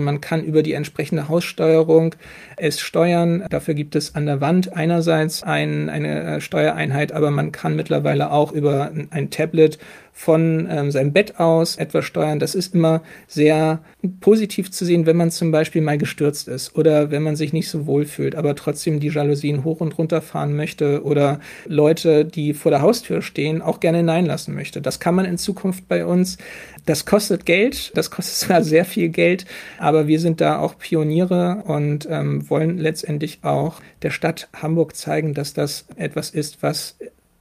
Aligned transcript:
Man 0.00 0.20
kann 0.20 0.42
über 0.44 0.62
die 0.62 0.72
entsprechende 0.72 1.28
Haussteuerung 1.28 2.14
es 2.56 2.80
steuern. 2.80 3.44
Dafür 3.50 3.74
gibt 3.74 3.96
es 3.96 4.14
an 4.14 4.26
der 4.26 4.40
Wand 4.40 4.72
einerseits 4.74 5.42
ein, 5.42 5.88
eine 5.88 6.36
äh, 6.36 6.40
Steuereinheit, 6.40 7.12
aber 7.12 7.30
man 7.30 7.52
kann 7.52 7.76
mittlerweile 7.76 8.30
auch 8.32 8.52
über 8.52 8.90
ein 9.10 9.30
Tablet 9.30 9.78
von 10.12 10.68
ähm, 10.70 10.90
seinem 10.90 11.12
Bett 11.12 11.40
aus 11.40 11.76
etwas 11.76 12.04
steuern. 12.04 12.38
Das 12.38 12.54
ist 12.54 12.74
immer 12.74 13.02
sehr 13.26 13.80
positiv 14.20 14.70
zu 14.70 14.84
sehen, 14.84 15.06
wenn 15.06 15.16
man 15.16 15.30
zum 15.30 15.50
Beispiel 15.50 15.82
mal 15.82 15.98
gestürzt 15.98 16.48
ist 16.48 16.76
oder 16.76 17.10
wenn 17.10 17.22
man 17.22 17.36
sich 17.36 17.52
nicht 17.52 17.68
so 17.68 17.86
wohl 17.86 18.04
fühlt, 18.04 18.34
aber 18.34 18.54
trotzdem 18.54 19.00
die 19.00 19.08
Jalousien 19.08 19.64
hoch 19.64 19.80
und 19.80 19.96
runter 19.96 20.20
fahren 20.20 20.54
möchte 20.56 21.04
oder 21.04 21.40
Leute, 21.66 22.24
die 22.24 22.54
vor 22.54 22.70
der 22.70 22.82
Haustür 22.82 23.22
stehen, 23.22 23.62
auch 23.62 23.80
gerne 23.80 23.98
hineinlassen 23.98 24.54
möchte. 24.54 24.82
Das 24.82 25.00
kann 25.00 25.14
man 25.14 25.24
in 25.24 25.38
Zukunft 25.38 25.88
bei 25.88 26.04
uns. 26.04 26.38
Das 26.86 27.06
kostet 27.06 27.46
Geld, 27.46 27.92
das 27.96 28.10
kostet 28.10 28.34
zwar 28.48 28.62
sehr 28.62 28.84
viel 28.84 29.08
Geld, 29.08 29.46
aber 29.78 30.06
wir 30.06 30.20
sind 30.20 30.40
da 30.40 30.58
auch 30.58 30.78
Pioniere 30.78 31.62
und 31.66 32.06
ähm, 32.10 32.48
wollen 32.50 32.78
letztendlich 32.78 33.40
auch 33.42 33.80
der 34.02 34.10
Stadt 34.10 34.48
Hamburg 34.54 34.96
zeigen, 34.96 35.34
dass 35.34 35.54
das 35.54 35.86
etwas 35.96 36.30
ist, 36.30 36.62
was 36.62 36.96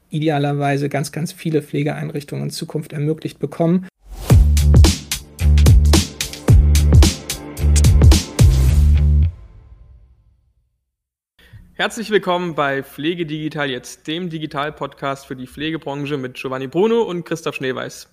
idealerweise 0.10 0.90
ganz, 0.90 1.12
ganz 1.12 1.32
viele 1.32 1.62
Pflegeeinrichtungen 1.62 2.46
in 2.46 2.50
Zukunft 2.50 2.94
ermöglicht 2.94 3.40
bekommen. 3.40 3.88
Herzlich 11.74 12.10
willkommen 12.10 12.56
bei 12.56 12.84
Pflege 12.84 13.26
Digital 13.26 13.70
jetzt, 13.70 14.06
dem 14.06 14.30
Digital-Podcast 14.30 15.26
für 15.26 15.38
die 15.38 15.48
Pflegebranche 15.48 16.18
mit 16.18 16.34
Giovanni 16.34 16.68
Bruno 16.68 17.04
und 17.04 17.24
Christoph 17.24 17.56
Schneeweiß. 17.56 18.10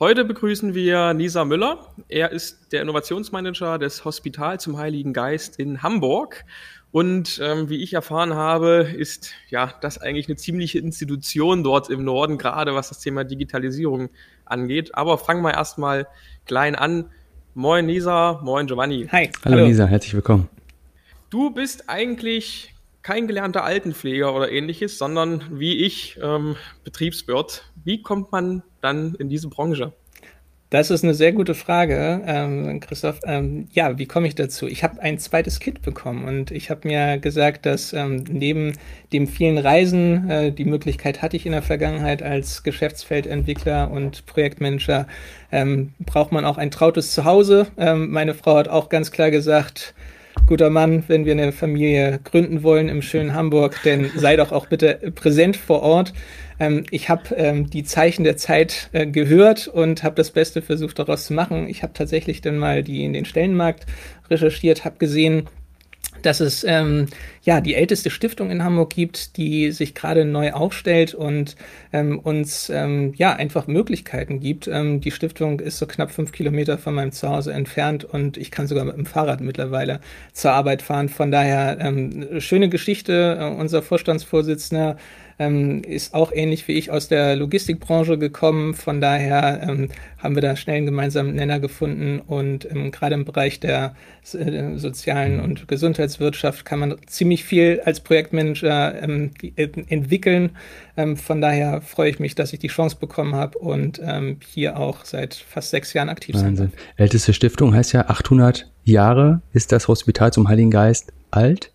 Heute 0.00 0.24
begrüßen 0.24 0.74
wir 0.74 1.14
Nisa 1.14 1.44
Müller. 1.44 1.94
Er 2.08 2.32
ist 2.32 2.72
der 2.72 2.82
Innovationsmanager 2.82 3.78
des 3.78 4.04
Hospital 4.04 4.58
zum 4.58 4.76
Heiligen 4.76 5.12
Geist 5.12 5.60
in 5.60 5.84
Hamburg 5.84 6.44
und 6.94 7.40
ähm, 7.42 7.68
wie 7.70 7.82
ich 7.82 7.92
erfahren 7.94 8.34
habe, 8.34 8.88
ist 8.96 9.32
ja 9.50 9.74
das 9.80 9.98
eigentlich 9.98 10.28
eine 10.28 10.36
ziemliche 10.36 10.78
Institution 10.78 11.64
dort 11.64 11.90
im 11.90 12.04
Norden, 12.04 12.38
gerade 12.38 12.72
was 12.76 12.90
das 12.90 13.00
Thema 13.00 13.24
Digitalisierung 13.24 14.10
angeht. 14.44 14.94
Aber 14.94 15.18
fangen 15.18 15.42
wir 15.42 15.52
erstmal 15.52 16.06
klein 16.46 16.76
an. 16.76 17.06
Moin 17.54 17.86
Nisa, 17.86 18.40
moin 18.44 18.68
Giovanni. 18.68 19.08
Hi. 19.10 19.28
Hallo, 19.44 19.56
Hallo 19.56 19.66
Nisa, 19.66 19.86
herzlich 19.86 20.14
willkommen. 20.14 20.48
Du 21.30 21.50
bist 21.50 21.90
eigentlich 21.90 22.72
kein 23.02 23.26
gelernter 23.26 23.64
Altenpfleger 23.64 24.32
oder 24.32 24.52
ähnliches, 24.52 24.96
sondern 24.96 25.42
wie 25.50 25.84
ich 25.84 26.16
ähm, 26.22 26.54
Betriebswirt. 26.84 27.64
Wie 27.82 28.02
kommt 28.02 28.30
man 28.30 28.62
dann 28.80 29.16
in 29.16 29.28
diese 29.28 29.48
Branche? 29.48 29.94
Das 30.74 30.90
ist 30.90 31.04
eine 31.04 31.14
sehr 31.14 31.30
gute 31.30 31.54
Frage, 31.54 32.20
ähm, 32.26 32.80
Christoph. 32.80 33.20
Ähm, 33.24 33.68
ja, 33.74 33.96
wie 33.96 34.06
komme 34.06 34.26
ich 34.26 34.34
dazu? 34.34 34.66
Ich 34.66 34.82
habe 34.82 35.00
ein 35.00 35.20
zweites 35.20 35.60
Kind 35.60 35.82
bekommen 35.82 36.24
und 36.24 36.50
ich 36.50 36.68
habe 36.68 36.88
mir 36.88 37.18
gesagt, 37.18 37.64
dass 37.64 37.92
ähm, 37.92 38.24
neben 38.28 38.72
dem 39.12 39.28
vielen 39.28 39.58
Reisen, 39.58 40.28
äh, 40.28 40.50
die 40.50 40.64
Möglichkeit 40.64 41.22
hatte 41.22 41.36
ich 41.36 41.46
in 41.46 41.52
der 41.52 41.62
Vergangenheit 41.62 42.24
als 42.24 42.64
Geschäftsfeldentwickler 42.64 43.88
und 43.88 44.26
Projektmanager, 44.26 45.06
ähm, 45.52 45.94
braucht 46.00 46.32
man 46.32 46.44
auch 46.44 46.58
ein 46.58 46.72
trautes 46.72 47.12
Zuhause. 47.12 47.68
Ähm, 47.76 48.10
meine 48.10 48.34
Frau 48.34 48.56
hat 48.56 48.66
auch 48.66 48.88
ganz 48.88 49.12
klar 49.12 49.30
gesagt, 49.30 49.94
guter 50.48 50.70
Mann, 50.70 51.04
wenn 51.06 51.24
wir 51.24 51.34
eine 51.34 51.52
Familie 51.52 52.18
gründen 52.24 52.64
wollen 52.64 52.88
im 52.88 53.00
schönen 53.00 53.34
Hamburg, 53.34 53.80
denn 53.84 54.10
sei 54.16 54.34
doch 54.34 54.50
auch 54.50 54.66
bitte 54.66 55.12
präsent 55.14 55.56
vor 55.56 55.82
Ort. 55.82 56.12
Ähm, 56.58 56.84
ich 56.90 57.08
habe 57.08 57.34
ähm, 57.36 57.70
die 57.70 57.84
Zeichen 57.84 58.24
der 58.24 58.36
Zeit 58.36 58.88
äh, 58.92 59.06
gehört 59.06 59.68
und 59.68 60.02
habe 60.02 60.16
das 60.16 60.30
Beste 60.30 60.62
versucht 60.62 60.98
daraus 60.98 61.26
zu 61.26 61.34
machen. 61.34 61.68
Ich 61.68 61.82
habe 61.82 61.92
tatsächlich 61.92 62.40
dann 62.40 62.58
mal 62.58 62.82
die 62.82 63.04
in 63.04 63.12
den 63.12 63.24
Stellenmarkt 63.24 63.86
recherchiert, 64.30 64.84
habe 64.84 64.96
gesehen, 64.98 65.48
dass 66.24 66.40
es 66.40 66.64
ähm, 66.64 67.06
ja 67.42 67.60
die 67.60 67.74
älteste 67.74 68.10
Stiftung 68.10 68.50
in 68.50 68.64
Hamburg 68.64 68.90
gibt, 68.94 69.36
die 69.36 69.70
sich 69.72 69.94
gerade 69.94 70.24
neu 70.24 70.52
aufstellt 70.52 71.14
und 71.14 71.56
ähm, 71.92 72.18
uns 72.18 72.70
ähm, 72.70 73.12
ja 73.16 73.34
einfach 73.34 73.66
Möglichkeiten 73.66 74.40
gibt. 74.40 74.66
Ähm, 74.68 75.00
die 75.00 75.10
Stiftung 75.10 75.60
ist 75.60 75.78
so 75.78 75.86
knapp 75.86 76.10
fünf 76.10 76.32
Kilometer 76.32 76.78
von 76.78 76.94
meinem 76.94 77.12
Zuhause 77.12 77.52
entfernt 77.52 78.04
und 78.04 78.36
ich 78.36 78.50
kann 78.50 78.66
sogar 78.66 78.84
mit 78.84 78.96
dem 78.96 79.06
Fahrrad 79.06 79.40
mittlerweile 79.40 80.00
zur 80.32 80.52
Arbeit 80.52 80.82
fahren. 80.82 81.08
Von 81.08 81.30
daher 81.30 81.78
ähm, 81.80 82.40
schöne 82.40 82.68
Geschichte. 82.68 83.38
Äh, 83.40 83.44
unser 83.44 83.82
Vorstandsvorsitzender 83.82 84.96
ähm, 85.38 85.82
ist 85.82 86.14
auch 86.14 86.32
ähnlich 86.32 86.66
wie 86.68 86.72
ich 86.72 86.90
aus 86.90 87.08
der 87.08 87.36
Logistikbranche 87.36 88.18
gekommen. 88.18 88.74
Von 88.74 89.00
daher 89.00 89.60
ähm, 89.68 89.88
haben 90.18 90.34
wir 90.34 90.42
da 90.42 90.56
schnell 90.56 90.76
einen 90.76 90.86
gemeinsamen 90.86 91.34
Nenner 91.34 91.60
gefunden 91.60 92.20
und 92.20 92.70
ähm, 92.70 92.90
gerade 92.90 93.14
im 93.14 93.24
Bereich 93.24 93.60
der 93.60 93.94
äh, 94.32 94.76
sozialen 94.76 95.40
und 95.40 95.68
Gesundheitswirtschaft 95.68 96.64
kann 96.64 96.78
man 96.78 96.96
ziemlich 97.06 97.44
viel 97.44 97.80
als 97.84 98.00
Projektmanager 98.00 99.02
ähm, 99.02 99.30
äh, 99.56 99.68
entwickeln. 99.88 100.50
Ähm, 100.96 101.16
von 101.16 101.40
daher 101.40 101.80
freue 101.80 102.10
ich 102.10 102.18
mich, 102.18 102.34
dass 102.34 102.52
ich 102.52 102.58
die 102.58 102.68
Chance 102.68 102.96
bekommen 102.98 103.34
habe 103.34 103.58
und 103.58 104.00
ähm, 104.02 104.38
hier 104.46 104.78
auch 104.78 105.04
seit 105.04 105.34
fast 105.34 105.70
sechs 105.70 105.92
Jahren 105.92 106.08
aktiv 106.08 106.34
Wahnsinn. 106.34 106.56
Sind. 106.56 106.74
Älteste 106.96 107.32
Stiftung 107.32 107.74
heißt 107.74 107.92
ja 107.92 108.08
800 108.08 108.70
Jahre 108.84 109.40
ist 109.52 109.72
das 109.72 109.88
Hospital 109.88 110.32
zum 110.32 110.48
Heiligen 110.48 110.70
Geist 110.70 111.12
alt. 111.30 111.70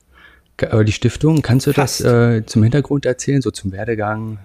Äh, 0.61 0.85
die 0.85 0.91
Stiftung, 0.91 1.41
kannst 1.41 1.67
du 1.67 1.73
Fast. 1.73 2.03
das 2.03 2.13
äh, 2.13 2.45
zum 2.45 2.63
Hintergrund 2.63 3.05
erzählen, 3.05 3.41
so 3.41 3.51
zum 3.51 3.71
Werdegang? 3.71 4.39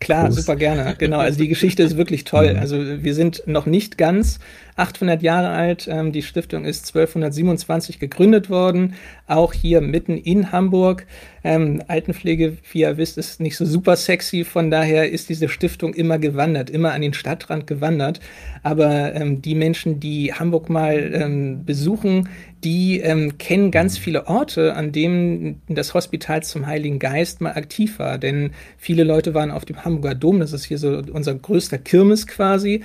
Klar, 0.00 0.26
Prost. 0.26 0.38
super 0.38 0.56
gerne. 0.56 0.94
Genau, 0.96 1.18
also 1.18 1.38
die 1.38 1.48
Geschichte 1.48 1.82
ist 1.82 1.96
wirklich 1.96 2.24
toll. 2.24 2.54
Mhm. 2.54 2.60
Also 2.60 3.02
wir 3.02 3.14
sind 3.14 3.42
noch 3.46 3.66
nicht 3.66 3.98
ganz 3.98 4.38
800 4.76 5.22
Jahre 5.22 5.48
alt. 5.48 5.88
Ähm, 5.90 6.12
die 6.12 6.22
Stiftung 6.22 6.64
ist 6.64 6.86
1227 6.88 7.98
gegründet 7.98 8.48
worden, 8.48 8.94
auch 9.26 9.52
hier 9.52 9.80
mitten 9.80 10.16
in 10.16 10.52
Hamburg. 10.52 11.06
Ähm, 11.48 11.82
Altenpflege, 11.88 12.58
wie 12.72 12.80
ihr 12.80 12.98
wisst, 12.98 13.16
ist 13.16 13.40
nicht 13.40 13.56
so 13.56 13.64
super 13.64 13.96
sexy. 13.96 14.44
Von 14.44 14.70
daher 14.70 15.10
ist 15.10 15.30
diese 15.30 15.48
Stiftung 15.48 15.94
immer 15.94 16.18
gewandert, 16.18 16.68
immer 16.68 16.92
an 16.92 17.00
den 17.00 17.14
Stadtrand 17.14 17.66
gewandert. 17.66 18.20
Aber 18.62 19.14
ähm, 19.14 19.40
die 19.40 19.54
Menschen, 19.54 19.98
die 19.98 20.34
Hamburg 20.34 20.68
mal 20.68 21.10
ähm, 21.14 21.64
besuchen, 21.64 22.28
die 22.64 23.00
ähm, 23.00 23.38
kennen 23.38 23.70
ganz 23.70 23.96
viele 23.96 24.26
Orte, 24.26 24.74
an 24.74 24.92
denen 24.92 25.62
das 25.68 25.94
Hospital 25.94 26.42
zum 26.42 26.66
Heiligen 26.66 26.98
Geist 26.98 27.40
mal 27.40 27.52
aktiv 27.52 27.98
war. 27.98 28.18
Denn 28.18 28.50
viele 28.76 29.04
Leute 29.04 29.32
waren 29.32 29.50
auf 29.50 29.64
dem 29.64 29.86
Hamburger 29.86 30.14
Dom, 30.14 30.40
das 30.40 30.52
ist 30.52 30.66
hier 30.66 30.76
so 30.76 31.02
unser 31.12 31.34
größter 31.34 31.78
Kirmes 31.78 32.26
quasi. 32.26 32.82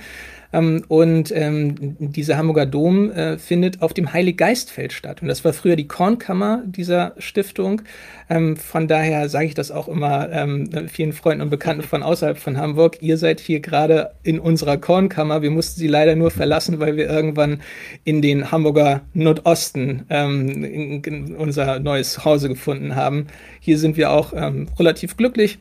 Ähm, 0.54 0.84
und 0.86 1.32
ähm, 1.34 1.96
dieser 1.98 2.38
Hamburger 2.38 2.66
Dom 2.66 3.10
äh, 3.10 3.38
findet 3.38 3.82
auf 3.82 3.92
dem 3.92 4.12
Heiliggeistfeld 4.12 4.92
statt. 4.92 5.20
Und 5.20 5.28
das 5.28 5.44
war 5.44 5.52
früher 5.52 5.74
die 5.74 5.88
Kornkammer 5.88 6.62
dieser 6.64 7.14
Stiftung. 7.18 7.82
Ähm, 8.30 8.56
von 8.56 8.86
daher 8.86 9.28
sage 9.28 9.46
ich 9.46 9.54
das 9.54 9.72
auch 9.72 9.88
immer 9.88 10.30
ähm, 10.30 10.70
vielen 10.88 11.12
Freunden 11.12 11.42
und 11.42 11.50
Bekannten 11.50 11.82
von 11.82 12.04
außerhalb 12.04 12.38
von 12.38 12.56
Hamburg. 12.56 12.98
Ihr 13.00 13.18
seid 13.18 13.40
hier 13.40 13.58
gerade 13.58 14.12
in 14.22 14.38
unserer 14.38 14.76
Kornkammer. 14.76 15.42
Wir 15.42 15.50
mussten 15.50 15.80
sie 15.80 15.88
leider 15.88 16.14
nur 16.14 16.30
verlassen, 16.30 16.78
weil 16.78 16.96
wir 16.96 17.10
irgendwann 17.10 17.60
in 18.04 18.22
den 18.22 18.52
Hamburger 18.52 19.02
Nordosten 19.12 20.06
ähm, 20.08 20.64
in, 20.64 21.02
in 21.02 21.36
unser 21.36 21.80
neues 21.80 22.12
Zuhause 22.12 22.48
gefunden 22.48 22.94
haben. 22.94 23.26
Hier 23.58 23.78
sind 23.78 23.96
wir 23.96 24.12
auch 24.12 24.32
relativ 24.78 25.16
glücklich. 25.16 25.58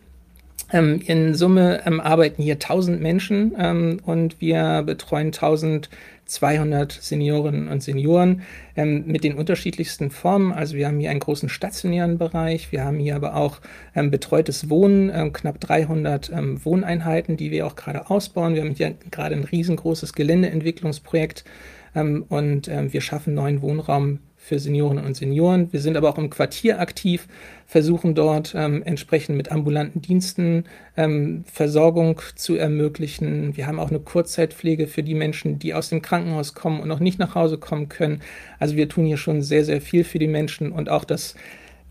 Ähm, 0.73 0.99
in 1.05 1.35
Summe 1.35 1.83
ähm, 1.85 2.01
arbeiten 2.01 2.41
hier 2.41 2.55
1000 2.55 2.99
Menschen 2.99 3.53
ähm, 3.59 3.99
und 4.05 4.41
wir 4.41 4.81
betreuen 4.83 5.27
1200 5.27 6.91
Seniorinnen 6.91 7.67
und 7.67 7.83
Senioren 7.83 8.41
ähm, 8.75 9.03
mit 9.05 9.23
den 9.23 9.35
unterschiedlichsten 9.35 10.09
Formen. 10.09 10.51
Also 10.51 10.75
wir 10.75 10.87
haben 10.87 10.99
hier 10.99 11.11
einen 11.11 11.19
großen 11.19 11.47
stationären 11.47 12.17
Bereich, 12.17 12.71
wir 12.71 12.83
haben 12.83 12.97
hier 12.97 13.15
aber 13.15 13.35
auch 13.35 13.61
ähm, 13.95 14.09
betreutes 14.09 14.67
Wohnen, 14.71 15.11
ähm, 15.13 15.31
knapp 15.31 15.59
300 15.59 16.31
Wohneinheiten, 16.65 17.37
die 17.37 17.51
wir 17.51 17.67
auch 17.67 17.75
gerade 17.75 18.09
ausbauen. 18.09 18.55
Wir 18.55 18.63
haben 18.63 18.73
hier 18.73 18.95
gerade 19.11 19.35
ein 19.35 19.43
riesengroßes 19.43 20.13
Geländeentwicklungsprojekt 20.13 21.45
und 21.93 22.67
wir 22.67 23.01
schaffen 23.01 23.35
neuen 23.35 23.61
Wohnraum 23.61 24.17
für 24.43 24.59
Seniorinnen 24.59 25.05
und 25.05 25.15
Senioren. 25.15 25.71
Wir 25.71 25.79
sind 25.79 25.95
aber 25.95 26.09
auch 26.09 26.17
im 26.17 26.29
Quartier 26.29 26.81
aktiv, 26.81 27.29
versuchen 27.65 28.13
dort 28.13 28.53
ähm, 28.57 28.83
entsprechend 28.83 29.37
mit 29.37 29.49
ambulanten 29.49 30.01
Diensten 30.01 30.65
ähm, 30.97 31.45
Versorgung 31.45 32.19
zu 32.35 32.57
ermöglichen. 32.57 33.55
Wir 33.55 33.67
haben 33.67 33.79
auch 33.79 33.89
eine 33.89 34.01
Kurzzeitpflege 34.01 34.87
für 34.87 35.01
die 35.01 35.15
Menschen, 35.15 35.59
die 35.59 35.73
aus 35.73 35.87
dem 35.87 36.01
Krankenhaus 36.01 36.55
kommen 36.55 36.81
und 36.81 36.89
noch 36.89 36.99
nicht 36.99 37.19
nach 37.19 37.35
Hause 37.35 37.57
kommen 37.57 37.87
können. 37.87 38.19
Also 38.59 38.75
wir 38.75 38.89
tun 38.89 39.05
hier 39.05 39.15
schon 39.15 39.41
sehr, 39.41 39.63
sehr 39.63 39.79
viel 39.79 40.03
für 40.03 40.19
die 40.19 40.27
Menschen 40.27 40.73
und 40.73 40.89
auch 40.89 41.05
das 41.05 41.35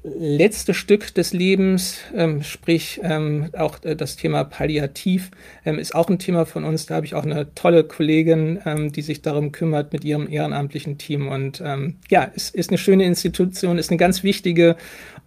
letzte 0.05 0.75
Stück 0.75 1.15
des 1.15 1.33
Lebens, 1.33 1.99
ähm, 2.15 2.43
sprich 2.43 3.01
ähm, 3.03 3.51
auch 3.57 3.83
äh, 3.85 3.95
das 3.95 4.17
Thema 4.17 4.43
Palliativ, 4.45 5.31
ähm, 5.65 5.79
ist 5.79 5.95
auch 5.95 6.09
ein 6.09 6.19
Thema 6.19 6.45
von 6.45 6.65
uns. 6.65 6.87
Da 6.87 6.97
habe 6.97 7.07
ich 7.07 7.15
auch 7.15 7.23
eine 7.23 7.55
tolle 7.55 7.85
Kollegin, 7.85 8.61
ähm, 8.65 8.91
die 8.91 9.03
sich 9.03 9.23
darum 9.23 9.53
kümmert 9.53 9.93
mit 9.93 10.05
ihrem 10.05 10.29
ehrenamtlichen 10.29 10.99
Team. 10.99 11.29
Und 11.29 11.63
ähm, 11.65 11.99
ja, 12.11 12.31
es 12.35 12.51
ist 12.51 12.71
eine 12.71 12.79
schöne 12.79 13.05
Institution, 13.05 13.79
ist 13.79 13.91
eine 13.91 13.99
ganz 13.99 14.25
wichtige. 14.25 14.77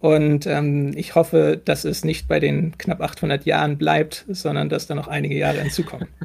Und 0.00 0.46
ähm, 0.46 0.92
ich 0.94 1.14
hoffe, 1.14 1.58
dass 1.64 1.84
es 1.84 2.04
nicht 2.04 2.28
bei 2.28 2.38
den 2.38 2.76
knapp 2.76 3.00
800 3.00 3.46
Jahren 3.46 3.78
bleibt, 3.78 4.26
sondern 4.28 4.68
dass 4.68 4.86
da 4.86 4.94
noch 4.94 5.08
einige 5.08 5.36
Jahre 5.36 5.60
hinzukommen. 5.60 6.08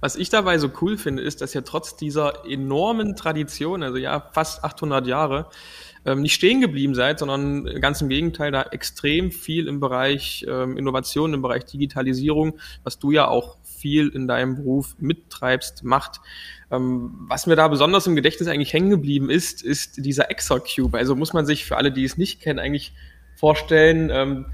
Was 0.00 0.14
ich 0.14 0.28
dabei 0.28 0.58
so 0.58 0.70
cool 0.80 0.96
finde, 0.96 1.24
ist, 1.24 1.40
dass 1.40 1.54
ja 1.54 1.62
trotz 1.62 1.96
dieser 1.96 2.44
enormen 2.48 3.16
Tradition, 3.16 3.82
also 3.82 3.96
ja 3.96 4.20
fast 4.32 4.62
800 4.62 5.08
Jahre, 5.08 5.46
ähm, 6.04 6.22
nicht 6.22 6.34
stehen 6.34 6.60
geblieben 6.60 6.94
seid, 6.94 7.18
sondern 7.18 7.64
ganz 7.80 8.00
im 8.00 8.08
Gegenteil 8.08 8.52
da 8.52 8.62
extrem 8.62 9.30
viel 9.30 9.68
im 9.68 9.80
Bereich 9.80 10.44
ähm, 10.48 10.76
Innovation, 10.76 11.34
im 11.34 11.42
Bereich 11.42 11.64
Digitalisierung, 11.64 12.58
was 12.84 12.98
du 12.98 13.10
ja 13.10 13.28
auch 13.28 13.58
viel 13.62 14.08
in 14.08 14.26
deinem 14.28 14.56
Beruf 14.56 14.96
mittreibst, 14.98 15.84
macht. 15.84 16.20
Ähm, 16.70 17.26
was 17.28 17.46
mir 17.46 17.56
da 17.56 17.68
besonders 17.68 18.06
im 18.06 18.16
Gedächtnis 18.16 18.48
eigentlich 18.48 18.72
hängen 18.72 18.90
geblieben 18.90 19.30
ist, 19.30 19.62
ist 19.62 20.04
dieser 20.04 20.30
Exocube. 20.30 20.98
Also 20.98 21.14
muss 21.16 21.32
man 21.32 21.46
sich 21.46 21.64
für 21.64 21.76
alle, 21.76 21.92
die 21.92 22.04
es 22.04 22.16
nicht 22.16 22.40
kennen, 22.40 22.58
eigentlich 22.58 22.92
vorstellen, 23.36 24.10
ähm, 24.12 24.46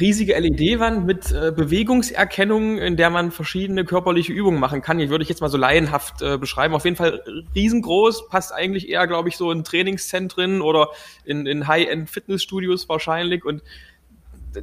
riesige 0.00 0.38
LED-Wand 0.38 1.06
mit 1.06 1.30
äh, 1.30 1.52
Bewegungserkennung, 1.54 2.78
in 2.78 2.96
der 2.96 3.10
man 3.10 3.30
verschiedene 3.30 3.84
körperliche 3.84 4.32
Übungen 4.32 4.58
machen 4.58 4.82
kann. 4.82 4.98
Die 4.98 5.10
würde 5.10 5.22
ich 5.22 5.28
jetzt 5.28 5.40
mal 5.40 5.48
so 5.48 5.58
laienhaft 5.58 6.22
äh, 6.22 6.38
beschreiben. 6.38 6.74
Auf 6.74 6.84
jeden 6.84 6.96
Fall 6.96 7.22
riesengroß, 7.54 8.28
passt 8.28 8.52
eigentlich 8.52 8.88
eher, 8.88 9.06
glaube 9.06 9.28
ich, 9.28 9.36
so 9.36 9.50
in 9.52 9.64
Trainingszentren 9.64 10.60
oder 10.60 10.88
in, 11.24 11.46
in 11.46 11.66
High-End-Fitnessstudios 11.66 12.88
wahrscheinlich. 12.88 13.44
Und 13.44 13.62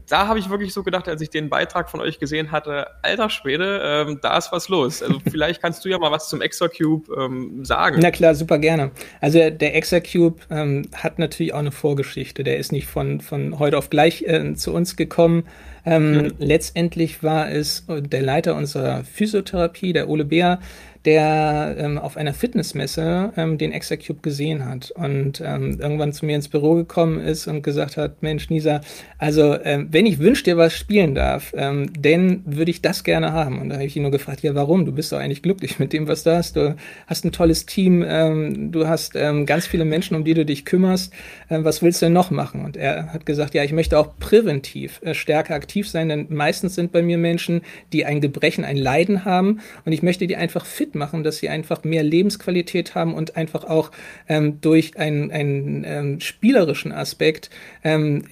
da 0.07 0.27
habe 0.27 0.39
ich 0.39 0.49
wirklich 0.49 0.73
so 0.73 0.83
gedacht, 0.83 1.07
als 1.07 1.21
ich 1.21 1.29
den 1.29 1.49
Beitrag 1.49 1.89
von 1.89 1.99
euch 1.99 2.19
gesehen 2.19 2.51
hatte, 2.51 2.87
alter 3.01 3.29
Schwede, 3.29 3.81
ähm, 3.83 4.19
da 4.21 4.37
ist 4.37 4.51
was 4.51 4.69
los. 4.69 5.01
Also 5.01 5.19
vielleicht 5.29 5.61
kannst 5.61 5.85
du 5.85 5.89
ja 5.89 5.97
mal 5.97 6.11
was 6.11 6.29
zum 6.29 6.41
Exacube 6.41 7.03
ähm, 7.17 7.63
sagen. 7.63 7.99
Na 8.01 8.11
klar, 8.11 8.35
super 8.35 8.59
gerne. 8.59 8.91
Also 9.21 9.49
der 9.49 9.75
Exacube 9.75 10.41
ähm, 10.49 10.83
hat 10.93 11.19
natürlich 11.19 11.53
auch 11.53 11.59
eine 11.59 11.71
Vorgeschichte. 11.71 12.43
Der 12.43 12.57
ist 12.57 12.71
nicht 12.71 12.87
von, 12.87 13.21
von 13.21 13.59
heute 13.59 13.77
auf 13.77 13.89
gleich 13.89 14.23
äh, 14.23 14.53
zu 14.55 14.73
uns 14.73 14.95
gekommen. 14.95 15.43
Ähm, 15.85 16.13
mhm. 16.13 16.33
Letztendlich 16.39 17.21
war 17.21 17.51
es 17.51 17.85
der 17.87 18.21
Leiter 18.21 18.55
unserer 18.55 19.03
Physiotherapie, 19.03 19.93
der 19.93 20.09
Ole 20.09 20.25
Beer, 20.25 20.59
der 21.05 21.75
ähm, 21.77 21.97
auf 21.97 22.17
einer 22.17 22.33
Fitnessmesse 22.33 23.31
ähm, 23.37 23.57
den 23.57 23.71
Exacube 23.71 24.21
gesehen 24.21 24.65
hat 24.65 24.91
und 24.91 25.41
ähm, 25.45 25.79
irgendwann 25.79 26.13
zu 26.13 26.25
mir 26.25 26.35
ins 26.35 26.47
Büro 26.47 26.73
gekommen 26.73 27.19
ist 27.19 27.47
und 27.47 27.61
gesagt 27.61 27.97
hat, 27.97 28.23
Mensch, 28.23 28.49
Nisa, 28.49 28.81
also 29.19 29.55
ähm, 29.63 29.87
wenn 29.91 30.07
ich 30.07 30.19
wünsch 30.19 30.41
dir 30.43 30.57
was 30.57 30.73
spielen 30.73 31.13
darf, 31.13 31.53
ähm, 31.55 31.91
dann 31.99 32.41
würde 32.45 32.71
ich 32.71 32.81
das 32.81 33.03
gerne 33.03 33.33
haben. 33.33 33.61
Und 33.61 33.69
da 33.69 33.75
habe 33.75 33.85
ich 33.85 33.95
ihn 33.95 34.01
nur 34.01 34.11
gefragt, 34.11 34.41
ja, 34.41 34.55
warum? 34.55 34.85
Du 34.85 34.91
bist 34.91 35.11
doch 35.11 35.19
eigentlich 35.19 35.43
glücklich 35.43 35.77
mit 35.79 35.93
dem, 35.93 36.07
was 36.07 36.23
du 36.23 36.35
hast. 36.35 36.55
Du 36.55 36.75
hast 37.05 37.23
ein 37.23 37.31
tolles 37.31 37.67
Team, 37.67 38.03
ähm, 38.07 38.71
du 38.71 38.87
hast 38.87 39.15
ähm, 39.15 39.45
ganz 39.45 39.67
viele 39.67 39.85
Menschen, 39.85 40.15
um 40.15 40.23
die 40.23 40.33
du 40.33 40.45
dich 40.45 40.65
kümmerst. 40.65 41.13
Ähm, 41.49 41.63
was 41.63 41.83
willst 41.83 42.01
du 42.01 42.07
denn 42.07 42.13
noch 42.13 42.31
machen? 42.31 42.65
Und 42.65 42.77
er 42.77 43.13
hat 43.13 43.25
gesagt, 43.25 43.53
ja, 43.53 43.63
ich 43.63 43.73
möchte 43.73 43.99
auch 43.99 44.17
präventiv 44.17 45.01
äh, 45.03 45.13
stärker 45.13 45.53
aktiv 45.53 45.87
sein, 45.87 46.09
denn 46.09 46.27
meistens 46.29 46.73
sind 46.73 46.91
bei 46.91 47.03
mir 47.03 47.19
Menschen, 47.19 47.61
die 47.93 48.05
ein 48.05 48.21
Gebrechen, 48.21 48.65
ein 48.65 48.77
Leiden 48.77 49.23
haben 49.23 49.59
und 49.85 49.91
ich 49.91 50.01
möchte 50.01 50.25
die 50.25 50.35
einfach 50.35 50.65
fit 50.65 50.94
machen, 50.95 51.23
dass 51.23 51.37
sie 51.37 51.49
einfach 51.49 51.83
mehr 51.83 52.03
Lebensqualität 52.03 52.95
haben 52.95 53.13
und 53.13 53.35
einfach 53.35 53.63
auch 53.63 53.91
ähm, 54.27 54.59
durch 54.61 54.97
einen, 54.97 55.31
einen 55.31 55.83
ähm, 55.85 56.19
spielerischen 56.19 56.91
Aspekt 56.91 57.49
ähm, 57.85 58.23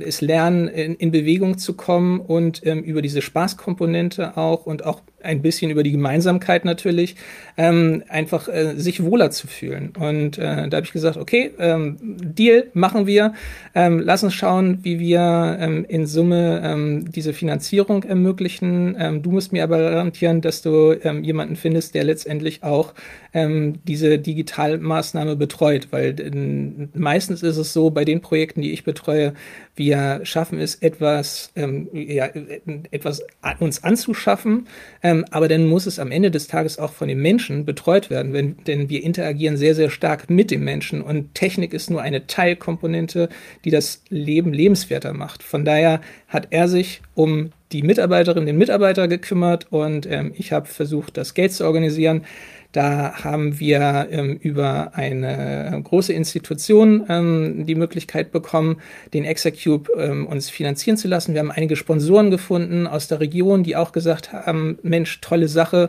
es 0.00 0.20
lernen, 0.20 0.68
in, 0.68 0.94
in, 0.94 1.10
Bewegung 1.10 1.58
zu 1.58 1.74
kommen 1.74 2.20
und 2.20 2.64
ähm, 2.64 2.84
über 2.84 3.02
diese 3.02 3.22
Spaßkomponente 3.22 4.36
auch 4.36 4.66
und 4.66 4.86
auch 4.86 5.02
ein 5.24 5.42
bisschen 5.42 5.70
über 5.70 5.82
die 5.82 5.90
Gemeinsamkeit 5.90 6.64
natürlich, 6.64 7.16
ähm, 7.56 8.04
einfach 8.08 8.48
äh, 8.48 8.74
sich 8.76 9.02
wohler 9.02 9.30
zu 9.30 9.46
fühlen. 9.46 9.92
Und 9.98 10.38
äh, 10.38 10.68
da 10.68 10.76
habe 10.76 10.86
ich 10.86 10.92
gesagt, 10.92 11.16
okay, 11.16 11.50
ähm, 11.58 11.96
Deal 12.00 12.68
machen 12.74 13.06
wir. 13.06 13.32
Ähm, 13.74 14.00
lass 14.00 14.22
uns 14.22 14.34
schauen, 14.34 14.78
wie 14.82 15.00
wir 15.00 15.56
ähm, 15.58 15.84
in 15.88 16.06
Summe 16.06 16.60
ähm, 16.62 17.10
diese 17.10 17.32
Finanzierung 17.32 18.04
ermöglichen. 18.04 18.96
Ähm, 18.98 19.22
du 19.22 19.30
musst 19.30 19.52
mir 19.52 19.64
aber 19.64 19.78
garantieren, 19.78 20.40
dass 20.40 20.62
du 20.62 20.92
ähm, 21.02 21.24
jemanden 21.24 21.56
findest, 21.56 21.94
der 21.94 22.04
letztendlich 22.04 22.62
auch 22.62 22.92
ähm, 23.32 23.80
diese 23.84 24.18
Digitalmaßnahme 24.18 25.36
betreut, 25.36 25.88
weil 25.90 26.20
äh, 26.20 26.98
meistens 26.98 27.42
ist 27.42 27.56
es 27.56 27.72
so, 27.72 27.90
bei 27.90 28.04
den 28.04 28.20
Projekten, 28.20 28.60
die 28.60 28.72
ich 28.72 28.83
betreue, 28.84 29.34
wir 29.76 30.20
schaffen 30.22 30.58
es 30.58 30.76
etwas, 30.76 31.50
ähm, 31.56 31.88
ja, 31.92 32.28
etwas 32.90 33.22
uns 33.58 33.82
anzuschaffen, 33.82 34.68
ähm, 35.02 35.24
aber 35.30 35.48
dann 35.48 35.66
muss 35.66 35.86
es 35.86 35.98
am 35.98 36.12
Ende 36.12 36.30
des 36.30 36.46
Tages 36.46 36.78
auch 36.78 36.92
von 36.92 37.08
den 37.08 37.20
Menschen 37.20 37.64
betreut 37.64 38.10
werden, 38.10 38.32
wenn, 38.32 38.56
denn 38.64 38.88
wir 38.88 39.02
interagieren 39.02 39.56
sehr, 39.56 39.74
sehr 39.74 39.90
stark 39.90 40.30
mit 40.30 40.50
dem 40.50 40.64
Menschen 40.64 41.02
und 41.02 41.34
Technik 41.34 41.74
ist 41.74 41.90
nur 41.90 42.02
eine 42.02 42.26
Teilkomponente, 42.26 43.28
die 43.64 43.70
das 43.70 44.02
Leben 44.08 44.52
lebenswerter 44.52 45.12
macht. 45.12 45.42
Von 45.42 45.64
daher 45.64 46.00
hat 46.28 46.48
er 46.50 46.68
sich 46.68 47.00
um 47.14 47.50
die 47.72 47.82
Mitarbeiterin, 47.82 48.46
den 48.46 48.56
Mitarbeiter 48.56 49.08
gekümmert 49.08 49.66
und 49.70 50.06
ähm, 50.06 50.32
ich 50.36 50.52
habe 50.52 50.66
versucht, 50.66 51.16
das 51.16 51.34
Geld 51.34 51.52
zu 51.52 51.64
organisieren. 51.64 52.24
Da 52.74 53.22
haben 53.22 53.60
wir 53.60 54.08
ähm, 54.10 54.36
über 54.42 54.96
eine 54.96 55.80
große 55.84 56.12
Institution 56.12 57.04
ähm, 57.08 57.66
die 57.66 57.76
Möglichkeit 57.76 58.32
bekommen, 58.32 58.78
den 59.12 59.24
Execube 59.24 59.92
ähm, 59.96 60.26
uns 60.26 60.50
finanzieren 60.50 60.96
zu 60.96 61.06
lassen. 61.06 61.34
Wir 61.34 61.40
haben 61.40 61.52
einige 61.52 61.76
Sponsoren 61.76 62.32
gefunden 62.32 62.88
aus 62.88 63.06
der 63.06 63.20
Region, 63.20 63.62
die 63.62 63.76
auch 63.76 63.92
gesagt 63.92 64.32
haben, 64.32 64.76
Mensch, 64.82 65.20
tolle 65.20 65.46
Sache. 65.46 65.88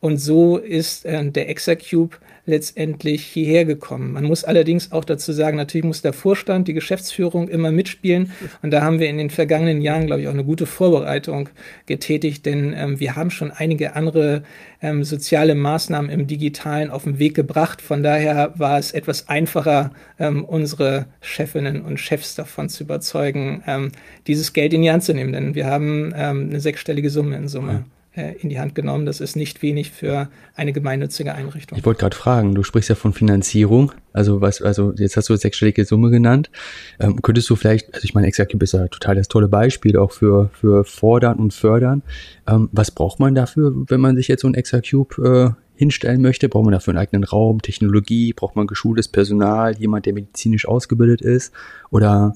Und 0.00 0.18
so 0.18 0.58
ist 0.58 1.06
äh, 1.06 1.24
der 1.24 1.48
Execube 1.48 2.18
letztendlich 2.46 3.24
hierher 3.24 3.64
gekommen. 3.64 4.12
Man 4.12 4.24
muss 4.24 4.44
allerdings 4.44 4.92
auch 4.92 5.04
dazu 5.04 5.32
sagen, 5.32 5.56
natürlich 5.56 5.84
muss 5.84 6.00
der 6.00 6.12
Vorstand, 6.12 6.68
die 6.68 6.74
Geschäftsführung 6.74 7.48
immer 7.48 7.72
mitspielen. 7.72 8.32
Und 8.62 8.70
da 8.70 8.82
haben 8.82 9.00
wir 9.00 9.08
in 9.08 9.18
den 9.18 9.30
vergangenen 9.30 9.82
Jahren, 9.82 10.06
glaube 10.06 10.22
ich, 10.22 10.28
auch 10.28 10.32
eine 10.32 10.44
gute 10.44 10.66
Vorbereitung 10.66 11.48
getätigt, 11.86 12.46
denn 12.46 12.72
ähm, 12.76 13.00
wir 13.00 13.16
haben 13.16 13.30
schon 13.30 13.50
einige 13.50 13.96
andere 13.96 14.44
ähm, 14.80 15.04
soziale 15.04 15.54
Maßnahmen 15.54 16.10
im 16.10 16.26
Digitalen 16.26 16.90
auf 16.90 17.04
den 17.04 17.18
Weg 17.18 17.34
gebracht. 17.34 17.82
Von 17.82 18.02
daher 18.02 18.52
war 18.56 18.78
es 18.78 18.92
etwas 18.92 19.28
einfacher, 19.28 19.90
ähm, 20.18 20.44
unsere 20.44 21.06
Chefinnen 21.20 21.82
und 21.82 21.98
Chefs 21.98 22.36
davon 22.36 22.68
zu 22.68 22.84
überzeugen, 22.84 23.62
ähm, 23.66 23.90
dieses 24.26 24.52
Geld 24.52 24.72
in 24.72 24.82
die 24.82 24.90
Hand 24.90 25.02
zu 25.02 25.14
nehmen, 25.14 25.32
denn 25.32 25.54
wir 25.54 25.66
haben 25.66 26.12
ähm, 26.16 26.48
eine 26.50 26.60
sechsstellige 26.60 27.10
Summe 27.10 27.36
in 27.36 27.48
Summe. 27.48 27.72
Ja 27.72 27.95
in 28.16 28.48
die 28.48 28.58
Hand 28.58 28.74
genommen. 28.74 29.06
Das 29.06 29.20
ist 29.20 29.36
nicht 29.36 29.62
wenig 29.62 29.90
für 29.90 30.28
eine 30.54 30.72
gemeinnützige 30.72 31.34
Einrichtung. 31.34 31.78
Ich 31.78 31.84
wollte 31.84 32.00
gerade 32.00 32.16
fragen, 32.16 32.54
du 32.54 32.62
sprichst 32.62 32.88
ja 32.88 32.94
von 32.94 33.12
Finanzierung, 33.12 33.92
also 34.12 34.40
was, 34.40 34.62
also 34.62 34.92
jetzt 34.96 35.16
hast 35.16 35.28
du 35.28 35.36
sechsstellige 35.36 35.84
Summe 35.84 36.10
genannt. 36.10 36.50
Ähm, 36.98 37.20
könntest 37.20 37.50
du 37.50 37.56
vielleicht, 37.56 37.94
also 37.94 38.04
ich 38.04 38.14
meine, 38.14 38.26
Exacube 38.26 38.64
ist 38.64 38.72
ja 38.72 38.88
total 38.88 39.16
das 39.16 39.28
tolle 39.28 39.48
Beispiel 39.48 39.96
auch 39.98 40.12
für, 40.12 40.50
für 40.54 40.84
Fordern 40.84 41.38
und 41.38 41.52
Fördern. 41.52 42.02
Ähm, 42.46 42.68
was 42.72 42.90
braucht 42.90 43.20
man 43.20 43.34
dafür, 43.34 43.72
wenn 43.88 44.00
man 44.00 44.16
sich 44.16 44.28
jetzt 44.28 44.42
so 44.42 44.48
ein 44.48 44.54
Exacube 44.54 45.54
äh, 45.54 45.62
hinstellen 45.76 46.22
möchte? 46.22 46.48
Braucht 46.48 46.64
man 46.64 46.72
dafür 46.72 46.92
einen 46.92 46.98
eigenen 46.98 47.24
Raum, 47.24 47.60
Technologie? 47.60 48.32
Braucht 48.32 48.56
man 48.56 48.66
geschultes 48.66 49.08
Personal, 49.08 49.76
jemand, 49.76 50.06
der 50.06 50.14
medizinisch 50.14 50.66
ausgebildet 50.66 51.20
ist? 51.20 51.52
Oder 51.90 52.34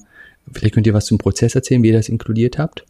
vielleicht 0.51 0.75
könnt 0.75 0.87
ihr 0.87 0.93
was 0.93 1.05
zum 1.07 1.17
Prozess 1.17 1.55
erzählen, 1.55 1.81
wie 1.83 1.87
ihr 1.87 1.97
das 1.97 2.09
inkludiert 2.09 2.57
habt? 2.57 2.85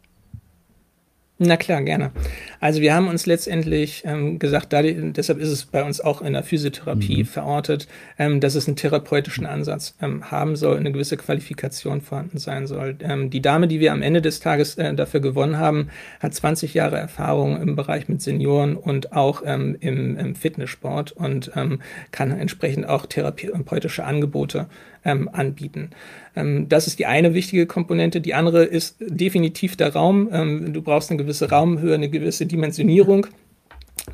Na 1.44 1.58
klar, 1.58 1.82
gerne. 1.82 2.12
Also 2.60 2.82
wir 2.82 2.94
haben 2.94 3.08
uns 3.08 3.26
letztendlich 3.26 4.04
ähm, 4.06 4.38
gesagt, 4.38 4.72
da, 4.74 4.84
deshalb 4.84 5.40
ist 5.40 5.50
es 5.50 5.66
bei 5.66 5.84
uns 5.84 6.00
auch 6.00 6.22
in 6.22 6.34
der 6.34 6.44
Physiotherapie 6.44 7.24
mhm. 7.24 7.26
verortet, 7.26 7.88
ähm, 8.20 8.40
dass 8.40 8.54
es 8.54 8.68
einen 8.68 8.76
therapeutischen 8.76 9.48
Ansatz 9.48 9.96
ähm, 10.04 10.30
haben 10.30 10.56
soll, 10.56 10.78
eine 10.78 10.92
gewisse 10.92 11.18
Qualifikation 11.18 12.02
vorhanden 12.02 12.38
sein 12.38 12.68
soll. 12.68 12.96
Ähm, 13.00 13.32
die 13.32 13.42
Dame, 13.42 13.68
die 13.68 13.80
wir 13.80 13.92
am 13.92 14.04
Ende 14.04 14.22
des 14.22 14.40
Tages 14.40 14.78
äh, 14.78 14.94
dafür 14.94 15.20
gewonnen 15.20 15.58
haben, 15.58 15.88
hat 16.20 16.36
20 16.36 16.76
Jahre 16.76 17.00
Erfahrung 17.00 17.60
im 17.60 17.76
Bereich 17.76 18.08
mit 18.08 18.22
Senioren 18.22 18.76
und 18.76 19.14
auch 19.14 19.42
ähm, 19.44 19.76
im, 19.80 20.18
im, 20.18 20.36
Fitnesssport 20.36 21.12
und 21.12 21.54
ähm, 21.56 21.82
kann 22.12 22.30
entsprechend 22.30 22.88
auch 22.88 23.08
therapeutische 23.08 24.04
Angebote 24.04 24.68
anbieten. 25.04 25.90
Ähm, 26.36 26.70
das 26.70 26.88
ist 26.88 27.00
die 27.00 27.06
eine 27.06 27.34
wichtige 27.34 27.66
Komponente. 27.66 28.22
Die 28.22 28.34
andere 28.34 28.64
ist 28.64 28.98
definitiv 29.00 29.76
der 29.76 29.94
Raum. 29.94 30.30
Ähm, 30.32 30.74
du 30.74 30.82
brauchst 30.82 31.10
eine 31.10 31.18
gewisse 31.18 31.50
Raumhöhe, 31.50 31.96
eine 31.96 32.10
gewisse 32.10 32.46
Dimensionierung. 32.46 33.28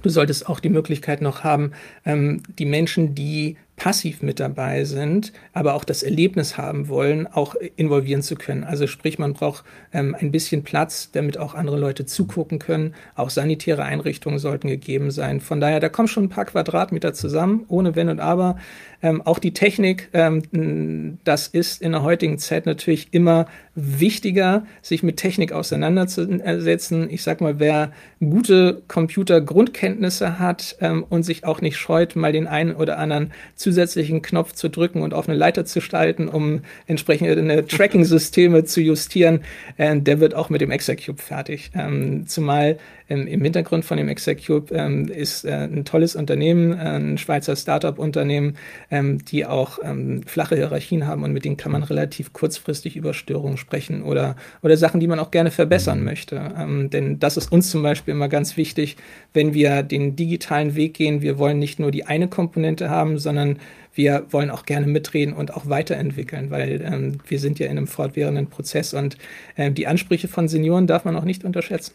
Du 0.02 0.10
solltest 0.10 0.48
auch 0.50 0.60
die 0.60 0.70
Möglichkeit 0.70 1.22
noch 1.22 1.44
haben, 1.44 1.72
ähm, 2.06 2.44
die 2.60 2.66
Menschen, 2.66 3.16
die 3.16 3.58
passiv 3.78 4.24
mit 4.24 4.40
dabei 4.40 4.86
sind, 4.86 5.32
aber 5.54 5.76
auch 5.76 5.84
das 5.84 6.02
Erlebnis 6.02 6.58
haben 6.58 6.90
wollen, 6.90 7.28
auch 7.28 7.56
involvieren 7.76 8.24
zu 8.24 8.36
können. 8.36 8.64
Also 8.64 8.88
sprich, 8.88 9.20
man 9.20 9.34
braucht 9.34 9.64
ähm, 9.94 10.16
ein 10.20 10.32
bisschen 10.32 10.64
Platz, 10.64 11.12
damit 11.12 11.38
auch 11.38 11.54
andere 11.54 11.78
Leute 11.78 12.08
zugucken 12.08 12.58
können. 12.58 12.96
Auch 13.16 13.30
sanitäre 13.30 13.84
Einrichtungen 13.84 14.40
sollten 14.40 14.68
gegeben 14.68 15.12
sein. 15.12 15.42
Von 15.42 15.62
daher, 15.62 15.80
da 15.80 15.90
kommen 15.90 16.08
schon 16.08 16.24
ein 16.24 16.30
paar 16.30 16.46
Quadratmeter 16.46 17.14
zusammen, 17.14 17.66
ohne 17.68 17.96
Wenn 17.96 18.10
und 18.10 18.20
Aber. 18.20 18.58
Ähm, 19.04 19.22
auch 19.22 19.38
die 19.38 19.54
Technik, 19.54 20.10
ähm, 20.14 21.20
das 21.24 21.48
ist 21.48 21.80
in 21.80 21.92
der 21.92 22.02
heutigen 22.02 22.40
Zeit 22.40 22.66
natürlich 22.66 23.14
immer 23.14 23.46
wichtiger, 23.76 24.66
sich 24.82 25.04
mit 25.04 25.18
Technik 25.18 25.52
auseinanderzusetzen. 25.52 27.08
Ich 27.12 27.22
sag 27.22 27.40
mal, 27.42 27.60
wer 27.60 27.92
gute 28.20 28.82
Computergrundkenntnisse 28.88 30.40
hat 30.40 30.78
ähm, 30.82 31.06
und 31.08 31.22
sich 31.22 31.46
auch 31.46 31.62
nicht 31.62 31.78
scheut, 31.78 32.16
mal 32.16 32.32
den 32.32 32.48
einen 32.48 32.74
oder 32.74 32.98
anderen 32.98 33.34
zusätzlichen 33.68 34.22
Knopf 34.22 34.54
zu 34.54 34.70
drücken 34.70 35.02
und 35.02 35.14
auf 35.14 35.28
eine 35.28 35.38
Leiter 35.38 35.66
zu 35.66 35.82
schalten, 35.82 36.30
um 36.30 36.62
entsprechende 36.86 37.68
Tracking-Systeme 37.68 38.64
zu 38.64 38.80
justieren, 38.80 39.42
äh, 39.76 39.98
der 39.98 40.22
wird 40.22 40.36
auch 40.36 40.50
mit 40.50 40.62
dem 40.62 40.72
Execube 40.72 41.22
fertig. 41.22 41.72
Ähm, 41.76 42.28
zumal 42.28 42.78
ähm, 43.10 43.28
im 43.28 43.42
Hintergrund 43.42 43.86
von 43.86 43.98
dem 43.98 44.10
Execube 44.10 44.74
ähm, 44.74 45.08
ist 45.08 45.46
äh, 45.46 45.52
ein 45.52 45.86
tolles 45.86 46.16
Unternehmen, 46.16 46.74
äh, 46.74 46.98
ein 46.98 47.18
Schweizer 47.18 47.56
Startup-Unternehmen, 47.56 48.58
ähm, 48.92 49.24
die 49.24 49.46
auch 49.46 49.80
ähm, 49.84 50.24
flache 50.24 50.56
Hierarchien 50.56 51.08
haben 51.08 51.24
und 51.24 51.34
mit 51.34 51.46
denen 51.46 51.58
kann 51.58 51.72
man 51.72 51.84
relativ 51.84 52.34
kurzfristig 52.34 52.96
über 52.96 53.14
Störungen 53.14 53.58
sprechen 53.58 54.04
oder, 54.04 54.36
oder 54.62 54.78
Sachen, 54.78 55.00
die 55.00 55.08
man 55.08 55.20
auch 55.20 55.32
gerne 55.32 55.52
verbessern 55.52 56.04
möchte. 56.04 56.54
Ähm, 56.58 56.90
denn 56.90 57.20
das 57.20 57.38
ist 57.38 57.52
uns 57.52 57.70
zum 57.70 57.84
Beispiel 57.84 58.14
immer 58.14 58.30
ganz 58.30 58.58
wichtig, 58.58 58.98
wenn 59.34 59.54
wir 59.54 59.84
den 59.84 60.16
digitalen 60.16 60.76
Weg 60.76 60.94
gehen. 60.94 61.22
Wir 61.22 61.38
wollen 61.38 61.60
nicht 61.60 61.80
nur 61.80 61.92
die 61.92 62.06
eine 62.06 62.28
Komponente 62.28 62.90
haben, 62.90 63.18
sondern 63.18 63.60
wir 63.94 64.28
wollen 64.30 64.52
auch 64.52 64.66
gerne 64.66 64.86
mitreden 64.86 65.34
und 65.34 65.56
auch 65.56 65.68
weiterentwickeln, 65.70 66.52
weil 66.52 66.82
ähm, 66.84 67.18
wir 67.28 67.40
sind 67.40 67.58
ja 67.58 67.66
in 67.66 67.78
einem 67.78 67.88
fortwährenden 67.88 68.48
Prozess 68.48 68.94
und 68.94 69.18
äh, 69.56 69.72
die 69.72 69.88
Ansprüche 69.88 70.28
von 70.28 70.48
Senioren 70.48 70.86
darf 70.86 71.04
man 71.04 71.16
auch 71.16 71.24
nicht 71.24 71.44
unterschätzen. 71.44 71.94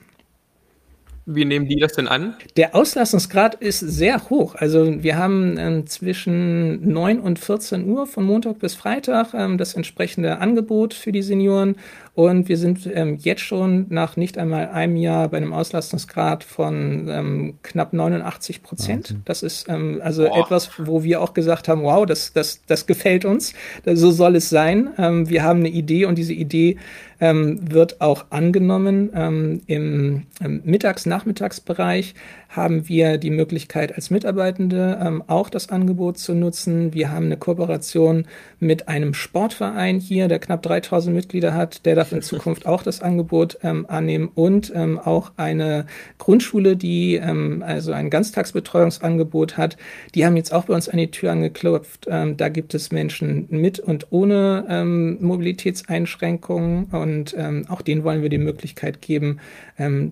Wie 1.24 1.44
nehmen 1.44 1.68
die 1.68 1.76
das 1.76 1.92
denn 1.92 2.08
an? 2.08 2.34
Der 2.56 2.74
Auslastungsgrad 2.74 3.54
ist 3.54 3.78
sehr 3.78 4.28
hoch. 4.28 4.56
Also 4.56 5.02
wir 5.02 5.16
haben 5.16 5.56
ähm, 5.56 5.86
zwischen 5.86 6.92
9 6.92 7.20
und 7.20 7.38
14 7.38 7.88
Uhr 7.88 8.06
von 8.06 8.24
Montag 8.24 8.58
bis 8.58 8.74
Freitag 8.74 9.32
ähm, 9.32 9.56
das 9.56 9.74
entsprechende 9.74 10.38
Angebot 10.38 10.94
für 10.94 11.12
die 11.12 11.22
Senioren 11.22 11.76
und 12.14 12.50
wir 12.50 12.58
sind 12.58 12.86
ähm, 12.92 13.16
jetzt 13.22 13.40
schon 13.40 13.86
nach 13.88 14.16
nicht 14.16 14.36
einmal 14.36 14.68
einem 14.68 14.96
Jahr 14.96 15.28
bei 15.28 15.38
einem 15.38 15.54
Auslastungsgrad 15.54 16.44
von 16.44 17.08
ähm, 17.08 17.54
knapp 17.62 17.94
89 17.94 18.62
Prozent. 18.62 19.16
Das 19.24 19.42
ist 19.42 19.66
ähm, 19.70 19.98
also 20.04 20.24
Boah. 20.24 20.40
etwas, 20.40 20.70
wo 20.76 21.02
wir 21.04 21.22
auch 21.22 21.32
gesagt 21.32 21.68
haben, 21.68 21.84
wow, 21.84 22.04
das, 22.04 22.34
das, 22.34 22.60
das 22.66 22.86
gefällt 22.86 23.24
uns. 23.24 23.54
So 23.86 24.10
soll 24.10 24.36
es 24.36 24.50
sein. 24.50 24.90
Ähm, 24.98 25.30
wir 25.30 25.42
haben 25.42 25.60
eine 25.60 25.70
Idee 25.70 26.04
und 26.04 26.16
diese 26.18 26.34
Idee 26.34 26.76
ähm, 27.22 27.70
wird 27.70 28.00
auch 28.00 28.26
angenommen. 28.30 29.10
Ähm, 29.14 29.62
Im, 29.68 30.26
im 30.44 30.60
Mittags-Nachmittagsbereich 30.64 32.14
haben 32.52 32.86
wir 32.86 33.16
die 33.16 33.30
Möglichkeit 33.30 33.94
als 33.94 34.10
Mitarbeitende 34.10 34.98
ähm, 35.02 35.24
auch 35.26 35.48
das 35.48 35.70
Angebot 35.70 36.18
zu 36.18 36.34
nutzen. 36.34 36.92
Wir 36.92 37.10
haben 37.10 37.26
eine 37.26 37.38
Kooperation 37.38 38.26
mit 38.60 38.88
einem 38.88 39.14
Sportverein 39.14 39.98
hier, 39.98 40.28
der 40.28 40.38
knapp 40.38 40.62
3000 40.62 41.16
Mitglieder 41.16 41.54
hat, 41.54 41.86
der 41.86 41.94
darf 41.94 42.12
in 42.12 42.20
Zukunft 42.22 42.66
auch 42.66 42.82
das 42.82 43.00
Angebot 43.00 43.58
ähm, 43.62 43.86
annehmen 43.88 44.30
und 44.34 44.70
ähm, 44.74 44.98
auch 44.98 45.32
eine 45.36 45.86
Grundschule, 46.18 46.76
die 46.76 47.14
ähm, 47.14 47.64
also 47.66 47.92
ein 47.92 48.10
Ganztagsbetreuungsangebot 48.10 49.56
hat. 49.56 49.78
Die 50.14 50.26
haben 50.26 50.36
jetzt 50.36 50.52
auch 50.52 50.66
bei 50.66 50.74
uns 50.74 50.90
an 50.90 50.98
die 50.98 51.10
Tür 51.10 51.32
angeklopft. 51.32 52.06
Ähm, 52.10 52.36
da 52.36 52.50
gibt 52.50 52.74
es 52.74 52.92
Menschen 52.92 53.46
mit 53.48 53.80
und 53.80 54.08
ohne 54.10 54.66
ähm, 54.68 55.16
Mobilitätseinschränkungen 55.20 56.84
und 56.92 57.34
auch 57.68 57.82
denen 57.82 58.04
wollen 58.04 58.22
wir 58.22 58.28
die 58.28 58.38
Möglichkeit 58.38 59.00
geben, 59.00 59.38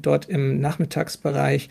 dort 0.03 0.29
im 0.29 0.61
Nachmittagsbereich 0.61 1.69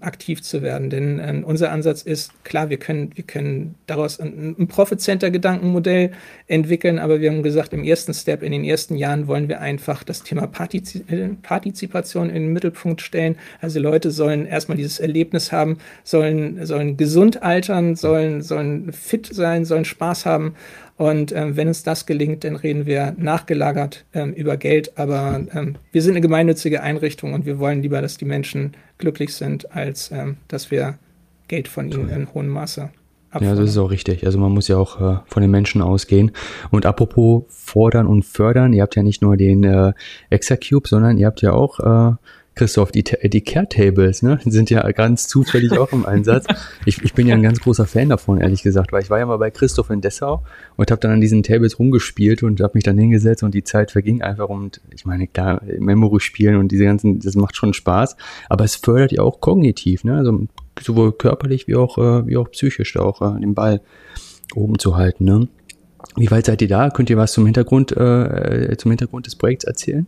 aktiv 0.00 0.42
zu 0.42 0.62
werden. 0.62 0.90
Denn 0.90 1.18
äh, 1.18 1.42
unser 1.44 1.70
Ansatz 1.70 2.02
ist, 2.02 2.32
klar, 2.44 2.68
wir 2.68 2.78
können, 2.78 3.12
wir 3.14 3.24
können 3.24 3.76
daraus 3.86 4.18
ein, 4.18 4.56
ein 4.58 4.66
Profit-Center-Gedankenmodell 4.66 6.10
entwickeln, 6.46 6.98
aber 6.98 7.20
wir 7.20 7.30
haben 7.30 7.42
gesagt, 7.42 7.72
im 7.72 7.84
ersten 7.84 8.12
Step, 8.12 8.42
in 8.42 8.52
den 8.52 8.64
ersten 8.64 8.96
Jahren 8.96 9.28
wollen 9.28 9.48
wir 9.48 9.60
einfach 9.60 10.02
das 10.02 10.22
Thema 10.22 10.46
Partiz 10.46 11.00
Partizipation 11.42 12.28
in 12.28 12.42
den 12.42 12.52
Mittelpunkt 12.52 13.00
stellen. 13.00 13.36
Also 13.60 13.78
Leute 13.78 14.10
sollen 14.10 14.46
erstmal 14.46 14.76
dieses 14.76 14.98
Erlebnis 14.98 15.52
haben, 15.52 15.78
sollen, 16.02 16.64
sollen 16.66 16.96
gesund 16.96 17.42
altern, 17.42 17.94
sollen, 17.94 18.42
sollen 18.42 18.92
fit 18.92 19.28
sein, 19.32 19.64
sollen 19.64 19.84
Spaß 19.84 20.26
haben 20.26 20.54
und 20.98 21.30
ähm, 21.30 21.56
wenn 21.56 21.68
uns 21.68 21.84
das 21.84 22.06
gelingt, 22.06 22.42
dann 22.42 22.56
reden 22.56 22.84
wir 22.84 23.14
nachgelagert 23.16 24.04
ähm, 24.12 24.32
über 24.32 24.56
Geld. 24.56 24.98
Aber 24.98 25.40
ähm, 25.54 25.76
wir 25.92 26.02
sind 26.02 26.12
eine 26.12 26.20
gemeinnützige 26.20 26.82
Einrichtung 26.82 27.34
und 27.34 27.46
wir 27.46 27.60
wollen 27.60 27.82
lieber, 27.82 28.02
dass 28.02 28.16
die 28.16 28.24
Menschen 28.24 28.72
glücklich 28.98 29.32
sind, 29.32 29.72
als 29.74 30.10
ähm, 30.10 30.38
dass 30.48 30.72
wir 30.72 30.98
Geld 31.46 31.68
von 31.68 31.88
ihnen 31.88 32.08
in 32.08 32.34
hohem 32.34 32.48
Maße 32.48 32.90
Abfordern. 33.30 33.56
Ja, 33.56 33.60
das 33.60 33.70
ist 33.70 33.78
auch 33.78 33.92
richtig. 33.92 34.26
Also 34.26 34.38
man 34.38 34.50
muss 34.50 34.66
ja 34.66 34.76
auch 34.76 35.00
äh, 35.00 35.18
von 35.26 35.40
den 35.40 35.52
Menschen 35.52 35.82
ausgehen. 35.82 36.32
Und 36.70 36.84
apropos 36.84 37.44
fordern 37.48 38.08
und 38.08 38.24
fördern, 38.24 38.72
ihr 38.72 38.82
habt 38.82 38.96
ja 38.96 39.04
nicht 39.04 39.22
nur 39.22 39.36
den 39.36 39.62
äh, 39.62 39.92
Exacube, 40.30 40.88
sondern 40.88 41.16
ihr 41.16 41.26
habt 41.26 41.42
ja 41.42 41.52
auch 41.52 41.78
äh, 41.78 42.16
Christoph, 42.58 42.90
die, 42.90 43.04
die 43.04 43.40
Care-Tables, 43.40 44.22
ne, 44.22 44.40
sind 44.44 44.68
ja 44.68 44.90
ganz 44.90 45.28
zufällig 45.28 45.78
auch 45.78 45.92
im 45.92 46.04
Einsatz. 46.04 46.46
Ich, 46.84 47.02
ich 47.02 47.12
bin 47.12 47.26
ja 47.26 47.34
ein 47.34 47.42
ganz 47.42 47.60
großer 47.60 47.86
Fan 47.86 48.08
davon, 48.08 48.40
ehrlich 48.40 48.62
gesagt, 48.62 48.92
weil 48.92 49.02
ich 49.02 49.10
war 49.10 49.18
ja 49.18 49.26
mal 49.26 49.36
bei 49.36 49.50
Christoph 49.50 49.90
in 49.90 50.00
Dessau 50.00 50.42
und 50.76 50.90
habe 50.90 51.00
dann 51.00 51.12
an 51.12 51.20
diesen 51.20 51.42
Tables 51.42 51.78
rumgespielt 51.78 52.42
und 52.42 52.60
habe 52.60 52.72
mich 52.74 52.84
dann 52.84 52.96
hingesetzt 52.96 53.42
und 53.42 53.54
die 53.54 53.62
Zeit 53.62 53.90
verging 53.90 54.22
einfach 54.22 54.48
und 54.48 54.80
ich 54.94 55.04
meine, 55.04 55.26
klar, 55.26 55.60
Memory 55.78 56.20
spielen 56.20 56.56
und 56.56 56.72
diese 56.72 56.84
ganzen, 56.84 57.20
das 57.20 57.34
macht 57.34 57.56
schon 57.56 57.74
Spaß, 57.74 58.16
aber 58.48 58.64
es 58.64 58.76
fördert 58.76 59.12
ja 59.12 59.22
auch 59.22 59.40
kognitiv, 59.40 60.04
ne, 60.04 60.16
also 60.16 60.46
sowohl 60.80 61.12
körperlich 61.12 61.68
wie 61.68 61.76
auch, 61.76 61.98
äh, 61.98 62.26
wie 62.26 62.36
auch 62.36 62.50
psychisch 62.50 62.94
da 62.94 63.00
auch 63.00 63.20
äh, 63.20 63.40
den 63.40 63.54
Ball 63.54 63.80
oben 64.54 64.78
zu 64.78 64.96
halten, 64.96 65.24
ne. 65.24 65.48
Wie 66.16 66.30
weit 66.30 66.46
seid 66.46 66.62
ihr 66.62 66.68
da? 66.68 66.90
Könnt 66.90 67.10
ihr 67.10 67.16
was 67.16 67.32
zum 67.32 67.44
Hintergrund, 67.44 67.92
äh, 67.92 68.76
zum 68.78 68.90
Hintergrund 68.90 69.26
des 69.26 69.36
Projekts 69.36 69.64
erzählen? 69.64 70.06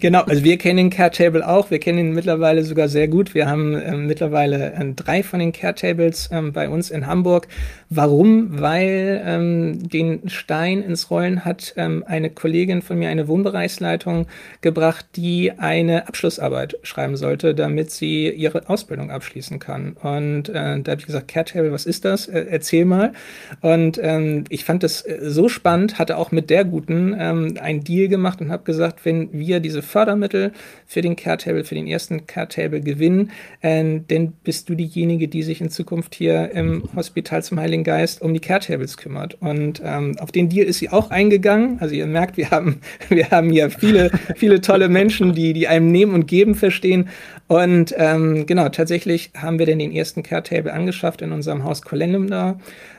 Genau, 0.00 0.22
also 0.22 0.44
wir 0.44 0.58
kennen 0.58 0.90
Care 0.90 1.10
Table 1.10 1.46
auch. 1.46 1.70
Wir 1.70 1.78
kennen 1.78 1.98
ihn 1.98 2.12
mittlerweile 2.12 2.62
sogar 2.64 2.88
sehr 2.88 3.08
gut. 3.08 3.34
Wir 3.34 3.48
haben 3.48 3.74
ähm, 3.74 4.06
mittlerweile 4.06 4.72
äh, 4.72 4.92
drei 4.94 5.22
von 5.22 5.40
den 5.40 5.52
Care 5.52 5.74
Tables 5.74 6.28
ähm, 6.32 6.52
bei 6.52 6.68
uns 6.68 6.90
in 6.90 7.06
Hamburg. 7.06 7.48
Warum? 7.88 8.60
Weil 8.60 9.22
ähm, 9.24 9.88
den 9.88 10.28
Stein 10.28 10.82
ins 10.82 11.10
Rollen 11.10 11.44
hat 11.44 11.74
ähm, 11.76 12.04
eine 12.06 12.30
Kollegin 12.30 12.82
von 12.82 12.98
mir, 12.98 13.08
eine 13.08 13.28
Wohnbereichsleitung 13.28 14.26
gebracht, 14.60 15.06
die 15.16 15.52
eine 15.52 16.08
Abschlussarbeit 16.08 16.76
schreiben 16.82 17.16
sollte, 17.16 17.54
damit 17.54 17.90
sie 17.90 18.28
ihre 18.30 18.68
Ausbildung 18.68 19.10
abschließen 19.10 19.58
kann. 19.58 19.92
Und 20.02 20.48
äh, 20.48 20.80
da 20.80 20.92
habe 20.92 21.00
ich 21.00 21.06
gesagt, 21.06 21.28
Care 21.28 21.44
Table, 21.44 21.72
was 21.72 21.86
ist 21.86 22.04
das? 22.04 22.26
Äh, 22.26 22.46
erzähl 22.50 22.84
mal. 22.84 23.12
Und 23.60 24.00
ähm, 24.02 24.44
ich 24.48 24.64
fand 24.64 24.82
das 24.82 25.02
äh, 25.02 25.18
so 25.22 25.48
spannend, 25.48 25.98
hatte 25.98 26.16
auch 26.16 26.32
mit 26.32 26.50
der 26.50 26.64
Guten 26.64 27.16
ähm, 27.18 27.54
einen 27.60 27.84
Deal 27.84 28.08
gemacht 28.08 28.40
und 28.40 28.50
habe 28.50 28.64
gesagt, 28.64 29.04
wenn 29.04 29.32
wir 29.32 29.45
wir 29.46 29.60
diese 29.60 29.82
Fördermittel 29.82 30.52
für 30.86 31.02
den 31.02 31.16
Care 31.16 31.38
Table, 31.38 31.64
für 31.64 31.74
den 31.74 31.86
ersten 31.86 32.26
Care 32.26 32.48
Table 32.48 32.80
gewinnen, 32.80 33.30
äh, 33.60 34.00
denn 34.00 34.32
bist 34.44 34.68
du 34.68 34.74
diejenige, 34.74 35.28
die 35.28 35.42
sich 35.42 35.60
in 35.60 35.70
Zukunft 35.70 36.14
hier 36.14 36.50
im 36.52 36.84
Hospital 36.94 37.42
zum 37.42 37.60
Heiligen 37.60 37.84
Geist 37.84 38.22
um 38.22 38.34
die 38.34 38.40
Care 38.40 38.60
Tables 38.60 38.96
kümmert. 38.96 39.36
Und 39.40 39.80
ähm, 39.84 40.16
auf 40.18 40.32
den 40.32 40.48
Deal 40.48 40.66
ist 40.66 40.78
sie 40.78 40.90
auch 40.90 41.10
eingegangen. 41.10 41.78
Also 41.80 41.94
ihr 41.94 42.06
merkt, 42.06 42.36
wir 42.36 42.50
haben, 42.50 42.80
wir 43.08 43.30
haben 43.30 43.50
hier 43.50 43.70
viele, 43.70 44.10
viele 44.36 44.60
tolle 44.60 44.88
Menschen, 44.88 45.34
die, 45.34 45.52
die 45.52 45.68
einem 45.68 45.90
Nehmen 45.92 46.14
und 46.14 46.26
Geben 46.26 46.54
verstehen. 46.54 47.08
Und 47.48 47.94
ähm, 47.96 48.46
genau, 48.46 48.68
tatsächlich 48.68 49.30
haben 49.36 49.58
wir 49.58 49.66
denn 49.66 49.78
den 49.78 49.92
ersten 49.92 50.22
Care 50.22 50.42
Table 50.42 50.72
angeschafft 50.72 51.22
in 51.22 51.32
unserem 51.32 51.62
Haus 51.64 51.82
Colendum 51.82 52.28
da. 52.28 52.58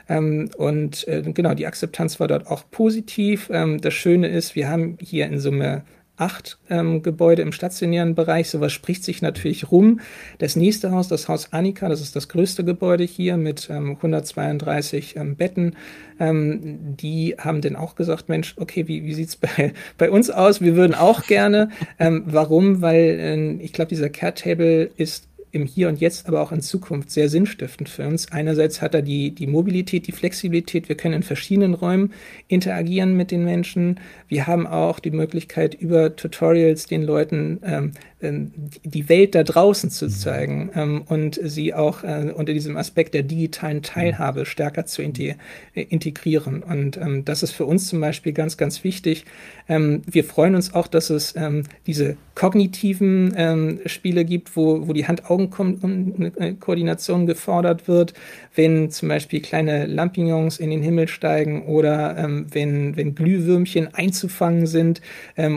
Ähm, 0.10 0.50
und 0.58 1.08
äh, 1.08 1.22
genau, 1.22 1.54
die 1.54 1.68
Akzeptanz 1.68 2.20
war 2.20 2.28
dort 2.28 2.48
auch 2.48 2.64
positiv. 2.72 3.50
Ähm, 3.52 3.82
das 3.82 3.94
Schöne 3.94 4.28
ist, 4.28 4.56
wir 4.56 4.70
haben 4.70 4.98
hier 5.02 5.26
in 5.26 5.40
Summe 5.40 5.84
acht 6.18 6.58
ähm, 6.70 7.04
Gebäude 7.04 7.44
im 7.44 7.52
stationären 7.52 8.16
Bereich. 8.16 8.50
Sowas 8.50 8.74
spricht 8.74 9.04
sich 9.04 9.22
natürlich 9.22 9.72
rum. 9.72 10.00
Das 10.40 10.56
nächste 10.56 10.92
Haus, 10.92 11.08
das 11.08 11.28
Haus 11.28 11.54
Annika, 11.54 11.88
das 11.90 12.02
ist 12.02 12.16
das 12.16 12.28
größte 12.28 12.64
Gebäude 12.64 13.04
hier 13.04 13.38
mit 13.38 13.70
ähm, 13.70 13.92
132 13.96 15.16
ähm, 15.16 15.36
Betten. 15.36 15.76
Ähm, 16.20 16.96
die 16.98 17.36
haben 17.38 17.62
dann 17.62 17.76
auch 17.76 17.96
gesagt, 17.96 18.30
Mensch, 18.30 18.56
okay, 18.58 18.88
wie, 18.88 19.04
wie 19.04 19.14
sieht's 19.14 19.36
bei, 19.38 19.74
bei 19.98 20.10
uns 20.10 20.30
aus? 20.30 20.60
Wir 20.60 20.76
würden 20.76 20.96
auch 20.96 21.24
gerne. 21.24 21.70
Ähm, 22.00 22.24
warum? 22.26 22.82
Weil 22.82 23.58
äh, 23.60 23.64
ich 23.64 23.74
glaube, 23.74 23.90
dieser 23.90 24.10
Care 24.10 24.34
Table 24.34 24.90
ist 24.98 25.28
im 25.58 25.66
Hier 25.66 25.90
und 25.90 26.00
Jetzt, 26.00 26.28
aber 26.28 26.42
auch 26.42 26.52
in 26.52 26.62
Zukunft 26.62 27.12
sehr 27.12 27.28
sinnstiftend 27.28 27.90
für 27.90 28.08
uns. 28.08 28.32
Einerseits 28.32 28.82
hat 28.82 28.94
er 28.94 29.02
die, 29.02 29.32
die 29.32 29.48
Mobilität, 29.48 30.08
die 30.08 30.12
Flexibilität. 30.12 30.88
Wir 30.88 30.96
können 30.96 31.16
in 31.16 31.24
verschiedenen 31.24 31.74
Räumen 31.74 32.14
interagieren 32.48 33.18
mit 33.18 33.32
den 33.32 33.44
Menschen. 33.44 34.00
Wir 34.28 34.48
haben 34.48 34.66
auch 34.66 35.00
die 35.00 35.12
Möglichkeit, 35.12 35.76
über 35.76 36.16
Tutorials 36.16 36.86
den 36.86 37.04
Leuten 37.04 37.60
ähm, 37.64 37.92
ähm, 38.20 38.52
die 38.84 39.10
Welt 39.10 39.36
da 39.36 39.44
draußen 39.44 39.92
zu 39.92 40.08
zeigen 40.08 40.72
ähm, 40.74 41.04
und 41.08 41.40
sie 41.44 41.76
auch 41.76 42.04
äh, 42.04 42.32
unter 42.36 42.54
diesem 42.54 42.76
Aspekt 42.76 43.14
der 43.14 43.22
digitalen 43.22 43.84
Teilhabe 43.84 44.48
stärker 44.48 44.88
zu 44.88 45.04
äh, 45.04 45.36
integrieren. 45.74 46.64
Und 46.64 46.98
ähm, 46.98 47.26
das 47.26 47.44
ist 47.44 47.52
für 47.52 47.66
uns 47.66 47.88
zum 47.88 48.02
Beispiel 48.02 48.34
ganz, 48.34 48.58
ganz 48.58 48.84
wichtig. 48.84 49.26
Ähm, 49.70 50.02
wir 50.08 50.24
freuen 50.24 50.56
uns 50.56 50.74
auch, 50.74 50.88
dass 50.88 51.12
es 51.12 51.36
ähm, 51.36 51.64
diese 51.86 52.18
kognitiven 52.38 53.34
ähm, 53.36 53.80
Spiele 53.88 54.24
gibt, 54.24 54.56
wo, 54.56 54.88
wo 54.88 54.94
die 54.94 55.08
Hand-Augen-Koordination 55.08 57.26
gefordert 57.26 57.88
wird, 57.88 58.14
wenn 58.54 58.92
zum 58.92 59.10
Beispiel 59.10 59.42
kleine 59.42 59.88
Lampignons 59.88 60.60
in 60.60 60.70
den 60.70 60.84
Himmel 60.84 61.08
steigen 61.08 61.66
oder 61.66 62.30
wenn, 62.52 62.96
wenn 62.96 63.16
Glühwürmchen 63.16 63.92
einzufangen 63.92 64.68
sind 64.68 65.02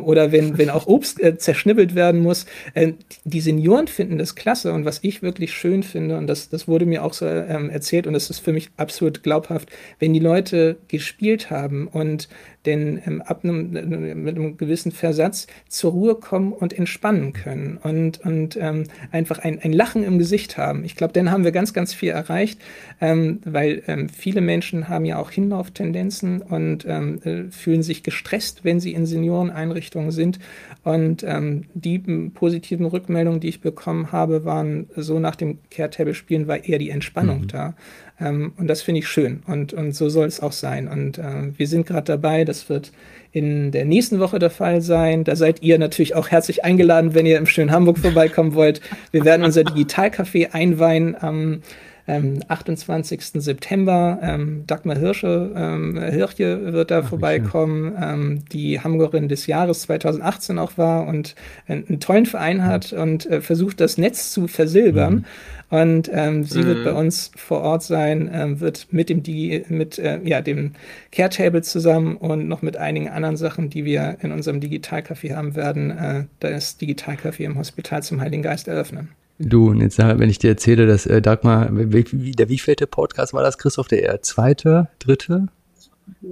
oder 0.02 0.32
wenn, 0.32 0.56
wenn 0.56 0.70
auch 0.70 0.87
Obst 0.87 1.22
äh, 1.22 1.37
zerschnippelt 1.37 1.94
werden 1.94 2.22
muss. 2.22 2.46
Äh, 2.72 2.94
die 3.25 3.42
Senioren 3.42 3.87
finden 3.87 4.16
das 4.16 4.34
klasse 4.34 4.72
und 4.72 4.87
was 4.87 5.00
ich 5.02 5.20
wirklich 5.20 5.52
schön 5.52 5.82
finde, 5.82 6.16
und 6.16 6.28
das, 6.28 6.49
das 6.49 6.66
wurde 6.66 6.87
mir 6.87 7.04
auch 7.04 7.12
so 7.12 7.26
ähm, 7.26 7.68
erzählt 7.68 8.06
und 8.06 8.14
das 8.14 8.30
ist 8.30 8.38
für 8.38 8.54
mich 8.54 8.70
absolut 8.78 9.22
glaubhaft, 9.22 9.68
wenn 9.99 10.14
die 10.14 10.18
Leute 10.18 10.78
gespielt 10.88 11.50
haben 11.50 11.88
und 11.88 12.30
denn 12.67 13.00
ähm, 13.07 13.23
ab 13.23 13.40
einem, 13.43 13.71
mit 13.71 14.37
einem 14.37 14.57
gewissen 14.57 14.93
Versatz 14.93 15.47
zur 15.69 15.93
Ruhe 15.93 16.14
kommen 16.14 16.52
und 16.52 16.73
entspannen 16.73 17.33
können 17.33 17.79
und, 17.83 18.21
und 18.21 18.57
ähm, 18.61 18.85
einfach 19.12 19.38
ein, 19.38 19.59
ein 19.61 19.73
Lachen 19.73 20.05
im 20.05 20.19
Gesicht 20.19 20.59
haben. 20.59 20.85
Ich 20.85 20.95
glaube, 20.95 21.12
dann 21.12 21.31
haben 21.31 21.45
wir 21.45 21.52
ganz, 21.52 21.73
ganz 21.73 21.95
viel 21.95 22.11
erreicht, 22.11 22.61
ähm, 23.00 23.40
weil 23.45 23.83
ähm, 23.87 24.09
viele 24.09 24.40
Menschen 24.40 24.88
haben 24.88 25.05
ja 25.05 25.19
auch 25.19 25.31
Hinlauftendenzen 25.31 26.43
und 26.43 26.85
ähm, 26.87 27.21
äh, 27.23 27.50
fühlen 27.50 27.83
sich 27.83 28.02
gestresst, 28.02 28.64
wenn 28.64 28.81
sie 28.81 28.93
in 28.93 29.07
Senioreneinrichtungen 29.07 30.11
sind. 30.11 30.38
Und 30.85 31.23
ähm, 31.23 31.64
die 31.75 31.99
positiven 31.99 32.87
Rückmeldungen, 32.87 33.40
die 33.40 33.49
ich 33.49 33.61
bekommen 33.61 34.12
habe, 34.12 34.45
waren 34.45 34.88
so 34.97 35.19
nach 35.19 35.37
dem 35.37 35.59
Care-Table-Spielen 35.71 36.47
war 36.47 36.64
eher 36.64 36.79
die 36.79 36.90
Entspannung 36.90 37.43
mhm. 37.43 37.49
da. 37.49 37.75
Ähm, 38.21 38.53
und 38.57 38.67
das 38.69 38.83
finde 38.83 39.00
ich 39.00 39.09
schön. 39.09 39.43
Und, 39.47 39.73
und 39.73 39.93
so 39.93 40.09
soll 40.09 40.27
es 40.27 40.41
auch 40.41 40.53
sein. 40.53 40.89
Und 40.89 41.19
äh, 41.19 41.57
wir 41.57 41.67
sind 41.67 41.87
gerade 41.87 42.05
dabei, 42.05 42.45
das 42.45 42.69
wird 42.69 42.93
in 43.33 43.71
der 43.71 43.85
nächsten 43.85 44.19
Woche 44.19 44.39
der 44.39 44.50
Fall 44.50 44.81
sein. 44.81 45.25
Da 45.25 45.37
seid 45.37 45.62
ihr 45.62 45.79
natürlich 45.79 46.15
auch 46.15 46.29
herzlich 46.29 46.65
eingeladen, 46.65 47.15
wenn 47.15 47.27
ihr 47.27 47.39
im 47.39 47.47
schönen 47.47 47.71
Hamburg 47.71 47.99
vorbeikommen 47.99 48.55
wollt. 48.55 48.81
Wir 49.12 49.25
werden 49.25 49.45
unser 49.45 49.62
Digitalcafé 49.62 50.53
einweihen 50.53 51.17
am 51.21 51.62
ähm, 52.07 52.40
28. 52.49 53.42
September. 53.42 54.19
Ähm, 54.23 54.64
Dagmar 54.66 54.99
Hirsche, 54.99 55.52
ähm, 55.54 56.00
Hirche 56.00 56.73
wird 56.73 56.90
da 56.90 57.00
Ach, 57.00 57.09
vorbeikommen, 57.09 57.95
ähm, 58.00 58.45
die 58.52 58.80
Hamburgerin 58.80 59.28
des 59.28 59.47
Jahres 59.47 59.83
2018 59.83 60.59
auch 60.59 60.78
war 60.78 61.07
und 61.07 61.35
einen 61.66 62.00
tollen 62.00 62.26
Verein 62.26 62.64
hat 62.64 62.92
und 62.92 63.26
äh, 63.26 63.40
versucht, 63.40 63.80
das 63.80 63.99
Netz 63.99 64.33
zu 64.33 64.49
versilbern. 64.49 65.14
Mhm. 65.14 65.25
Und 65.71 66.11
ähm, 66.12 66.42
sie 66.42 66.62
mhm. 66.62 66.66
wird 66.66 66.85
bei 66.85 66.92
uns 66.92 67.30
vor 67.37 67.61
Ort 67.61 67.85
sein, 67.85 68.28
ähm, 68.33 68.61
wird 68.61 68.88
mit 68.90 69.09
dem 69.09 69.23
Digi 69.23 69.64
mit 69.69 70.00
äh, 70.00 70.19
ja 70.25 70.40
dem 70.40 70.73
Care 71.12 71.30
Table 71.30 71.62
zusammen 71.62 72.16
und 72.16 72.49
noch 72.49 72.61
mit 72.61 72.76
einigen 72.76 73.09
anderen 73.09 73.37
Sachen, 73.37 73.71
die 73.71 73.85
wir 73.85 74.16
in 74.21 74.33
unserem 74.33 74.61
Digitalcafé 74.61 75.35
haben 75.35 75.54
werden, 75.54 75.90
äh, 75.90 76.25
das 76.40 76.78
Digitalcafé 76.80 77.45
im 77.45 77.57
Hospital 77.57 78.02
zum 78.02 78.21
Heiligen 78.21 78.42
Geist 78.42 78.66
eröffnen. 78.66 79.11
Du, 79.42 79.70
und 79.70 79.80
jetzt, 79.80 79.99
wenn 79.99 80.28
ich 80.28 80.38
dir 80.38 80.50
erzähle, 80.50 80.87
dass 80.87 81.06
äh, 81.06 81.23
Dagmar, 81.23 81.68
wie, 81.73 82.04
wie, 82.12 82.32
der 82.32 82.50
wievielte 82.50 82.87
Podcast 82.87 83.32
war 83.32 83.42
das, 83.42 83.56
Christoph? 83.56 83.88
Der 83.88 84.20
zweite, 84.20 84.88
dritte? 84.99 85.49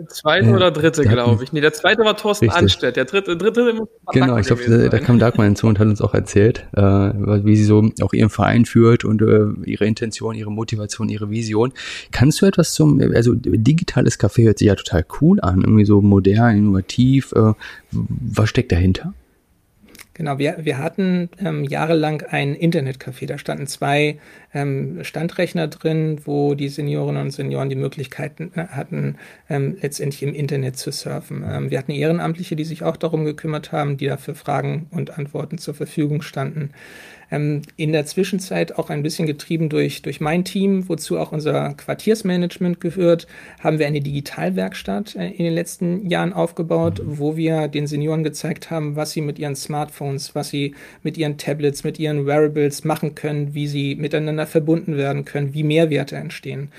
Zweite 0.09 0.49
ja, 0.49 0.57
oder 0.57 0.71
dritte, 0.71 1.05
glaube 1.05 1.43
ich. 1.43 1.53
Nee, 1.53 1.63
der 1.63 1.73
zweite 1.73 2.05
war 2.05 2.17
Thorsten 2.19 2.47
richtig. 2.47 2.63
Anstedt. 2.63 2.97
Der 2.97 3.07
dritte, 3.07 3.37
dritte 3.39 3.73
muss 3.73 3.89
Genau, 4.13 4.37
ich 4.37 4.47
glaube, 4.47 4.63
da, 4.69 4.89
da, 4.89 4.99
kam 4.99 5.19
Dagmar 5.19 5.47
hinzu 5.47 5.69
und 5.69 5.79
hat 5.79 5.87
uns 5.87 6.03
auch 6.03 6.13
erzählt, 6.13 6.67
äh, 6.77 6.83
wie 6.83 7.57
sie 7.57 7.65
so 7.65 7.91
auch 8.03 8.13
ihren 8.13 8.29
Verein 8.29 8.67
führt 8.67 9.05
und 9.05 9.23
äh, 9.23 9.47
ihre 9.65 9.87
Intention, 9.87 10.35
ihre 10.35 10.51
Motivation, 10.51 11.09
ihre 11.09 11.31
Vision. 11.31 11.73
Kannst 12.11 12.43
du 12.43 12.47
etwas 12.47 12.75
zum, 12.75 13.01
also 13.15 13.33
digitales 13.35 14.21
Café 14.21 14.45
hört 14.45 14.59
sich 14.59 14.67
ja 14.67 14.75
total 14.75 15.07
cool 15.21 15.41
an, 15.41 15.63
irgendwie 15.63 15.87
so 15.87 16.03
modern, 16.03 16.57
innovativ. 16.57 17.33
Äh, 17.33 17.55
was 17.91 18.51
steckt 18.51 18.73
dahinter? 18.73 19.15
Genau, 20.19 20.37
wir, 20.37 20.57
wir 20.63 20.79
hatten 20.79 21.31
ähm, 21.39 21.63
jahrelang 21.63 22.23
ein 22.23 22.57
Internetcafé. 22.57 23.27
Da 23.27 23.39
standen 23.39 23.69
zwei 23.69 24.19
ähm, 24.53 25.05
Standrechner 25.05 25.69
drin, 25.69 26.21
wo 26.25 26.57
die 26.57 26.69
Seniorinnen 26.69 27.23
und 27.23 27.31
Senioren 27.31 27.69
die 27.69 27.77
Möglichkeiten 27.77 28.51
äh, 28.57 28.67
hatten, 28.67 29.17
ähm, 29.49 29.77
letztendlich 29.81 30.25
im 30.25 30.35
Internet 30.35 30.77
zu 30.77 30.91
surfen. 30.91 31.45
Ähm, 31.49 31.71
wir 31.71 31.79
hatten 31.79 31.93
Ehrenamtliche, 31.93 32.57
die 32.57 32.65
sich 32.65 32.83
auch 32.83 32.97
darum 32.97 33.25
gekümmert 33.25 33.71
haben, 33.71 33.97
die 33.97 34.07
dafür 34.07 34.35
Fragen 34.35 34.89
und 34.91 35.17
Antworten 35.17 35.57
zur 35.57 35.75
Verfügung 35.75 36.21
standen. 36.23 36.71
Ähm, 37.31 37.63
in 37.77 37.93
der 37.93 38.07
Zwischenzeit 38.07 38.79
auch 38.79 38.91
ein 38.91 39.03
bisschen 39.03 39.27
getrieben 39.27 39.69
durch, 39.69 40.03
durch 40.03 40.21
mein 40.21 40.45
Team, 40.45 40.89
wozu 40.89 41.19
auch 41.19 41.33
unser 41.33 41.75
Quartiersmanagement 41.75 42.81
gehört, 42.81 43.27
haben 43.61 43.79
wir 43.79 43.87
eine 43.87 44.01
Digitalwerkstatt 44.01 45.17
äh, 45.17 45.29
in 45.29 45.45
den 45.45 45.55
letzten 45.55 46.09
Jahren 46.09 46.33
aufgebaut, 46.33 47.03
wo 47.05 47.37
wir 47.37 47.69
den 47.69 47.87
Senioren 47.87 48.25
gezeigt 48.25 48.71
haben, 48.71 48.97
was 48.97 49.13
sie 49.13 49.21
mit 49.21 49.39
ihren 49.39 49.57
Smartphones, 49.57 50.35
was 50.35 50.49
sie 50.49 50.75
mit 51.03 51.19
ihren 51.19 51.37
Tablets, 51.39 51.85
mit 51.85 51.99
ihren 51.99 52.27
Wearables 52.27 52.85
machen 52.85 53.15
können, 53.15 53.55
wie 53.55 53.67
sie 53.67 53.95
miteinander 53.95 54.47
verbunden 54.47 54.97
werden 54.97 55.25
können, 55.25 55.55
wie 55.55 55.63
Mehrwerte 55.63 56.17
entstehen. 56.17 56.71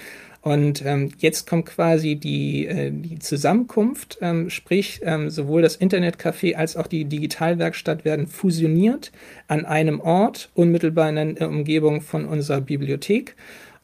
Und 0.41 0.85
ähm, 0.85 1.11
jetzt 1.17 1.47
kommt 1.47 1.65
quasi 1.65 2.15
die, 2.15 2.65
äh, 2.65 2.91
die 2.91 3.19
Zusammenkunft, 3.19 4.17
ähm, 4.21 4.49
sprich 4.49 5.01
ähm, 5.03 5.29
sowohl 5.29 5.61
das 5.61 5.79
Internetcafé 5.79 6.55
als 6.55 6.77
auch 6.77 6.87
die 6.87 7.05
Digitalwerkstatt 7.05 8.05
werden 8.05 8.27
fusioniert 8.27 9.11
an 9.47 9.65
einem 9.65 9.99
Ort, 9.99 10.49
unmittelbar 10.55 11.09
in 11.09 11.35
der 11.35 11.49
Umgebung 11.49 12.01
von 12.01 12.25
unserer 12.25 12.61
Bibliothek 12.61 13.35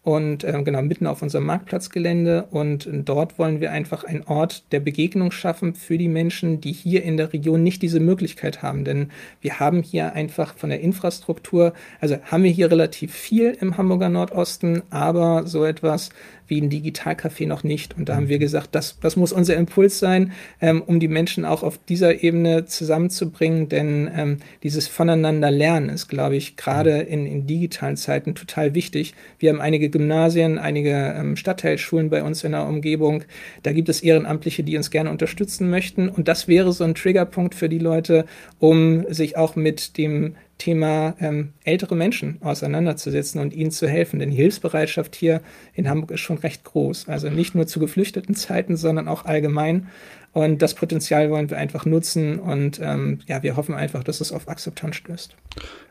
und 0.06 0.44
äh, 0.44 0.62
genau 0.64 0.84
mitten 0.84 1.08
auf 1.08 1.24
unserem 1.24 1.48
Marktplatzgelände. 1.48 2.46
Und 2.52 2.88
dort 2.92 3.40
wollen 3.40 3.60
wir 3.60 3.72
einfach 3.72 4.04
einen 4.04 4.22
Ort 4.24 4.72
der 4.72 4.80
Begegnung 4.80 5.32
schaffen 5.32 5.74
für 5.74 5.98
die 5.98 6.08
Menschen, 6.08 6.62
die 6.62 6.72
hier 6.72 7.04
in 7.04 7.18
der 7.18 7.34
Region 7.34 7.64
nicht 7.64 7.82
diese 7.82 8.00
Möglichkeit 8.00 8.62
haben. 8.62 8.86
Denn 8.86 9.10
wir 9.42 9.60
haben 9.60 9.82
hier 9.82 10.14
einfach 10.14 10.56
von 10.56 10.70
der 10.70 10.80
Infrastruktur, 10.80 11.74
also 12.00 12.18
haben 12.24 12.44
wir 12.44 12.52
hier 12.52 12.70
relativ 12.70 13.14
viel 13.14 13.58
im 13.60 13.78
Hamburger 13.78 14.10
Nordosten, 14.10 14.84
aber 14.92 15.48
so 15.48 15.66
etwas 15.66 16.12
wie 16.48 16.62
ein 16.62 16.70
Digitalcafé 16.70 17.48
noch 17.48 17.64
nicht. 17.64 17.98
Und 17.98 18.10
da 18.10 18.16
haben 18.16 18.30
wir 18.30 18.40
gesagt, 18.40 18.76
das, 18.76 19.00
das 19.00 19.16
muss 19.16 19.32
unser 19.32 19.56
Impuls 19.56 20.00
sein, 20.00 20.32
ähm, 20.62 20.82
um 20.86 21.00
die 21.00 21.08
Menschen 21.08 21.46
auch 21.46 21.64
auf 21.64 21.78
dieser 21.78 22.24
Ebene 22.24 22.66
zusammenzubringen, 22.66 23.70
denn 23.70 24.10
ähm, 24.16 24.38
dieses 24.64 24.88
Voneinander 24.88 25.52
lernen 25.52 25.90
ist, 25.90 26.08
glaube 26.08 26.36
ich, 26.36 26.56
gerade 26.56 27.00
in, 27.00 27.26
in 27.26 27.48
digitalen 27.48 27.98
Zeiten 27.98 28.36
total 28.36 28.74
wichtig. 28.74 29.14
Wir 29.40 29.52
haben 29.52 29.62
einige 29.62 29.90
Gymnasien, 29.90 30.58
einige 30.58 31.16
ähm, 31.18 31.36
Stadtteilschulen 31.36 32.10
bei 32.10 32.24
uns 32.24 32.44
in 32.44 32.52
der 32.52 32.68
Umgebung. 32.68 33.24
Da 33.64 33.72
gibt 33.72 33.90
es 33.90 34.02
Ehrenamtliche, 34.02 34.64
die 34.64 34.78
uns 34.78 34.92
gerne 34.92 35.10
unterstützen 35.10 35.70
möchten. 35.70 36.10
Und 36.10 36.28
das 36.28 36.48
wäre 36.48 36.72
so 36.74 36.84
ein 36.84 36.96
Triggerpunkt 36.96 37.56
für 37.56 37.70
die 37.70 37.80
Leute, 37.80 38.26
um 38.60 39.06
sich 39.12 39.38
auch 39.38 39.56
mit 39.56 39.98
dem 39.98 40.36
Thema 40.58 41.16
ähm, 41.20 41.54
ältere 41.64 41.96
Menschen 41.96 42.42
auseinanderzusetzen 42.42 43.42
und 43.42 43.54
ihnen 43.54 43.72
zu 43.72 43.88
helfen. 43.88 44.20
Denn 44.20 44.32
die 44.32 44.38
Hilfsbereitschaft 44.38 45.16
hier 45.16 45.42
in 45.74 45.90
Hamburg 45.90 46.12
ist 46.12 46.22
schon 46.22 46.38
recht 46.38 46.64
groß. 46.64 47.10
Also 47.10 47.30
nicht 47.30 47.56
nur 47.56 47.68
zu 47.68 47.80
geflüchteten 47.80 48.36
Zeiten, 48.36 48.78
sondern 48.78 49.08
auch 49.08 49.26
allgemein. 49.26 49.88
Und 50.32 50.62
das 50.62 50.74
Potenzial 50.74 51.30
wollen 51.30 51.50
wir 51.50 51.58
einfach 51.58 51.86
nutzen 51.86 52.40
und 52.40 52.82
ähm, 52.84 53.20
ja, 53.26 53.42
wir 53.42 53.56
hoffen 53.56 53.74
einfach, 53.74 54.04
dass 54.04 54.20
es 54.20 54.34
auf 54.34 54.50
Akzeptanz 54.50 54.98
stößt. 54.98 55.38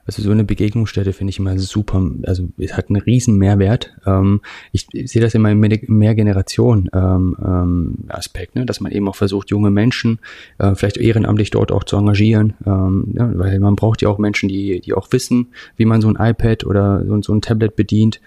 Also 0.06 0.22
so 0.22 0.30
eine 0.30 0.44
Begegnungsstätte 0.44 1.12
finde 1.12 1.30
ich 1.30 1.38
immer 1.38 1.58
super, 1.58 2.10
also 2.24 2.48
es 2.58 2.76
hat 2.76 2.90
einen 2.90 3.00
riesen 3.00 3.38
Mehrwert. 3.38 3.94
Ähm, 4.06 4.40
ich, 4.72 4.86
ich 4.92 5.10
sehe 5.10 5.22
das 5.22 5.34
immer 5.34 5.50
im 5.50 5.60
Mehrgeneration 5.60 6.90
ähm, 6.92 7.36
ähm, 7.42 7.98
Aspekt, 8.08 8.54
ne? 8.54 8.66
dass 8.66 8.80
man 8.80 8.92
eben 8.92 9.08
auch 9.08 9.16
versucht, 9.16 9.50
junge 9.50 9.70
Menschen 9.70 10.18
äh, 10.58 10.74
vielleicht 10.74 10.98
ehrenamtlich 10.98 11.50
dort 11.50 11.72
auch 11.72 11.84
zu 11.84 11.96
engagieren, 11.96 12.54
ähm, 12.66 13.14
ja, 13.14 13.30
weil 13.34 13.58
man 13.60 13.76
braucht 13.76 14.02
ja 14.02 14.08
auch 14.08 14.18
Menschen, 14.18 14.48
die, 14.48 14.80
die 14.80 14.92
auch 14.92 15.08
wissen, 15.10 15.48
wie 15.76 15.86
man 15.86 16.00
so 16.00 16.08
ein 16.08 16.16
iPad 16.18 16.64
oder 16.64 17.04
so, 17.06 17.22
so 17.22 17.34
ein 17.34 17.40
Tablet 17.40 17.76
bedient. 17.76 18.20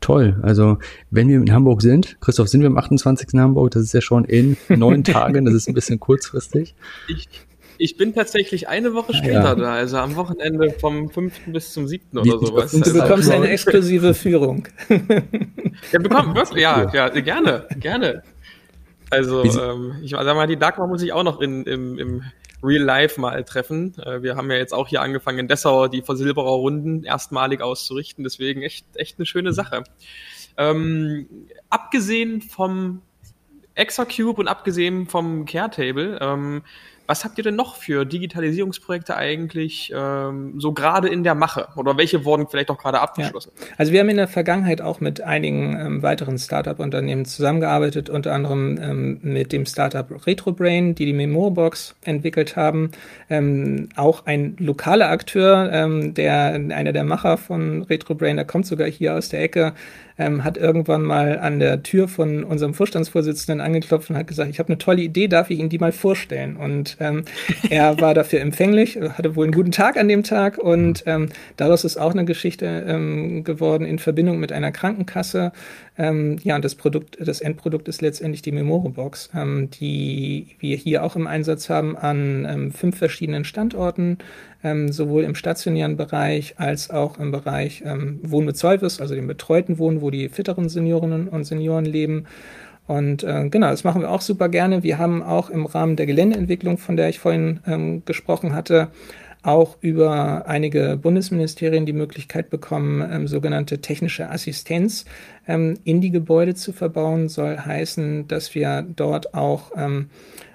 Toll. 0.00 0.38
Also 0.42 0.78
wenn 1.10 1.28
wir 1.28 1.36
in 1.36 1.52
Hamburg 1.52 1.82
sind, 1.82 2.16
Christoph, 2.20 2.48
sind 2.48 2.60
wir 2.60 2.68
am 2.68 2.76
28. 2.76 3.28
in 3.32 3.40
Hamburg, 3.40 3.72
das 3.72 3.82
ist 3.82 3.94
ja 3.94 4.00
schon 4.00 4.24
in 4.24 4.56
neun 4.68 5.04
Tagen, 5.04 5.44
das 5.44 5.54
ist 5.54 5.68
ein 5.68 5.74
bisschen 5.74 6.00
kurzfristig. 6.00 6.74
Ich 7.08 7.28
ich 7.78 7.96
bin 7.96 8.14
tatsächlich 8.14 8.68
eine 8.68 8.94
Woche 8.94 9.14
später 9.14 9.32
ja. 9.32 9.54
da, 9.54 9.74
also 9.74 9.98
am 9.98 10.16
Wochenende 10.16 10.70
vom 10.70 11.10
5. 11.10 11.40
bis 11.46 11.72
zum 11.72 11.86
7. 11.86 12.18
oder 12.18 12.38
sowas. 12.38 12.74
Und 12.74 12.86
du 12.86 12.92
bekommst 12.92 13.30
eine 13.30 13.48
exklusive 13.48 14.14
Führung. 14.14 14.68
ja, 14.88 15.98
bekommt, 15.98 16.36
was? 16.36 16.50
Ja, 16.54 16.90
ja, 16.92 17.08
gerne, 17.08 17.66
gerne. 17.78 18.22
Also, 19.10 19.44
ähm, 19.44 19.94
ich 20.02 20.10
sag 20.10 20.24
mal, 20.24 20.46
die 20.46 20.56
Dagmar 20.56 20.88
muss 20.88 21.02
ich 21.02 21.12
auch 21.12 21.22
noch 21.22 21.40
in, 21.40 21.64
im, 21.64 21.98
im 21.98 22.22
Real 22.62 22.82
Life 22.82 23.20
mal 23.20 23.44
treffen. 23.44 23.94
Äh, 23.98 24.22
wir 24.22 24.36
haben 24.36 24.50
ja 24.50 24.56
jetzt 24.56 24.72
auch 24.72 24.88
hier 24.88 25.02
angefangen 25.02 25.40
in 25.40 25.48
Dessau 25.48 25.88
die 25.88 26.02
Versilberer 26.02 26.50
Runden 26.50 27.04
erstmalig 27.04 27.60
auszurichten, 27.60 28.24
deswegen 28.24 28.62
echt, 28.62 28.86
echt 28.96 29.18
eine 29.18 29.26
schöne 29.26 29.52
Sache. 29.52 29.84
Ähm, 30.56 31.28
abgesehen 31.68 32.40
vom 32.40 33.02
Exacube 33.74 34.40
und 34.40 34.48
abgesehen 34.48 35.06
vom 35.06 35.44
Caretable, 35.44 36.18
ähm, 36.20 36.62
was 37.06 37.24
habt 37.24 37.38
ihr 37.38 37.44
denn 37.44 37.56
noch 37.56 37.76
für 37.76 38.04
Digitalisierungsprojekte 38.04 39.16
eigentlich 39.16 39.92
ähm, 39.94 40.54
so 40.58 40.72
gerade 40.72 41.08
in 41.08 41.22
der 41.22 41.34
Mache? 41.34 41.68
Oder 41.76 41.96
welche 41.96 42.24
wurden 42.24 42.46
vielleicht 42.48 42.70
auch 42.70 42.78
gerade 42.78 43.00
abgeschlossen? 43.00 43.52
Ja. 43.58 43.66
Also 43.76 43.92
wir 43.92 44.00
haben 44.00 44.08
in 44.08 44.16
der 44.16 44.28
Vergangenheit 44.28 44.80
auch 44.80 45.00
mit 45.00 45.20
einigen 45.20 45.78
ähm, 45.78 46.02
weiteren 46.02 46.38
Startup-Unternehmen 46.38 47.24
zusammengearbeitet, 47.24 48.08
unter 48.08 48.32
anderem 48.32 48.78
ähm, 48.80 49.18
mit 49.22 49.52
dem 49.52 49.66
Startup 49.66 50.06
RetroBrain, 50.26 50.94
die 50.94 51.06
die 51.06 51.12
Memobox 51.12 51.94
entwickelt 52.04 52.56
haben. 52.56 52.90
Ähm, 53.28 53.88
auch 53.96 54.26
ein 54.26 54.56
lokaler 54.58 55.10
Akteur, 55.10 55.70
ähm, 55.72 56.14
der 56.14 56.54
einer 56.54 56.92
der 56.92 57.04
Macher 57.04 57.36
von 57.36 57.82
RetroBrain, 57.82 58.36
der 58.36 58.46
kommt 58.46 58.66
sogar 58.66 58.88
hier 58.88 59.14
aus 59.14 59.28
der 59.28 59.42
Ecke, 59.42 59.74
ähm, 60.18 60.44
hat 60.44 60.56
irgendwann 60.56 61.02
mal 61.02 61.38
an 61.38 61.58
der 61.58 61.82
Tür 61.82 62.08
von 62.08 62.44
unserem 62.44 62.74
Vorstandsvorsitzenden 62.74 63.60
angeklopft 63.60 64.10
und 64.10 64.16
hat 64.16 64.26
gesagt, 64.26 64.50
ich 64.50 64.58
habe 64.58 64.68
eine 64.68 64.78
tolle 64.78 65.02
Idee, 65.02 65.28
darf 65.28 65.50
ich 65.50 65.58
Ihnen 65.58 65.68
die 65.68 65.78
mal 65.78 65.92
vorstellen? 65.92 66.56
Und 66.56 66.96
ähm, 67.00 67.24
er 67.70 68.00
war 68.00 68.14
dafür 68.14 68.40
empfänglich, 68.40 68.98
hatte 69.00 69.36
wohl 69.36 69.44
einen 69.44 69.54
guten 69.54 69.72
Tag 69.72 69.96
an 69.96 70.08
dem 70.08 70.22
Tag 70.22 70.58
und 70.58 71.02
ähm, 71.06 71.28
daraus 71.56 71.84
ist 71.84 71.96
auch 71.96 72.12
eine 72.12 72.24
Geschichte 72.24 72.84
ähm, 72.86 73.44
geworden 73.44 73.84
in 73.84 73.98
Verbindung 73.98 74.38
mit 74.38 74.52
einer 74.52 74.72
Krankenkasse. 74.72 75.52
Ähm, 75.96 76.38
ja, 76.42 76.56
und 76.56 76.64
das 76.64 76.74
Produkt, 76.74 77.18
das 77.20 77.40
Endprodukt 77.40 77.88
ist 77.88 78.02
letztendlich 78.02 78.42
die 78.42 78.52
Memore-Box, 78.52 79.30
ähm, 79.34 79.70
die 79.70 80.48
wir 80.58 80.76
hier 80.76 81.04
auch 81.04 81.16
im 81.16 81.26
Einsatz 81.26 81.70
haben 81.70 81.96
an 81.96 82.72
fünf 82.72 82.98
verschiedenen 82.98 83.44
Standorten 83.44 84.18
ähm, 84.64 84.90
sowohl 84.90 85.22
im 85.22 85.34
stationären 85.34 85.96
Bereich 85.96 86.54
als 86.58 86.90
auch 86.90 87.18
im 87.18 87.30
Bereich 87.30 87.82
ähm, 87.86 88.18
Wohnen 88.22 88.46
mit 88.46 88.56
Service, 88.56 89.00
also 89.00 89.14
dem 89.14 89.26
betreuten 89.26 89.78
Wohnen, 89.78 90.00
wo 90.00 90.10
die 90.10 90.28
fitteren 90.28 90.68
Seniorinnen 90.68 91.28
und 91.28 91.44
Senioren 91.44 91.84
leben. 91.84 92.24
Und 92.86 93.22
äh, 93.22 93.48
genau, 93.48 93.70
das 93.70 93.84
machen 93.84 94.02
wir 94.02 94.10
auch 94.10 94.20
super 94.20 94.48
gerne. 94.48 94.82
Wir 94.82 94.98
haben 94.98 95.22
auch 95.22 95.50
im 95.50 95.66
Rahmen 95.66 95.96
der 95.96 96.06
Geländeentwicklung, 96.06 96.78
von 96.78 96.96
der 96.96 97.08
ich 97.08 97.18
vorhin 97.18 97.60
ähm, 97.66 98.02
gesprochen 98.04 98.54
hatte, 98.54 98.88
auch 99.42 99.76
über 99.82 100.46
einige 100.46 100.98
Bundesministerien 101.00 101.84
die 101.84 101.92
Möglichkeit 101.92 102.48
bekommen, 102.48 103.06
ähm, 103.10 103.28
sogenannte 103.28 103.80
technische 103.80 104.30
Assistenz 104.30 105.04
ähm, 105.46 105.78
in 105.84 106.00
die 106.00 106.10
Gebäude 106.10 106.54
zu 106.54 106.72
verbauen. 106.72 107.28
Soll 107.28 107.58
heißen, 107.58 108.26
dass 108.28 108.54
wir 108.54 108.82
dort 108.82 109.34
auch 109.34 109.72
ähm, 109.76 110.08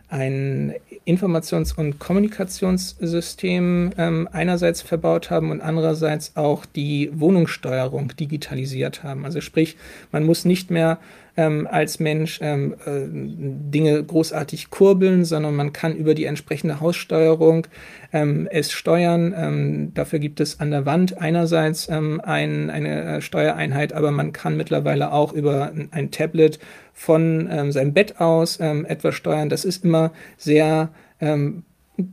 ein 0.09 0.73
Informations- 1.09 1.73
und 1.75 1.97
Kommunikationssystem 1.97 3.91
ähm, 3.97 4.29
einerseits 4.31 4.81
verbaut 4.81 5.31
haben 5.31 5.49
und 5.49 5.61
andererseits 5.61 6.35
auch 6.35 6.65
die 6.65 7.09
Wohnungssteuerung 7.13 8.13
digitalisiert 8.15 9.03
haben. 9.03 9.25
Also 9.25 9.41
sprich, 9.41 9.75
man 10.11 10.23
muss 10.23 10.45
nicht 10.45 10.69
mehr 10.69 10.99
ähm, 11.39 11.69
als 11.71 12.01
Mensch 12.01 12.39
ähm, 12.41 12.73
äh, 12.85 13.07
Dinge 13.07 14.03
großartig 14.03 14.69
kurbeln, 14.71 15.23
sondern 15.23 15.55
man 15.55 15.71
kann 15.71 15.95
über 15.95 16.13
die 16.13 16.25
entsprechende 16.25 16.81
Haussteuerung 16.81 17.65
ähm, 18.11 18.49
es 18.51 18.73
steuern. 18.73 19.33
Ähm, 19.37 19.93
dafür 19.93 20.19
gibt 20.19 20.41
es 20.41 20.59
an 20.59 20.71
der 20.71 20.85
Wand 20.85 21.17
einerseits 21.17 21.87
ähm, 21.87 22.19
ein, 22.21 22.69
eine 22.69 23.03
äh, 23.03 23.21
Steuereinheit, 23.21 23.93
aber 23.93 24.11
man 24.11 24.33
kann 24.33 24.57
mittlerweile 24.57 25.13
auch 25.13 25.31
über 25.31 25.71
ein 25.91 26.11
Tablet 26.11 26.59
von 26.93 27.47
ähm, 27.49 27.71
seinem 27.71 27.93
Bett 27.93 28.19
aus 28.19 28.57
etwas 28.59 29.15
steuern. 29.15 29.47
Das 29.47 29.63
ist 29.63 29.85
immer 29.85 30.11
sehr 30.35 30.89
ähm, 31.21 31.63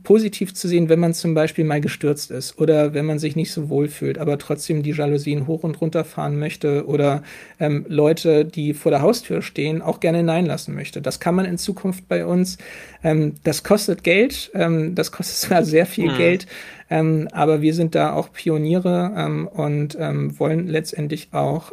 positiv 0.03 0.53
zu 0.53 0.67
sehen, 0.67 0.89
wenn 0.89 0.99
man 0.99 1.13
zum 1.13 1.33
Beispiel 1.33 1.65
mal 1.65 1.81
gestürzt 1.81 2.31
ist 2.31 2.59
oder 2.59 2.93
wenn 2.93 3.05
man 3.05 3.19
sich 3.19 3.35
nicht 3.35 3.51
so 3.51 3.69
wohl 3.69 3.87
fühlt, 3.87 4.17
aber 4.17 4.37
trotzdem 4.37 4.83
die 4.83 4.91
Jalousien 4.91 5.47
hoch 5.47 5.63
und 5.63 5.79
runter 5.81 6.03
fahren 6.03 6.39
möchte 6.39 6.85
oder 6.87 7.23
ähm, 7.59 7.85
Leute, 7.87 8.45
die 8.45 8.73
vor 8.73 8.91
der 8.91 9.01
Haustür 9.01 9.41
stehen, 9.41 9.81
auch 9.81 9.99
gerne 9.99 10.19
hineinlassen 10.19 10.75
möchte. 10.75 11.01
Das 11.01 11.19
kann 11.19 11.35
man 11.35 11.45
in 11.45 11.57
Zukunft 11.57 12.07
bei 12.07 12.25
uns. 12.25 12.57
Ähm, 13.03 13.35
das 13.43 13.63
kostet 13.63 14.03
Geld, 14.03 14.51
ähm, 14.53 14.95
das 14.95 15.11
kostet 15.11 15.37
zwar 15.37 15.63
sehr 15.63 15.85
viel 15.85 16.11
mhm. 16.11 16.17
Geld, 16.17 16.47
ähm, 16.89 17.27
aber 17.31 17.61
wir 17.61 17.73
sind 17.73 17.95
da 17.95 18.13
auch 18.13 18.31
Pioniere 18.31 19.13
ähm, 19.15 19.47
und 19.47 19.97
ähm, 19.99 20.39
wollen 20.39 20.67
letztendlich 20.67 21.29
auch 21.31 21.71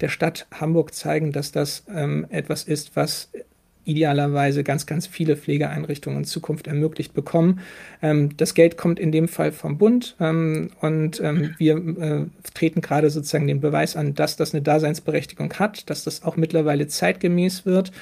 der 0.00 0.08
Stadt 0.08 0.46
Hamburg 0.52 0.94
zeigen, 0.94 1.32
dass 1.32 1.52
das 1.52 1.84
etwas 2.30 2.64
ist, 2.64 2.96
was 2.96 3.30
idealerweise 3.88 4.62
ganz, 4.62 4.86
ganz 4.86 5.06
viele 5.06 5.36
Pflegeeinrichtungen 5.36 6.20
in 6.20 6.24
Zukunft 6.24 6.66
ermöglicht 6.66 7.14
bekommen. 7.14 7.60
Ähm, 8.02 8.36
das 8.36 8.54
Geld 8.54 8.76
kommt 8.76 9.00
in 9.00 9.12
dem 9.12 9.28
Fall 9.28 9.50
vom 9.50 9.78
Bund 9.78 10.14
ähm, 10.20 10.70
und 10.80 11.20
ähm, 11.20 11.54
wir 11.58 11.76
äh, 11.76 12.26
treten 12.54 12.82
gerade 12.82 13.10
sozusagen 13.10 13.46
den 13.46 13.60
Beweis 13.60 13.96
an, 13.96 14.14
dass 14.14 14.36
das 14.36 14.54
eine 14.54 14.62
Daseinsberechtigung 14.62 15.54
hat, 15.54 15.88
dass 15.88 16.04
das 16.04 16.22
auch 16.22 16.36
mittlerweile 16.36 16.86
zeitgemäß 16.86 17.64
wird 17.64 17.92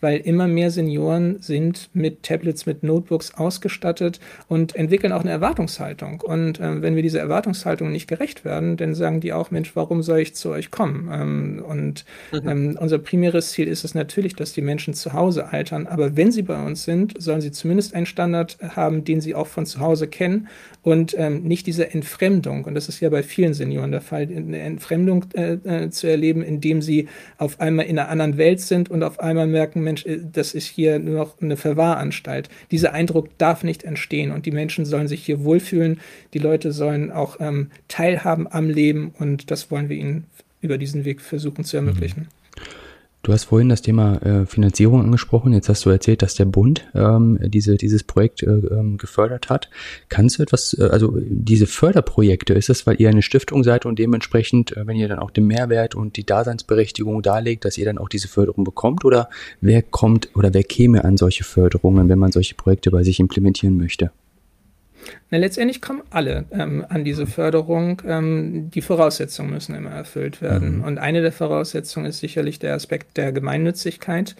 weil 0.00 0.18
immer 0.18 0.46
mehr 0.46 0.70
Senioren 0.70 1.40
sind 1.40 1.90
mit 1.92 2.22
Tablets, 2.22 2.66
mit 2.66 2.82
Notebooks 2.82 3.34
ausgestattet 3.34 4.20
und 4.48 4.74
entwickeln 4.76 5.12
auch 5.12 5.20
eine 5.20 5.30
Erwartungshaltung. 5.30 6.20
Und 6.20 6.60
äh, 6.60 6.82
wenn 6.82 6.96
wir 6.96 7.02
dieser 7.02 7.20
Erwartungshaltung 7.20 7.90
nicht 7.90 8.06
gerecht 8.06 8.44
werden, 8.44 8.76
dann 8.76 8.94
sagen 8.94 9.20
die 9.20 9.32
auch, 9.32 9.50
Mensch, 9.50 9.74
warum 9.74 10.02
soll 10.02 10.20
ich 10.20 10.34
zu 10.34 10.50
euch 10.50 10.70
kommen? 10.70 11.08
Ähm, 11.12 11.64
und 11.66 12.04
mhm. 12.32 12.48
ähm, 12.48 12.78
unser 12.80 12.98
primäres 12.98 13.52
Ziel 13.52 13.68
ist 13.68 13.84
es 13.84 13.94
natürlich, 13.94 14.34
dass 14.34 14.52
die 14.52 14.62
Menschen 14.62 14.94
zu 14.94 15.12
Hause 15.12 15.48
altern. 15.52 15.86
Aber 15.86 16.16
wenn 16.16 16.32
sie 16.32 16.42
bei 16.42 16.62
uns 16.64 16.84
sind, 16.84 17.14
sollen 17.20 17.40
sie 17.40 17.52
zumindest 17.52 17.94
einen 17.94 18.06
Standard 18.06 18.58
haben, 18.60 19.04
den 19.04 19.20
sie 19.20 19.34
auch 19.34 19.46
von 19.46 19.66
zu 19.66 19.80
Hause 19.80 20.08
kennen 20.08 20.48
und 20.82 21.16
ähm, 21.18 21.42
nicht 21.42 21.66
diese 21.66 21.92
Entfremdung. 21.92 22.64
Und 22.64 22.74
das 22.74 22.88
ist 22.88 23.00
ja 23.00 23.08
bei 23.08 23.22
vielen 23.22 23.54
Senioren 23.54 23.90
der 23.90 24.00
Fall, 24.00 24.22
eine 24.22 24.60
Entfremdung 24.60 25.24
äh, 25.34 25.54
äh, 25.54 25.90
zu 25.90 26.06
erleben, 26.06 26.42
indem 26.42 26.82
sie 26.82 27.08
auf 27.38 27.60
einmal 27.60 27.86
in 27.86 27.98
einer 27.98 28.08
anderen 28.08 28.36
Welt 28.38 28.60
sind 28.60 28.90
und 28.90 29.02
auf 29.02 29.18
einmal 29.18 29.46
merken, 29.46 29.82
Mensch, 29.86 30.04
äh, 30.04 30.20
das 30.32 30.54
ist 30.54 30.66
hier 30.66 30.98
nur 30.98 31.16
noch 31.16 31.40
eine 31.40 31.56
Verwahranstalt. 31.56 32.50
Dieser 32.70 32.92
Eindruck 32.92 33.36
darf 33.38 33.64
nicht 33.64 33.84
entstehen 33.84 34.30
und 34.32 34.44
die 34.44 34.50
Menschen 34.50 34.84
sollen 34.84 35.08
sich 35.08 35.24
hier 35.24 35.44
wohlfühlen. 35.44 36.00
Die 36.34 36.38
Leute 36.38 36.72
sollen 36.72 37.10
auch 37.10 37.38
ähm, 37.40 37.70
teilhaben 37.88 38.46
am 38.50 38.68
Leben 38.68 39.14
und 39.18 39.50
das 39.50 39.70
wollen 39.70 39.88
wir 39.88 39.96
ihnen 39.96 40.24
über 40.60 40.76
diesen 40.78 41.04
Weg 41.04 41.20
versuchen 41.20 41.64
zu 41.64 41.76
ermöglichen. 41.76 42.22
Mhm. 42.22 42.45
Du 43.26 43.32
hast 43.32 43.42
vorhin 43.42 43.68
das 43.68 43.82
Thema 43.82 44.22
äh, 44.22 44.46
Finanzierung 44.46 45.02
angesprochen. 45.02 45.52
Jetzt 45.52 45.68
hast 45.68 45.84
du 45.84 45.90
erzählt, 45.90 46.22
dass 46.22 46.36
der 46.36 46.44
Bund 46.44 46.86
ähm, 46.94 47.40
diese, 47.42 47.74
dieses 47.74 48.04
Projekt 48.04 48.44
äh, 48.44 48.50
ähm, 48.50 48.98
gefördert 48.98 49.50
hat. 49.50 49.68
Kannst 50.08 50.38
du 50.38 50.44
etwas, 50.44 50.78
äh, 50.78 50.84
also 50.84 51.12
diese 51.18 51.66
Förderprojekte, 51.66 52.54
ist 52.54 52.68
das, 52.68 52.86
weil 52.86 53.00
ihr 53.00 53.08
eine 53.08 53.22
Stiftung 53.22 53.64
seid 53.64 53.84
und 53.84 53.98
dementsprechend, 53.98 54.76
äh, 54.76 54.86
wenn 54.86 54.94
ihr 54.94 55.08
dann 55.08 55.18
auch 55.18 55.32
den 55.32 55.48
Mehrwert 55.48 55.96
und 55.96 56.16
die 56.16 56.24
Daseinsberechtigung 56.24 57.20
darlegt, 57.20 57.64
dass 57.64 57.78
ihr 57.78 57.84
dann 57.84 57.98
auch 57.98 58.08
diese 58.08 58.28
Förderung 58.28 58.62
bekommt? 58.62 59.04
Oder 59.04 59.28
wer 59.60 59.82
kommt 59.82 60.28
oder 60.36 60.54
wer 60.54 60.62
käme 60.62 61.04
an 61.04 61.16
solche 61.16 61.42
Förderungen, 61.42 62.08
wenn 62.08 62.20
man 62.20 62.30
solche 62.30 62.54
Projekte 62.54 62.92
bei 62.92 63.02
sich 63.02 63.18
implementieren 63.18 63.76
möchte? 63.76 64.12
Na, 65.30 65.38
letztendlich 65.38 65.80
kommen 65.80 66.02
alle 66.10 66.44
ähm, 66.50 66.84
an 66.88 67.04
diese 67.04 67.26
Förderung. 67.26 68.02
Ähm, 68.06 68.70
die 68.70 68.82
Voraussetzungen 68.82 69.50
müssen 69.50 69.74
immer 69.74 69.90
erfüllt 69.90 70.40
werden. 70.42 70.78
Mhm. 70.78 70.84
Und 70.84 70.98
eine 70.98 71.22
der 71.22 71.32
Voraussetzungen 71.32 72.06
ist 72.06 72.20
sicherlich 72.20 72.58
der 72.58 72.74
Aspekt 72.74 73.16
der 73.16 73.32
Gemeinnützigkeit. 73.32 74.36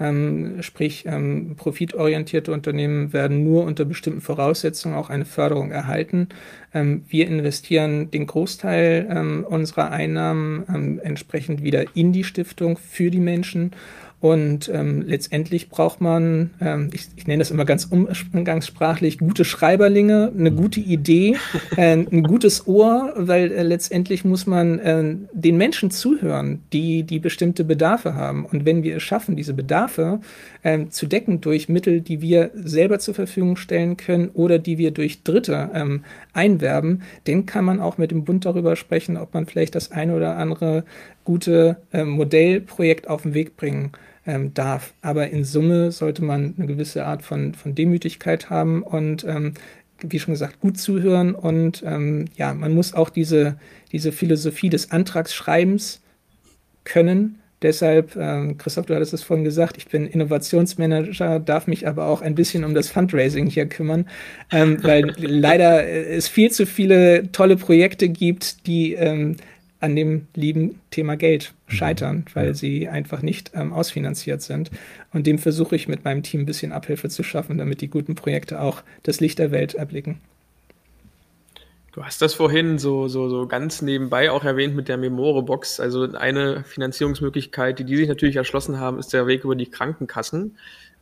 Ähm, 0.00 0.62
sprich, 0.62 1.04
ähm, 1.06 1.56
profitorientierte 1.56 2.52
Unternehmen 2.52 3.12
werden 3.12 3.44
nur 3.44 3.64
unter 3.64 3.84
bestimmten 3.84 4.22
Voraussetzungen 4.22 4.94
auch 4.94 5.10
eine 5.10 5.26
Förderung 5.26 5.70
erhalten. 5.72 6.30
Ähm, 6.72 7.04
wir 7.08 7.26
investieren 7.26 8.10
den 8.10 8.26
Großteil 8.26 9.06
ähm, 9.10 9.44
unserer 9.46 9.90
Einnahmen 9.90 10.64
ähm, 10.74 11.00
entsprechend 11.04 11.62
wieder 11.62 11.84
in 11.94 12.12
die 12.14 12.24
Stiftung 12.24 12.78
für 12.78 13.10
die 13.10 13.20
Menschen 13.20 13.72
und 14.20 14.68
ähm, 14.68 15.00
letztendlich 15.06 15.70
braucht 15.70 16.02
man, 16.02 16.50
ähm, 16.60 16.90
ich, 16.92 17.08
ich 17.16 17.26
nenne 17.26 17.38
das 17.38 17.50
immer 17.50 17.64
ganz 17.64 17.86
umgangssprachlich, 17.86 19.18
gute 19.18 19.46
Schreiberlinge, 19.46 20.30
eine 20.36 20.52
gute 20.52 20.78
Idee, 20.78 21.38
äh, 21.76 21.92
ein 21.92 22.22
gutes 22.22 22.66
Ohr, 22.66 23.14
weil 23.16 23.50
äh, 23.50 23.62
letztendlich 23.62 24.26
muss 24.26 24.46
man 24.46 24.78
äh, 24.78 25.16
den 25.32 25.56
Menschen 25.56 25.90
zuhören, 25.90 26.60
die 26.74 27.02
die 27.04 27.18
bestimmte 27.18 27.64
Bedarfe 27.64 28.14
haben. 28.14 28.44
Und 28.44 28.66
wenn 28.66 28.82
wir 28.82 28.96
es 28.96 29.02
schaffen, 29.02 29.36
diese 29.36 29.54
Bedarfe 29.54 30.20
äh, 30.64 30.86
zu 30.90 31.06
decken 31.06 31.40
durch 31.40 31.70
Mittel, 31.70 32.02
die 32.02 32.20
wir 32.20 32.50
selber 32.52 32.98
zur 32.98 33.14
Verfügung 33.14 33.56
stellen 33.56 33.96
können 33.96 34.28
oder 34.34 34.58
die 34.58 34.76
wir 34.76 34.90
durch 34.90 35.22
Dritte 35.22 35.70
ähm, 35.72 36.04
einwerben, 36.34 37.04
dann 37.24 37.46
kann 37.46 37.64
man 37.64 37.80
auch 37.80 37.96
mit 37.96 38.10
dem 38.10 38.24
Bund 38.24 38.44
darüber 38.44 38.76
sprechen, 38.76 39.16
ob 39.16 39.32
man 39.32 39.46
vielleicht 39.46 39.74
das 39.74 39.92
eine 39.92 40.14
oder 40.14 40.36
andere 40.36 40.84
gute 41.24 41.78
äh, 41.90 42.04
Modellprojekt 42.04 43.08
auf 43.08 43.22
den 43.22 43.32
Weg 43.32 43.56
bringen 43.56 43.92
ähm, 44.30 44.54
darf. 44.54 44.94
Aber 45.02 45.30
in 45.30 45.44
Summe 45.44 45.90
sollte 45.90 46.22
man 46.22 46.54
eine 46.56 46.66
gewisse 46.66 47.04
Art 47.04 47.22
von, 47.22 47.54
von 47.54 47.74
Demütigkeit 47.74 48.48
haben 48.48 48.82
und 48.82 49.24
ähm, 49.24 49.54
wie 50.02 50.18
schon 50.18 50.32
gesagt, 50.32 50.60
gut 50.60 50.78
zuhören 50.78 51.34
und 51.34 51.82
ähm, 51.86 52.26
ja, 52.36 52.54
man 52.54 52.72
muss 52.72 52.94
auch 52.94 53.10
diese, 53.10 53.56
diese 53.92 54.12
Philosophie 54.12 54.70
des 54.70 54.90
Antragsschreibens 54.92 56.00
können. 56.84 57.38
Deshalb, 57.60 58.16
ähm, 58.16 58.56
Christoph, 58.56 58.86
du 58.86 58.94
hattest 58.94 59.12
es 59.12 59.22
vorhin 59.22 59.44
gesagt, 59.44 59.76
ich 59.76 59.88
bin 59.88 60.06
Innovationsmanager, 60.06 61.40
darf 61.40 61.66
mich 61.66 61.86
aber 61.86 62.06
auch 62.06 62.22
ein 62.22 62.34
bisschen 62.34 62.64
um 62.64 62.74
das 62.74 62.88
Fundraising 62.88 63.46
hier 63.46 63.66
kümmern, 63.66 64.08
ähm, 64.50 64.78
weil 64.82 65.12
leider 65.18 65.86
es 65.86 66.28
viel 66.28 66.50
zu 66.50 66.64
viele 66.64 67.30
tolle 67.32 67.58
Projekte 67.58 68.08
gibt, 68.08 68.66
die 68.66 68.94
ähm, 68.94 69.36
an 69.80 69.96
dem 69.96 70.28
lieben 70.34 70.80
Thema 70.90 71.16
Geld 71.16 71.52
mhm. 71.66 71.72
scheitern, 71.72 72.24
weil 72.34 72.48
ja. 72.48 72.54
sie 72.54 72.88
einfach 72.88 73.22
nicht 73.22 73.52
ähm, 73.54 73.72
ausfinanziert 73.72 74.42
sind. 74.42 74.70
Und 75.12 75.26
dem 75.26 75.38
versuche 75.38 75.74
ich 75.74 75.88
mit 75.88 76.04
meinem 76.04 76.22
Team 76.22 76.40
ein 76.40 76.46
bisschen 76.46 76.72
Abhilfe 76.72 77.08
zu 77.08 77.22
schaffen, 77.22 77.58
damit 77.58 77.80
die 77.80 77.88
guten 77.88 78.14
Projekte 78.14 78.60
auch 78.60 78.82
das 79.02 79.20
Licht 79.20 79.38
der 79.38 79.50
Welt 79.50 79.74
erblicken. 79.74 80.20
Du 81.92 82.04
hast 82.04 82.22
das 82.22 82.34
vorhin 82.34 82.78
so, 82.78 83.08
so, 83.08 83.28
so 83.28 83.48
ganz 83.48 83.82
nebenbei 83.82 84.30
auch 84.30 84.44
erwähnt 84.44 84.76
mit 84.76 84.86
der 84.86 84.96
Memore-Box. 84.96 85.80
Also 85.80 86.12
eine 86.12 86.62
Finanzierungsmöglichkeit, 86.62 87.80
die 87.80 87.84
die 87.84 87.96
sich 87.96 88.08
natürlich 88.08 88.36
erschlossen 88.36 88.78
haben, 88.78 89.00
ist 89.00 89.12
der 89.12 89.26
Weg 89.26 89.42
über 89.42 89.56
die 89.56 89.66
Krankenkassen. 89.66 90.56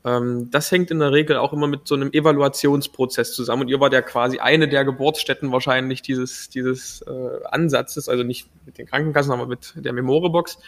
Ähm, 0.05 0.51
das 0.51 0.71
hängt 0.71 0.91
in 0.91 1.01
der 1.01 1.13
Regel 1.13 1.37
auch 1.37 1.53
immer 1.53 1.67
mit 1.67 1.87
so 1.87 1.95
einem 1.95 2.13
Evaluationsprozess 2.13 3.33
zusammen. 3.33 3.63
Und 3.63 3.69
ihr 3.69 3.81
war 3.81 3.93
ja 3.93 4.03
quasi 4.03 4.39
eine 4.39 4.69
der 4.69 4.85
Geburtsstätten 4.85 5.53
wahrscheinlich 5.53 6.03
dieses, 6.03 6.49
dieses 6.49 7.03
äh, 7.03 7.45
Ansatzes, 7.51 8.09
also 8.09 8.23
nicht 8.23 8.49
mit 8.67 8.79
den 8.79 8.87
Krankenkassen, 8.87 9.33
aber 9.33 9.47
mit 9.47 9.75
der 9.77 9.93
Memorebox. 9.93 10.59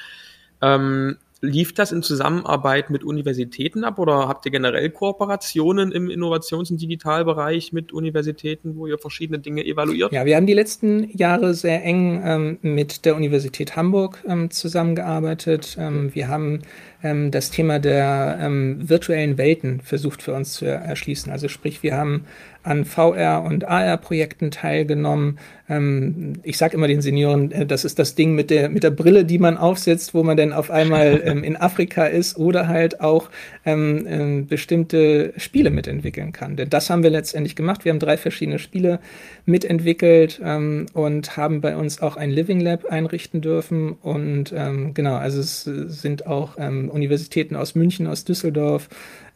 Ähm, 0.62 1.16
lief 1.42 1.72
das 1.72 1.92
in 1.92 2.02
Zusammenarbeit 2.02 2.90
mit 2.90 3.02
Universitäten 3.02 3.84
ab 3.84 3.98
oder 3.98 4.28
habt 4.28 4.44
ihr 4.44 4.52
generell 4.52 4.90
Kooperationen 4.90 5.90
im 5.92 6.10
Innovations- 6.10 6.70
und 6.70 6.80
Digitalbereich 6.80 7.72
mit 7.72 7.92
Universitäten, 7.92 8.76
wo 8.76 8.86
ihr 8.86 8.98
verschiedene 8.98 9.38
Dinge 9.38 9.64
evaluiert? 9.64 10.12
Ja, 10.12 10.26
wir 10.26 10.36
haben 10.36 10.46
die 10.46 10.54
letzten 10.54 11.08
Jahre 11.16 11.54
sehr 11.54 11.82
eng 11.82 12.22
ähm, 12.24 12.58
mit 12.62 13.04
der 13.04 13.16
Universität 13.16 13.76
Hamburg 13.76 14.22
ähm, 14.28 14.50
zusammengearbeitet. 14.50 15.76
Ähm, 15.78 16.14
wir 16.14 16.28
haben 16.28 16.60
ähm, 17.02 17.30
das 17.30 17.50
Thema 17.50 17.78
der 17.78 18.38
ähm, 18.40 18.88
virtuellen 18.88 19.38
Welten 19.38 19.80
versucht 19.80 20.22
für 20.22 20.34
uns 20.34 20.52
zu 20.52 20.66
erschließen. 20.66 21.32
Also 21.32 21.48
sprich, 21.48 21.82
wir 21.82 21.96
haben 21.96 22.24
an 22.62 22.84
VR- 22.84 23.42
und 23.42 23.66
AR-Projekten 23.66 24.50
teilgenommen. 24.50 25.38
Ähm, 25.68 26.34
ich 26.42 26.58
sage 26.58 26.76
immer 26.76 26.88
den 26.88 27.00
Senioren, 27.00 27.50
äh, 27.52 27.64
das 27.64 27.84
ist 27.84 27.98
das 27.98 28.16
Ding 28.16 28.34
mit 28.34 28.50
der, 28.50 28.68
mit 28.68 28.82
der 28.82 28.90
Brille, 28.90 29.24
die 29.24 29.38
man 29.38 29.56
aufsetzt, 29.56 30.12
wo 30.12 30.22
man 30.22 30.36
dann 30.36 30.52
auf 30.52 30.70
einmal 30.70 31.22
ähm, 31.24 31.42
in 31.42 31.56
Afrika 31.56 32.04
ist 32.04 32.36
oder 32.36 32.68
halt 32.68 33.00
auch 33.00 33.30
ähm, 33.64 34.06
ähm, 34.06 34.46
bestimmte 34.46 35.32
Spiele 35.38 35.70
mitentwickeln 35.70 36.32
kann. 36.32 36.56
Denn 36.56 36.68
das 36.68 36.90
haben 36.90 37.02
wir 37.02 37.10
letztendlich 37.10 37.56
gemacht. 37.56 37.84
Wir 37.84 37.92
haben 37.92 37.98
drei 37.98 38.18
verschiedene 38.18 38.58
Spiele 38.58 39.00
mitentwickelt 39.46 40.40
ähm, 40.44 40.86
und 40.92 41.38
haben 41.38 41.62
bei 41.62 41.76
uns 41.76 42.02
auch 42.02 42.18
ein 42.18 42.30
Living 42.30 42.60
Lab 42.60 42.84
einrichten 42.84 43.40
dürfen. 43.40 43.92
Und 43.92 44.52
ähm, 44.54 44.92
genau, 44.92 45.14
also 45.14 45.40
es 45.40 45.62
sind 45.64 46.26
auch 46.26 46.58
Universitäten 46.90 47.56
aus 47.56 47.74
München, 47.74 48.06
aus 48.06 48.24
Düsseldorf, 48.24 48.88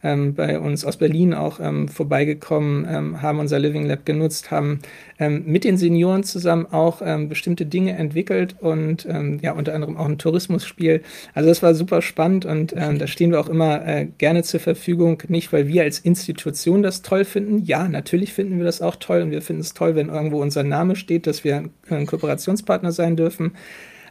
ähm, 0.05 0.35
bei 0.35 0.59
uns 0.59 0.85
aus 0.85 0.97
Berlin 0.97 1.33
auch 1.33 1.59
ähm, 1.59 1.87
vorbeigekommen, 1.87 2.85
ähm, 2.87 3.21
haben 3.21 3.39
unser 3.39 3.57
Living 3.57 3.87
Lab 3.87 4.05
genutzt, 4.05 4.51
haben 4.51 4.79
ähm, 5.17 5.43
mit 5.47 5.63
den 5.63 5.77
Senioren 5.77 6.23
zusammen 6.23 6.67
auch 6.71 7.01
ähm, 7.03 7.27
bestimmte 7.27 7.65
Dinge 7.65 7.93
entwickelt 7.93 8.55
und 8.59 9.07
ähm, 9.09 9.39
ja, 9.41 9.53
unter 9.53 9.73
anderem 9.73 9.97
auch 9.97 10.05
ein 10.05 10.19
Tourismusspiel. 10.19 11.01
Also 11.33 11.49
das 11.49 11.63
war 11.63 11.73
super 11.73 12.01
spannend 12.01 12.45
und 12.45 12.75
da 12.75 13.07
stehen 13.07 13.31
wir 13.31 13.39
auch 13.39 13.49
immer 13.49 13.85
äh, 13.87 14.07
gerne 14.17 14.43
zur 14.43 14.59
Verfügung, 14.59 15.23
nicht 15.27 15.51
weil 15.53 15.67
wir 15.67 15.83
als 15.83 15.99
Institution 15.99 16.83
das 16.83 17.01
toll 17.01 17.25
finden. 17.25 17.63
Ja, 17.63 17.87
natürlich 17.87 18.33
finden 18.33 18.57
wir 18.57 18.65
das 18.65 18.81
auch 18.81 18.97
toll 18.97 19.21
und 19.21 19.31
wir 19.31 19.41
finden 19.41 19.61
es 19.61 19.73
toll, 19.73 19.95
wenn 19.95 20.09
irgendwo 20.09 20.41
unser 20.41 20.63
Name 20.63 20.95
steht, 20.95 21.25
dass 21.25 21.43
wir 21.43 21.69
ein 21.89 22.05
Kooperationspartner 22.05 22.91
sein 22.91 23.15
dürfen. 23.15 23.53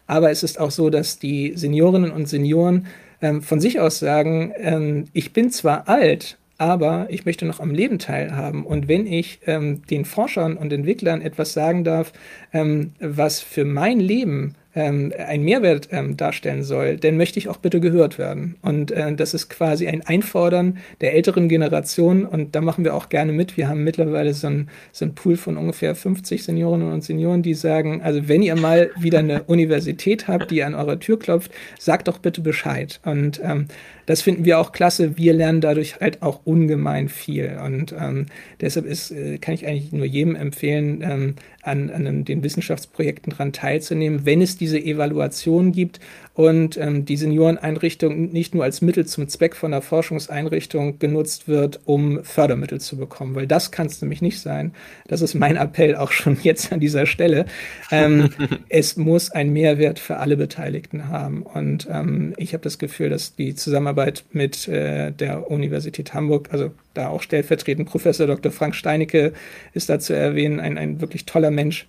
Aber 0.06 0.30
es 0.30 0.42
ist 0.42 0.60
auch 0.60 0.70
so, 0.70 0.90
dass 0.90 1.18
die 1.18 1.52
Seniorinnen 1.56 2.10
und 2.10 2.28
Senioren 2.28 2.86
ähm, 3.24 3.40
von 3.42 3.58
sich 3.58 3.80
aus 3.80 3.98
sagen, 3.98 4.52
ähm, 4.58 5.06
ich 5.14 5.32
bin 5.32 5.50
zwar 5.50 5.88
alt, 5.88 6.36
aber 6.58 7.06
ich 7.08 7.24
möchte 7.24 7.46
noch 7.46 7.58
am 7.58 7.72
Leben 7.72 7.98
teilhaben. 7.98 8.66
Und 8.66 8.86
wenn 8.86 9.06
ich 9.06 9.40
ähm, 9.46 9.82
den 9.86 10.04
Forschern 10.04 10.58
und 10.58 10.72
Entwicklern 10.72 11.22
etwas 11.22 11.54
sagen 11.54 11.84
darf, 11.84 12.12
ähm, 12.52 12.92
was 13.00 13.40
für 13.40 13.64
mein 13.64 13.98
Leben 13.98 14.54
ähm, 14.74 15.12
einen 15.16 15.44
Mehrwert 15.44 15.88
ähm, 15.90 16.16
darstellen 16.16 16.62
soll, 16.62 16.96
dann 16.96 17.16
möchte 17.16 17.38
ich 17.38 17.48
auch 17.48 17.58
bitte 17.58 17.80
gehört 17.80 18.18
werden. 18.18 18.56
Und 18.62 18.90
äh, 18.90 19.14
das 19.14 19.34
ist 19.34 19.48
quasi 19.48 19.86
ein 19.86 20.02
Einfordern 20.02 20.78
der 21.00 21.14
älteren 21.14 21.48
Generation 21.48 22.24
und 22.24 22.54
da 22.54 22.60
machen 22.60 22.84
wir 22.84 22.94
auch 22.94 23.08
gerne 23.08 23.32
mit. 23.32 23.56
Wir 23.56 23.68
haben 23.68 23.84
mittlerweile 23.84 24.34
so 24.34 24.48
ein, 24.48 24.68
so 24.92 25.04
ein 25.04 25.14
Pool 25.14 25.36
von 25.36 25.56
ungefähr 25.56 25.94
50 25.94 26.42
Seniorinnen 26.42 26.92
und 26.92 27.04
Senioren, 27.04 27.42
die 27.42 27.54
sagen, 27.54 28.02
also 28.02 28.28
wenn 28.28 28.42
ihr 28.42 28.56
mal 28.56 28.90
wieder 28.98 29.20
eine 29.20 29.42
Universität 29.46 30.28
habt, 30.28 30.50
die 30.50 30.62
an 30.62 30.74
eurer 30.74 30.98
Tür 30.98 31.18
klopft, 31.18 31.52
sagt 31.78 32.08
doch 32.08 32.18
bitte 32.18 32.40
Bescheid. 32.40 33.00
Und 33.04 33.40
ähm, 33.42 33.66
das 34.06 34.22
finden 34.22 34.44
wir 34.44 34.58
auch 34.58 34.72
klasse. 34.72 35.16
Wir 35.16 35.32
lernen 35.32 35.60
dadurch 35.60 36.00
halt 36.00 36.22
auch 36.22 36.40
ungemein 36.44 37.08
viel. 37.08 37.58
Und 37.64 37.94
ähm, 37.98 38.26
deshalb 38.60 38.86
ist, 38.86 39.10
äh, 39.10 39.38
kann 39.38 39.54
ich 39.54 39.66
eigentlich 39.66 39.92
nur 39.92 40.04
jedem 40.04 40.36
empfehlen, 40.36 41.02
ähm, 41.02 41.34
an, 41.64 41.90
an 41.90 42.24
den 42.24 42.42
Wissenschaftsprojekten 42.42 43.30
daran 43.30 43.52
teilzunehmen, 43.52 44.24
wenn 44.24 44.42
es 44.42 44.56
diese 44.56 44.78
Evaluation 44.78 45.72
gibt 45.72 46.00
und 46.34 46.76
ähm, 46.76 47.04
die 47.04 47.16
Senioreneinrichtung 47.16 48.32
nicht 48.32 48.54
nur 48.54 48.64
als 48.64 48.82
Mittel 48.82 49.06
zum 49.06 49.28
Zweck 49.28 49.54
von 49.54 49.70
der 49.70 49.82
Forschungseinrichtung 49.82 50.98
genutzt 50.98 51.48
wird, 51.48 51.80
um 51.84 52.22
Fördermittel 52.24 52.80
zu 52.80 52.96
bekommen, 52.96 53.34
weil 53.34 53.46
das 53.46 53.70
kann 53.70 53.86
es 53.86 54.02
nämlich 54.02 54.20
nicht 54.20 54.40
sein. 54.40 54.72
Das 55.06 55.22
ist 55.22 55.34
mein 55.34 55.56
Appell 55.56 55.96
auch 55.96 56.12
schon 56.12 56.36
jetzt 56.42 56.72
an 56.72 56.80
dieser 56.80 57.06
Stelle. 57.06 57.46
Ähm, 57.90 58.30
es 58.68 58.96
muss 58.96 59.30
einen 59.30 59.52
Mehrwert 59.52 59.98
für 59.98 60.16
alle 60.18 60.36
Beteiligten 60.36 61.08
haben 61.08 61.42
und 61.42 61.88
ähm, 61.90 62.34
ich 62.36 62.52
habe 62.52 62.64
das 62.64 62.78
Gefühl, 62.78 63.10
dass 63.10 63.36
die 63.36 63.54
Zusammenarbeit 63.54 64.24
mit 64.32 64.68
äh, 64.68 65.12
der 65.12 65.50
Universität 65.50 66.14
Hamburg, 66.14 66.48
also 66.52 66.72
da 66.94 67.08
auch 67.08 67.22
stellvertretend 67.22 67.88
Professor 67.88 68.26
Dr. 68.26 68.52
Frank 68.52 68.74
Steinecke 68.74 69.32
ist 69.72 69.88
da 69.88 69.98
zu 69.98 70.14
erwähnen, 70.14 70.60
ein, 70.60 70.78
ein 70.78 71.00
wirklich 71.00 71.26
toller 71.26 71.50
Mensch, 71.50 71.86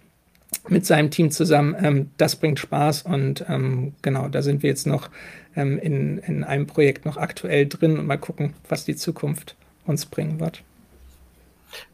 mit 0.68 0.86
seinem 0.86 1.12
Team 1.12 1.32
zusammen. 1.32 1.76
Ähm, 1.82 2.12
das 2.18 2.36
bringt 2.36 2.60
Spaß 2.60 3.04
und 3.04 3.46
ähm, 3.50 3.94
genau, 4.02 4.28
da 4.28 4.42
sind 4.42 4.64
wir 4.64 4.70
jetzt 4.70 4.88
noch 4.88 5.10
ähm, 5.56 5.78
in, 5.80 6.18
in 6.20 6.44
einem 6.44 6.68
Projekt 6.68 7.06
noch 7.06 7.18
aktuell 7.18 7.68
drin 7.68 8.00
und 8.00 8.08
mal 8.08 8.18
gucken, 8.18 8.54
was 8.70 8.86
die 8.86 8.96
Zukunft 8.96 9.56
uns 9.86 10.06
bringen 10.06 10.40
wird. 10.40 10.64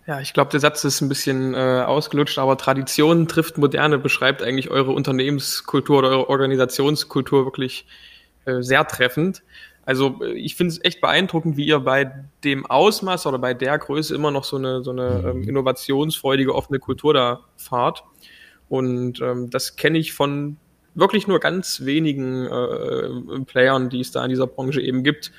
Ja, 0.06 0.20
ich 0.20 0.34
glaube, 0.34 0.52
der 0.52 0.60
Satz 0.60 0.84
ist 0.84 1.02
ein 1.02 1.10
bisschen 1.10 1.54
äh, 1.54 1.58
ausgelutscht, 1.58 2.38
aber 2.38 2.58
Tradition 2.58 3.28
trifft 3.28 3.58
Moderne 3.58 3.98
beschreibt 3.98 4.44
eigentlich 4.44 4.70
eure 4.70 4.92
Unternehmenskultur 4.92 6.00
oder 6.00 6.10
eure 6.10 6.30
Organisationskultur 6.30 7.46
wirklich 7.46 7.86
äh, 8.46 8.62
sehr 8.62 8.86
treffend. 8.86 9.42
Also 9.86 10.20
äh, 10.22 10.34
ich 10.34 10.56
finde 10.56 10.74
es 10.74 10.84
echt 10.84 11.02
beeindruckend, 11.02 11.58
wie 11.58 11.66
ihr 11.66 11.80
bei 11.80 12.12
dem 12.44 12.66
Ausmaß 12.66 13.26
oder 13.28 13.40
bei 13.40 13.54
der 13.54 13.78
Größe 13.78 14.14
immer 14.16 14.32
noch 14.32 14.44
so 14.44 14.58
eine, 14.58 14.84
so 14.84 14.92
eine 14.92 15.24
ähm, 15.28 15.44
innovationsfreudige, 15.44 16.54
offene 16.54 16.80
Kultur 16.80 17.14
da 17.14 17.42
fahrt. 17.58 18.04
Und 18.70 19.22
ähm, 19.22 19.50
das 19.50 19.76
kenne 19.76 19.98
ich 19.98 20.14
von 20.14 20.58
wirklich 20.94 21.28
nur 21.28 21.40
ganz 21.40 21.86
wenigen 21.86 22.46
äh, 22.46 23.44
Playern, 23.46 23.90
die 23.90 24.02
es 24.02 24.12
da 24.12 24.24
in 24.24 24.30
dieser 24.30 24.48
Branche 24.48 24.82
eben 24.82 25.04
gibt. 25.04 25.32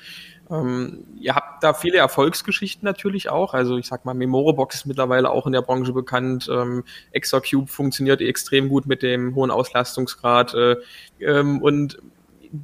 Ähm, 0.51 1.05
ihr 1.19 1.35
habt 1.35 1.63
da 1.63 1.73
viele 1.73 1.97
Erfolgsgeschichten 1.97 2.85
natürlich 2.85 3.29
auch. 3.29 3.53
Also 3.53 3.77
ich 3.77 3.87
sag 3.87 4.05
mal, 4.05 4.13
Memorobox 4.13 4.75
ist 4.75 4.85
mittlerweile 4.85 5.29
auch 5.29 5.47
in 5.47 5.53
der 5.53 5.61
Branche 5.61 5.93
bekannt. 5.93 6.49
Ähm, 6.51 6.83
Exacube 7.11 7.67
funktioniert 7.67 8.21
extrem 8.21 8.69
gut 8.69 8.85
mit 8.85 9.03
dem 9.03 9.35
hohen 9.35 9.51
Auslastungsgrad. 9.51 10.53
Äh, 10.53 10.75
ähm, 11.19 11.61
und 11.61 11.99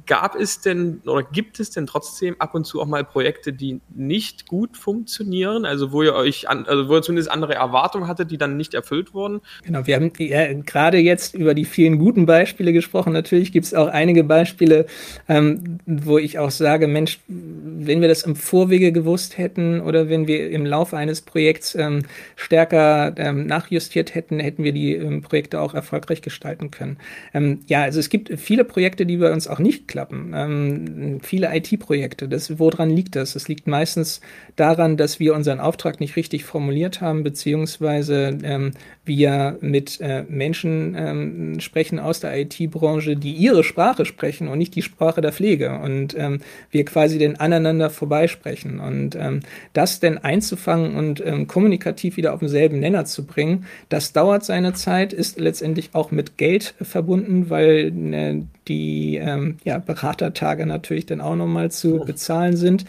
gab 0.06 0.36
es 0.36 0.60
denn 0.60 1.00
oder 1.04 1.24
gibt 1.24 1.58
es 1.58 1.70
denn 1.70 1.86
trotzdem 1.86 2.36
ab 2.38 2.54
und 2.54 2.64
zu 2.64 2.80
auch 2.80 2.86
mal 2.86 3.04
Projekte, 3.04 3.52
die 3.52 3.80
nicht 3.92 4.46
gut 4.46 4.76
funktionieren? 4.76 5.64
Also 5.64 5.90
wo 5.90 6.02
ihr 6.02 6.14
euch, 6.14 6.48
an, 6.48 6.64
also 6.66 6.88
wo 6.88 6.94
ihr 6.94 7.02
zumindest 7.02 7.30
andere 7.30 7.54
Erwartungen 7.54 8.06
hattet, 8.06 8.30
die 8.30 8.38
dann 8.38 8.56
nicht 8.56 8.74
erfüllt 8.74 9.14
wurden? 9.14 9.40
Genau, 9.64 9.86
wir 9.86 9.96
haben 9.96 10.12
ja, 10.18 10.52
gerade 10.52 10.98
jetzt 10.98 11.34
über 11.34 11.54
die 11.54 11.64
vielen 11.64 11.98
guten 11.98 12.24
Beispiele 12.24 12.72
gesprochen. 12.72 13.12
Natürlich 13.12 13.50
gibt 13.50 13.66
es 13.66 13.74
auch 13.74 13.88
einige 13.88 14.22
Beispiele, 14.22 14.86
ähm, 15.28 15.78
wo 15.86 16.18
ich 16.18 16.38
auch 16.38 16.52
sage, 16.52 16.86
Mensch, 16.86 17.18
wenn 17.26 18.00
wir 18.00 18.08
das 18.08 18.22
im 18.22 18.36
Vorwege 18.36 18.92
gewusst 18.92 19.38
hätten 19.38 19.80
oder 19.80 20.08
wenn 20.08 20.28
wir 20.28 20.50
im 20.50 20.66
Laufe 20.66 20.96
eines 20.96 21.20
Projekts 21.22 21.74
ähm, 21.74 22.04
stärker 22.36 23.12
ähm, 23.16 23.46
nachjustiert 23.46 24.14
hätten, 24.14 24.38
hätten 24.38 24.62
wir 24.62 24.72
die 24.72 24.94
ähm, 24.94 25.22
Projekte 25.22 25.60
auch 25.60 25.74
erfolgreich 25.74 26.22
gestalten 26.22 26.70
können. 26.70 26.98
Ähm, 27.34 27.60
ja, 27.66 27.82
also 27.82 27.98
es 27.98 28.08
gibt 28.08 28.30
viele 28.38 28.64
Projekte, 28.64 29.04
die 29.04 29.16
bei 29.16 29.32
uns 29.32 29.48
auch 29.48 29.58
nicht 29.58 29.79
klappen. 29.88 30.32
Ähm, 30.34 31.20
viele 31.22 31.54
IT-Projekte. 31.54 32.28
Das, 32.28 32.58
woran 32.58 32.90
liegt 32.90 33.16
das? 33.16 33.34
Es 33.34 33.48
liegt 33.48 33.66
meistens 33.66 34.20
daran, 34.56 34.96
dass 34.96 35.20
wir 35.20 35.34
unseren 35.34 35.60
Auftrag 35.60 36.00
nicht 36.00 36.16
richtig 36.16 36.44
formuliert 36.44 37.00
haben, 37.00 37.22
beziehungsweise 37.22 38.38
ähm, 38.42 38.72
wir 39.04 39.58
mit 39.60 40.00
äh, 40.00 40.24
Menschen 40.28 40.94
ähm, 40.96 41.60
sprechen 41.60 41.98
aus 41.98 42.20
der 42.20 42.38
IT-Branche, 42.38 43.16
die 43.16 43.32
ihre 43.32 43.64
Sprache 43.64 44.04
sprechen 44.04 44.48
und 44.48 44.58
nicht 44.58 44.74
die 44.74 44.82
Sprache 44.82 45.20
der 45.20 45.32
Pflege. 45.32 45.78
Und 45.78 46.16
ähm, 46.16 46.40
wir 46.70 46.84
quasi 46.84 47.18
den 47.18 47.40
aneinander 47.40 47.90
vorbeisprechen. 47.90 48.80
Und 48.80 49.16
ähm, 49.16 49.40
das 49.72 50.00
denn 50.00 50.18
einzufangen 50.18 50.96
und 50.96 51.24
ähm, 51.24 51.46
kommunikativ 51.46 52.16
wieder 52.16 52.34
auf 52.34 52.40
denselben 52.40 52.80
Nenner 52.80 53.04
zu 53.04 53.26
bringen, 53.26 53.66
das 53.88 54.12
dauert 54.12 54.44
seine 54.44 54.74
Zeit, 54.74 55.12
ist 55.12 55.38
letztendlich 55.40 55.90
auch 55.92 56.10
mit 56.10 56.36
Geld 56.36 56.74
verbunden, 56.80 57.50
weil 57.50 57.92
äh, 58.12 58.42
die 58.68 59.16
ähm, 59.16 59.56
ja, 59.64 59.78
Beratertage 59.78 60.66
natürlich 60.66 61.06
dann 61.06 61.20
auch 61.20 61.36
nochmal 61.36 61.70
zu 61.70 62.00
bezahlen 62.00 62.56
sind. 62.56 62.84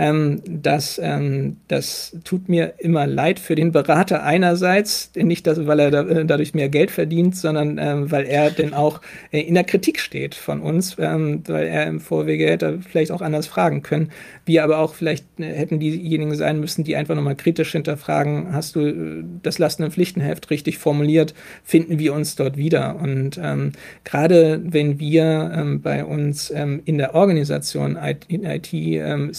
Ähm, 0.00 0.40
das, 0.46 0.98
ähm, 1.02 1.58
das 1.68 2.16
tut 2.24 2.48
mir 2.48 2.72
immer 2.78 3.06
leid 3.06 3.38
für 3.38 3.54
den 3.54 3.70
Berater 3.70 4.22
einerseits, 4.22 5.10
nicht, 5.14 5.46
dass, 5.46 5.66
weil 5.66 5.78
er 5.78 5.90
da, 5.90 6.02
äh, 6.08 6.24
dadurch 6.24 6.54
mehr 6.54 6.70
Geld 6.70 6.90
verdient, 6.90 7.36
sondern 7.36 7.76
ähm, 7.76 8.10
weil 8.10 8.24
er 8.24 8.50
denn 8.50 8.72
auch 8.72 9.02
äh, 9.30 9.42
in 9.42 9.52
der 9.52 9.64
Kritik 9.64 10.00
steht 10.00 10.34
von 10.34 10.62
uns, 10.62 10.96
ähm, 10.98 11.42
weil 11.46 11.66
er 11.66 11.86
im 11.86 12.00
Vorwege 12.00 12.46
hätte 12.46 12.78
vielleicht 12.80 13.12
auch 13.12 13.20
anders 13.20 13.46
fragen 13.46 13.82
können. 13.82 14.10
Wir 14.46 14.64
aber 14.64 14.78
auch 14.78 14.94
vielleicht 14.94 15.26
äh, 15.38 15.44
hätten 15.44 15.78
diejenigen 15.78 16.34
sein 16.34 16.60
müssen, 16.60 16.82
die 16.82 16.96
einfach 16.96 17.14
nochmal 17.14 17.36
kritisch 17.36 17.72
hinterfragen, 17.72 18.54
hast 18.54 18.76
du 18.76 18.80
äh, 18.80 19.22
das 19.42 19.58
Lasten- 19.58 19.84
und 19.84 19.92
Pflichtenheft 19.92 20.48
richtig 20.48 20.78
formuliert, 20.78 21.34
finden 21.62 21.98
wir 21.98 22.14
uns 22.14 22.36
dort 22.36 22.56
wieder. 22.56 22.96
Und 22.96 23.38
ähm, 23.42 23.72
gerade 24.04 24.62
wenn 24.64 24.98
wir 24.98 25.52
ähm, 25.54 25.82
bei 25.82 26.06
uns 26.06 26.50
ähm, 26.50 26.80
in 26.86 26.96
der 26.96 27.14
Organisation 27.14 27.98
in 28.28 28.44
IT 28.46 28.72
ähm, 28.72 29.34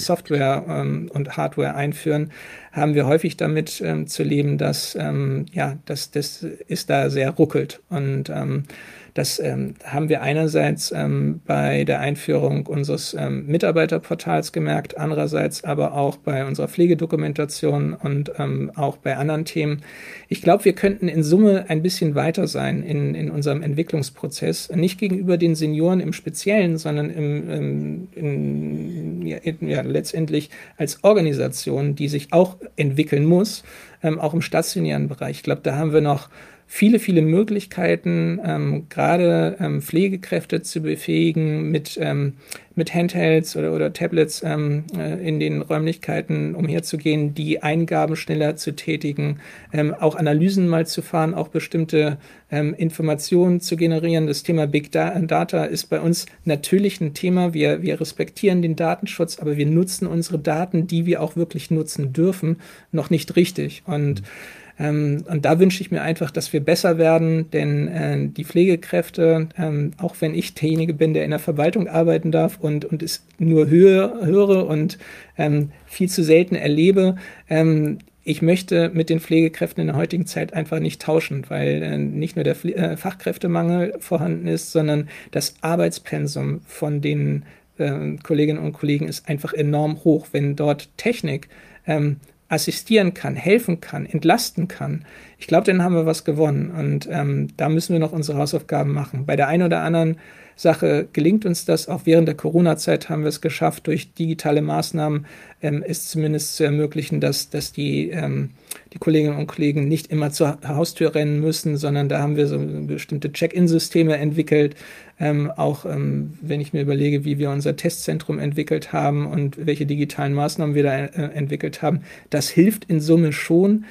Software 0.52 0.82
ähm, 0.82 1.10
und 1.14 1.38
Hardware 1.38 1.76
einführen, 1.76 2.32
haben 2.72 2.96
wir 2.96 3.06
häufig 3.06 3.38
damit 3.38 3.82
ähm, 3.82 4.08
zu 4.08 4.24
leben, 4.24 4.58
dass 4.58 4.96
ähm, 4.96 5.46
ja, 5.52 5.78
das, 5.86 6.12
das 6.12 6.44
ist 6.44 6.90
da 6.90 7.10
sehr 7.10 7.32
ruckelt. 7.32 7.82
Und 7.90 8.30
ähm, 8.30 8.64
das 9.14 9.40
ähm, 9.40 9.76
haben 9.84 10.10
wir 10.10 10.22
einerseits 10.22 10.92
ähm, 10.92 11.42
bei 11.46 11.84
der 11.84 12.00
Einführung 12.00 12.66
unseres 12.66 13.14
ähm, 13.18 13.46
Mitarbeiterportals 13.48 14.52
gemerkt, 14.52 14.98
andererseits 14.98 15.64
aber 15.64 15.94
auch 15.94 16.18
bei 16.18 16.46
unserer 16.46 16.68
Pflegedokumentation 16.70 17.94
und 17.94 18.32
ähm, 18.38 18.72
auch 18.76 18.98
bei 18.98 19.18
anderen 19.18 19.46
Themen. 19.46 19.82
Ich 20.30 20.42
glaube, 20.42 20.64
wir 20.66 20.74
könnten 20.74 21.08
in 21.08 21.24
Summe 21.24 21.66
ein 21.68 21.82
bisschen 21.82 22.16
weiter 22.16 22.48
sein 22.48 22.84
in, 22.84 23.14
in 23.16 23.30
unserem 23.30 23.62
Entwicklungsprozess, 23.64 24.70
nicht 24.74 24.98
gegenüber 24.98 25.38
den 25.38 25.56
Senioren 25.56 26.00
im 26.00 26.14
Speziellen, 26.14 26.78
sondern 26.78 27.10
im, 27.10 27.50
im, 27.50 28.08
in 28.16 29.26
ja, 29.26 29.38
ja, 29.62 29.82
letztendlich 29.82 30.50
als 30.78 31.04
Organisation, 31.04 31.96
die 31.96 32.08
sich 32.08 32.32
auch 32.32 32.58
entwickeln 32.76 33.26
muss, 33.26 33.64
ähm, 34.04 34.20
auch 34.20 34.34
im 34.34 34.42
stationären 34.42 35.08
Bereich. 35.08 35.38
Ich 35.38 35.44
glaube, 35.44 35.62
da 35.64 35.76
haben 35.76 35.94
wir 35.94 36.02
noch 36.02 36.30
viele, 36.74 37.00
viele 37.00 37.22
Möglichkeiten, 37.22 38.40
ähm, 38.46 38.86
gerade 38.88 39.58
ähm, 39.60 39.82
Pflegekräfte 39.82 40.62
zu 40.62 40.82
befähigen, 40.82 41.70
mit, 41.70 42.00
ähm, 42.02 42.36
mit 42.76 42.96
Handhelds 42.96 43.58
oder, 43.58 43.74
oder 43.74 43.92
Tablets 43.92 44.42
ähm, 44.42 44.86
äh, 44.98 45.20
in 45.28 45.42
den 45.42 45.62
Räumlichkeiten 45.62 46.56
umherzugehen, 46.56 47.34
die 47.34 47.62
Eingaben 47.62 48.16
schneller 48.16 48.56
zu 48.56 48.72
tätigen, 48.72 49.42
ähm, 49.74 49.94
auch 49.94 50.16
Analysen 50.16 50.70
mal 50.70 50.88
zu 50.88 51.02
fahren, 51.02 51.34
auch 51.34 51.50
bestimmte 51.50 52.18
ähm, 52.50 52.74
Informationen 52.74 53.60
zu 53.60 53.76
generieren. 53.76 54.28
Das 54.28 54.44
Thema 54.44 54.66
Big 54.66 54.94
Data 54.94 55.66
ist 55.66 55.90
bei 55.90 56.00
uns 56.00 56.26
natürlich 56.46 57.02
ein 57.02 57.14
Thema. 57.14 57.54
Wir, 57.54 57.82
wir 57.82 58.00
respektieren 58.00 58.62
den 58.62 58.78
Datenschutz, 58.78 59.40
aber 59.40 59.58
wir 59.58 59.66
nutzen 59.66 60.08
unsere 60.08 60.40
Daten, 60.40 60.88
die 60.88 61.06
wir 61.06 61.22
auch 61.22 61.36
wirklich 61.36 61.70
nutzen 61.70 62.14
dürfen, 62.14 62.62
noch 62.94 63.10
nicht 63.10 63.36
richtig. 63.36 63.84
Und 63.86 64.22
mhm 64.22 64.61
ähm, 64.82 65.24
und 65.30 65.46
da 65.46 65.60
wünsche 65.60 65.82
ich 65.82 65.92
mir 65.92 66.02
einfach, 66.02 66.32
dass 66.32 66.52
wir 66.54 66.60
besser 66.60 66.98
werden, 66.98 67.52
denn 67.52 67.88
äh, 67.88 68.28
die 68.30 68.44
Pflegekräfte, 68.44 69.50
ähm, 69.58 69.92
auch 69.98 70.16
wenn 70.22 70.34
ich 70.34 70.56
derjenige 70.56 70.96
bin, 70.96 71.14
der 71.14 71.24
in 71.24 71.30
der 71.30 71.40
Verwaltung 71.40 71.88
arbeiten 71.88 72.32
darf 72.32 72.58
und, 72.60 72.86
und 72.86 73.04
es 73.04 73.24
nur 73.38 73.70
höre, 73.70 74.26
höre 74.26 74.68
und 74.68 74.98
ähm, 75.38 75.72
viel 75.86 76.10
zu 76.10 76.24
selten 76.24 76.56
erlebe, 76.56 77.16
ähm, 77.48 78.00
ich 78.24 78.42
möchte 78.42 78.90
mit 78.90 79.10
den 79.10 79.20
Pflegekräften 79.20 79.82
in 79.82 79.88
der 79.88 79.96
heutigen 79.96 80.26
Zeit 80.26 80.54
einfach 80.54 80.80
nicht 80.80 81.02
tauschen, 81.02 81.46
weil 81.50 81.84
äh, 81.84 81.98
nicht 81.98 82.36
nur 82.36 82.44
der 82.44 82.56
Pfle 82.56 82.76
äh, 82.76 82.98
Fachkräftemangel 82.98 83.96
vorhanden 84.00 84.48
ist, 84.48 84.72
sondern 84.72 85.10
das 85.32 85.56
Arbeitspensum 85.62 86.62
von 86.66 87.02
den 87.02 87.44
äh, 87.78 88.16
Kolleginnen 88.24 88.60
und 88.60 88.74
Kollegen 88.74 89.08
ist 89.08 89.28
einfach 89.30 89.54
enorm 89.54 90.04
hoch. 90.04 90.28
Wenn 90.32 90.56
dort 90.56 90.90
Technik 90.98 91.50
ähm, 91.88 92.18
assistieren 92.52 93.14
kann, 93.14 93.36
helfen 93.36 93.80
kann, 93.80 94.06
entlasten 94.06 94.68
kann, 94.68 95.06
ich 95.42 95.48
glaube, 95.48 95.66
dann 95.66 95.84
haben 95.84 95.96
wir 95.96 96.06
was 96.06 96.24
gewonnen. 96.24 96.70
Und 96.70 97.10
ähm, 97.12 97.48
da 97.58 97.68
müssen 97.70 97.94
wir 97.94 98.00
noch 98.00 98.12
unsere 98.12 98.38
Hausaufgaben 98.38 98.94
machen. 98.94 99.26
Bei 99.26 99.36
der 99.36 99.48
einen 99.48 99.64
oder 99.64 99.82
anderen 99.82 100.18
Sache 100.56 101.08
gelingt 101.14 101.46
uns 101.46 101.66
das. 101.66 101.88
Auch 101.88 102.02
während 102.06 102.28
der 102.28 102.36
Corona-Zeit 102.36 103.10
haben 103.10 103.24
wir 103.24 103.30
es 103.30 103.42
geschafft, 103.42 103.88
durch 103.88 104.14
digitale 104.14 104.62
Maßnahmen 104.62 105.26
ähm, 105.62 105.84
es 105.86 106.10
zumindest 106.10 106.56
zu 106.56 106.64
ermöglichen, 106.64 107.20
dass, 107.20 107.50
dass 107.50 107.72
die, 107.72 108.10
ähm, 108.10 108.52
die 108.94 109.00
Kolleginnen 109.00 109.38
und 109.38 109.48
Kollegen 109.48 109.88
nicht 109.88 110.08
immer 110.08 110.32
zur 110.32 110.60
Haustür 110.66 111.16
rennen 111.16 111.40
müssen, 111.40 111.78
sondern 111.78 112.10
da 112.10 112.20
haben 112.20 112.36
wir 112.36 112.48
so 112.48 112.60
bestimmte 112.60 113.32
Check-in-Systeme 113.32 114.18
entwickelt. 114.18 114.76
Ähm, 115.20 115.52
auch 115.52 115.86
ähm, 115.86 116.34
wenn 116.42 116.62
ich 116.62 116.74
mir 116.74 116.82
überlege, 116.82 117.26
wie 117.26 117.38
wir 117.38 117.52
unser 117.52 117.76
Testzentrum 117.76 118.40
entwickelt 118.40 118.92
haben 118.92 119.28
und 119.28 119.66
welche 119.66 119.86
digitalen 119.86 120.34
Maßnahmen 120.34 120.76
wir 120.76 120.84
da 120.84 120.98
äh, 120.98 121.34
entwickelt 121.34 121.82
haben, 121.82 122.02
das 122.30 122.50
hilft 122.50 122.86
in 122.86 123.02
Summe 123.02 123.34
schon. 123.34 123.86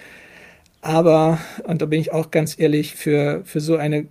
Aber, 0.83 1.39
und 1.65 1.83
da 1.83 1.87
bin 1.87 2.01
ich 2.01 2.13
auch 2.13 2.31
ganz 2.31 2.59
ehrlich, 2.59 2.95
für, 2.95 3.43
für 3.45 3.61
so 3.61 3.77
eine 3.77 4.07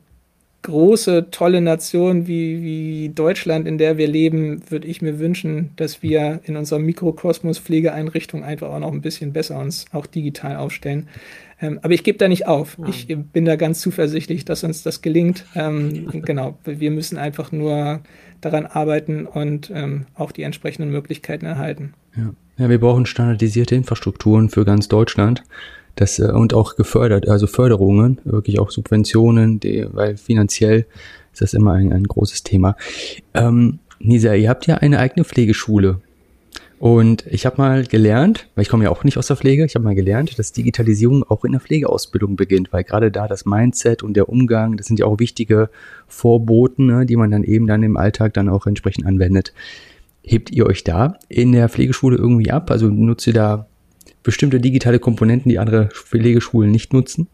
große, 0.62 1.32
tolle 1.32 1.62
Nation 1.62 2.28
wie, 2.28 2.62
wie 2.62 3.10
Deutschland, 3.10 3.67
in 3.67 3.78
der 3.78 3.98
wir 3.98 4.08
leben, 4.08 4.62
würde 4.69 4.88
ich 4.88 5.02
mir 5.02 5.19
wünschen, 5.19 5.72
dass 5.78 6.04
wir 6.04 6.41
in 6.43 6.58
unserer 6.58 6.80
Mikrokosmos 6.80 7.60
Pflegeeinrichtung 7.60 8.43
einfach 8.43 8.69
auch 8.69 8.80
noch 8.80 8.91
ein 8.91 9.02
bisschen 9.02 9.32
besser 9.32 9.60
uns 9.60 9.86
auch 9.93 10.06
digital 10.06 10.58
aufstellen. 10.58 11.08
Ähm, 11.62 11.80
aber 11.82 11.93
ich 11.93 12.04
gebe 12.04 12.17
da 12.17 12.28
nicht 12.28 12.48
auf. 12.48 12.78
Ja. 12.78 12.88
Ich 12.88 13.08
bin 13.08 13.45
da 13.45 13.56
ganz 13.56 13.82
zuversichtlich, 13.82 14.45
dass 14.45 14.63
uns 14.63 14.84
das 14.84 15.02
gelingt. 15.02 15.45
Ähm, 15.56 16.22
genau, 16.26 16.58
wir 16.63 16.91
müssen 16.91 17.17
einfach 17.17 17.52
nur 17.52 18.02
daran 18.41 18.65
arbeiten 18.65 19.26
und 19.26 19.72
ähm, 19.74 20.06
auch 20.15 20.32
die 20.32 20.43
entsprechenden 20.43 20.91
Möglichkeiten 20.91 21.45
erhalten. 21.45 21.93
Ja. 22.15 22.34
ja, 22.58 22.69
wir 22.69 22.80
brauchen 22.80 23.06
standardisierte 23.06 23.76
Infrastrukturen 23.76 24.50
für 24.50 24.65
ganz 24.65 24.88
Deutschland 24.88 25.43
das, 25.95 26.19
äh, 26.19 26.32
und 26.32 26.54
auch 26.54 26.75
gefördert, 26.75 27.28
also 27.28 27.47
Förderungen, 27.47 28.19
wirklich 28.23 28.60
auch 28.60 28.71
Subventionen, 28.71 29.60
die, 29.60 29.88
weil 29.91 30.17
finanziell 30.17 30.86
ist 31.34 31.41
das 31.41 31.54
immer 31.54 31.73
ein, 31.73 31.93
ein 31.93 32.06
großes 32.06 32.43
Thema. 32.43 32.75
Ähm, 33.34 33.80
Nisa, 33.99 34.34
ihr 34.34 34.49
habt 34.49 34.67
ja 34.67 34.75
eine 34.75 34.99
eigene 34.99 35.25
Pflegeschule. 35.25 36.02
Und 36.80 37.25
ich 37.28 37.45
habe 37.45 37.58
mal 37.58 37.84
gelernt, 37.84 38.47
weil 38.56 38.62
ich 38.62 38.69
komme 38.69 38.86
ja 38.86 38.89
auch 38.89 39.04
nicht 39.04 39.17
aus 39.17 39.28
der 39.28 39.36
Pflege, 39.36 39.65
ich 39.65 39.75
habe 39.75 39.84
mal 39.84 39.95
gelernt, 39.95 40.39
dass 40.39 40.54
Digitalisierung 40.54 41.23
auch 41.23 41.43
in 41.43 41.52
der 41.52 41.60
Pflegeausbildung 41.60 42.38
beginnt, 42.38 42.71
weil 42.71 42.86
gerade 42.86 43.12
da 43.12 43.28
das 43.28 43.45
Mindset 43.45 44.02
und 44.02 44.13
der 44.13 44.30
Umgang, 44.30 44.78
das 44.78 44.88
sind 44.88 44.97
ja 44.97 45.06
auch 45.06 45.19
wichtige 45.19 45.69
Vorboten, 46.08 46.86
ne, 46.86 47.06
die 47.06 47.17
man 47.17 47.32
dann 47.32 47.43
eben 47.43 47.67
dann 47.67 47.84
im 47.84 47.97
Alltag 47.97 48.34
dann 48.34 48.47
auch 48.47 48.65
entsprechend 48.65 49.06
anwendet. 49.06 49.54
Hebt 50.23 50.52
ihr 50.52 50.65
euch 50.67 50.86
da 50.86 51.17
in 51.28 51.52
der 51.52 51.67
Pflegeschule 51.67 52.15
irgendwie 52.15 52.52
ab? 52.52 52.71
Also 52.71 52.88
nutzt 52.88 53.28
ihr 53.28 53.34
da 53.34 53.67
bestimmte 54.24 54.60
digitale 54.60 55.00
Komponenten, 55.00 55.50
die 55.50 55.60
andere 55.60 55.90
Pflegeschulen 55.90 56.72
nicht 56.72 56.94
nutzen? 56.94 57.28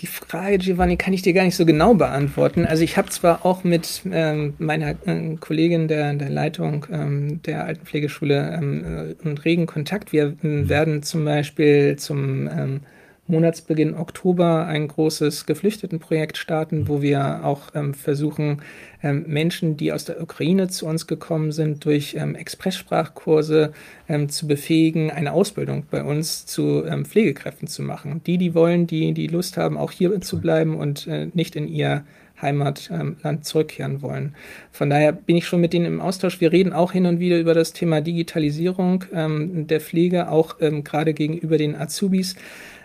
Die 0.00 0.06
Frage, 0.06 0.58
Giovanni, 0.58 0.98
kann 0.98 1.14
ich 1.14 1.22
dir 1.22 1.32
gar 1.32 1.44
nicht 1.44 1.56
so 1.56 1.64
genau 1.64 1.94
beantworten. 1.94 2.66
Also 2.66 2.84
ich 2.84 2.98
habe 2.98 3.08
zwar 3.08 3.46
auch 3.46 3.64
mit 3.64 4.02
ähm, 4.12 4.52
meiner 4.58 4.90
äh, 5.06 5.36
Kollegin 5.40 5.88
der, 5.88 6.12
der 6.12 6.28
Leitung 6.28 6.86
ähm, 6.92 7.40
der 7.44 7.64
Altenpflegeschule 7.64 8.58
ähm, 8.60 8.84
äh, 8.84 9.26
einen 9.26 9.38
regen 9.38 9.64
Kontakt. 9.64 10.12
Wir 10.12 10.36
äh, 10.42 10.68
werden 10.68 11.02
zum 11.02 11.24
Beispiel 11.24 11.96
zum 11.96 12.46
ähm, 12.46 12.80
Monatsbeginn 13.28 13.94
Oktober 13.94 14.66
ein 14.66 14.88
großes 14.88 15.46
Geflüchtetenprojekt 15.46 16.36
starten, 16.36 16.88
wo 16.88 17.02
wir 17.02 17.44
auch 17.44 17.74
ähm, 17.74 17.94
versuchen, 17.94 18.62
ähm, 19.02 19.24
Menschen, 19.26 19.76
die 19.76 19.92
aus 19.92 20.04
der 20.04 20.22
Ukraine 20.22 20.68
zu 20.68 20.86
uns 20.86 21.06
gekommen 21.06 21.52
sind, 21.52 21.84
durch 21.84 22.14
ähm, 22.14 22.34
Expresssprachkurse 22.34 23.72
ähm, 24.08 24.28
zu 24.28 24.46
befähigen, 24.46 25.10
eine 25.10 25.32
Ausbildung 25.32 25.84
bei 25.90 26.04
uns 26.04 26.46
zu 26.46 26.84
ähm, 26.84 27.04
Pflegekräften 27.04 27.68
zu 27.68 27.82
machen. 27.82 28.20
Die, 28.26 28.38
die 28.38 28.54
wollen, 28.54 28.86
die, 28.86 29.12
die 29.12 29.26
Lust 29.26 29.56
haben, 29.56 29.76
auch 29.76 29.90
hier 29.90 30.20
zu 30.20 30.40
bleiben 30.40 30.76
und 30.76 31.06
äh, 31.06 31.28
nicht 31.34 31.56
in 31.56 31.68
ihr 31.68 32.04
Heimatland 32.40 33.16
ähm, 33.24 33.42
zurückkehren 33.42 34.02
wollen. 34.02 34.34
Von 34.70 34.90
daher 34.90 35.12
bin 35.12 35.36
ich 35.36 35.46
schon 35.46 35.60
mit 35.60 35.72
denen 35.72 35.86
im 35.86 36.00
Austausch. 36.00 36.40
Wir 36.40 36.52
reden 36.52 36.72
auch 36.72 36.92
hin 36.92 37.06
und 37.06 37.18
wieder 37.18 37.38
über 37.38 37.54
das 37.54 37.72
Thema 37.72 38.00
Digitalisierung 38.00 39.04
ähm, 39.12 39.66
der 39.66 39.80
Pflege, 39.80 40.28
auch 40.28 40.56
ähm, 40.60 40.84
gerade 40.84 41.14
gegenüber 41.14 41.56
den 41.56 41.74
Azubis. 41.74 42.36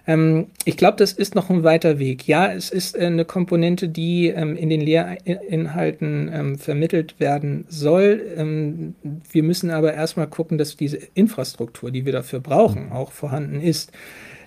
Ähm, 0.07 0.47
ich 0.65 0.77
glaube, 0.77 0.97
das 0.97 1.13
ist 1.13 1.35
noch 1.35 1.49
ein 1.49 1.63
weiter 1.63 1.99
Weg. 1.99 2.27
Ja, 2.27 2.51
es 2.51 2.69
ist 2.69 2.95
äh, 2.95 3.05
eine 3.05 3.25
Komponente, 3.25 3.89
die 3.89 4.27
ähm, 4.27 4.55
in 4.55 4.69
den 4.69 4.81
Lehrinhalten 4.81 6.29
ähm, 6.33 6.57
vermittelt 6.57 7.19
werden 7.19 7.65
soll. 7.69 8.21
Ähm, 8.37 8.95
wir 9.31 9.43
müssen 9.43 9.69
aber 9.69 9.93
erstmal 9.93 10.27
gucken, 10.27 10.57
dass 10.57 10.75
diese 10.75 10.97
Infrastruktur, 11.13 11.91
die 11.91 12.05
wir 12.05 12.13
dafür 12.13 12.39
brauchen, 12.39 12.91
auch 12.91 13.11
vorhanden 13.11 13.61
ist. 13.61 13.91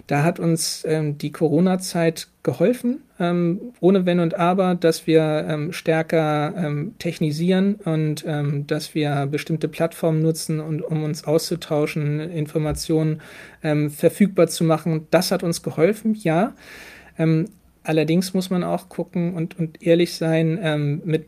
Da 0.07 0.23
hat 0.23 0.39
uns 0.39 0.85
ähm, 0.87 1.17
die 1.17 1.33
Corona-Zeit 1.33 2.29
geholfen, 2.43 3.03
ähm, 3.19 3.73
ohne 3.81 4.05
Wenn 4.05 4.21
und 4.21 4.35
Aber, 4.35 4.75
dass 4.75 5.07
wir 5.07 5.47
ähm, 5.49 5.73
stärker 5.73 6.55
ähm, 6.57 6.95
technisieren 6.99 7.77
und 7.77 8.25
ähm, 8.27 8.67
dass 8.67 8.95
wir 8.95 9.27
bestimmte 9.27 9.69
Plattformen 9.69 10.21
nutzen, 10.21 10.61
und, 10.61 10.83
um 10.83 11.05
uns 11.05 11.25
auszutauschen, 11.25 12.21
Informationen 12.21 13.23
ähm, 13.63 13.91
verfügbar 13.91 14.49
zu 14.49 14.65
machen. 14.65 15.07
Das 15.11 15.31
hat 15.31 15.43
uns 15.43 15.63
geholfen, 15.63 16.15
ja. 16.15 16.53
Allerdings 17.85 18.33
muss 18.33 18.49
man 18.49 18.65
auch 18.65 18.89
gucken 18.89 19.35
und, 19.35 19.59
und 19.59 19.83
ehrlich 19.83 20.15
sein, 20.15 20.59
ähm, 20.63 21.03
mit 21.05 21.27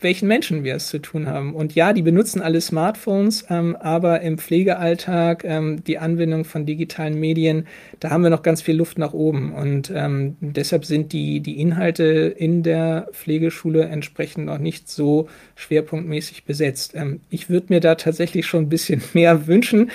welchen 0.00 0.26
Menschen 0.26 0.64
wir 0.64 0.74
es 0.74 0.88
zu 0.88 0.98
tun 0.98 1.26
haben. 1.26 1.54
Und 1.54 1.74
ja, 1.74 1.92
die 1.92 2.00
benutzen 2.00 2.40
alle 2.40 2.62
Smartphones, 2.62 3.44
ähm, 3.50 3.76
aber 3.76 4.22
im 4.22 4.38
Pflegealltag, 4.38 5.44
ähm, 5.44 5.84
die 5.84 5.98
Anwendung 5.98 6.46
von 6.46 6.64
digitalen 6.64 7.20
Medien, 7.20 7.66
da 8.00 8.08
haben 8.08 8.22
wir 8.22 8.30
noch 8.30 8.42
ganz 8.42 8.62
viel 8.62 8.76
Luft 8.76 8.96
nach 8.96 9.12
oben. 9.12 9.52
Und 9.52 9.92
ähm, 9.94 10.36
deshalb 10.40 10.86
sind 10.86 11.12
die, 11.12 11.40
die 11.40 11.60
Inhalte 11.60 12.04
in 12.04 12.62
der 12.62 13.08
Pflegeschule 13.12 13.84
entsprechend 13.84 14.46
noch 14.46 14.58
nicht 14.58 14.88
so 14.88 15.28
schwerpunktmäßig 15.56 16.44
besetzt. 16.44 16.94
Ähm, 16.94 17.20
ich 17.28 17.50
würde 17.50 17.66
mir 17.68 17.80
da 17.80 17.96
tatsächlich 17.96 18.46
schon 18.46 18.64
ein 18.64 18.70
bisschen 18.70 19.02
mehr 19.12 19.46
wünschen 19.46 19.90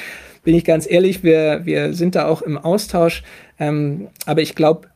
bin 0.48 0.56
ich 0.56 0.64
ganz 0.64 0.90
ehrlich, 0.90 1.24
wir, 1.24 1.66
wir 1.66 1.94
sind 1.94 2.16
da 2.16 2.26
auch 2.26 2.42
im 2.42 2.58
Austausch. 2.58 3.22
Ähm, 3.60 4.08
aber 4.26 4.42
ich 4.42 4.56
glaube, 4.56 4.88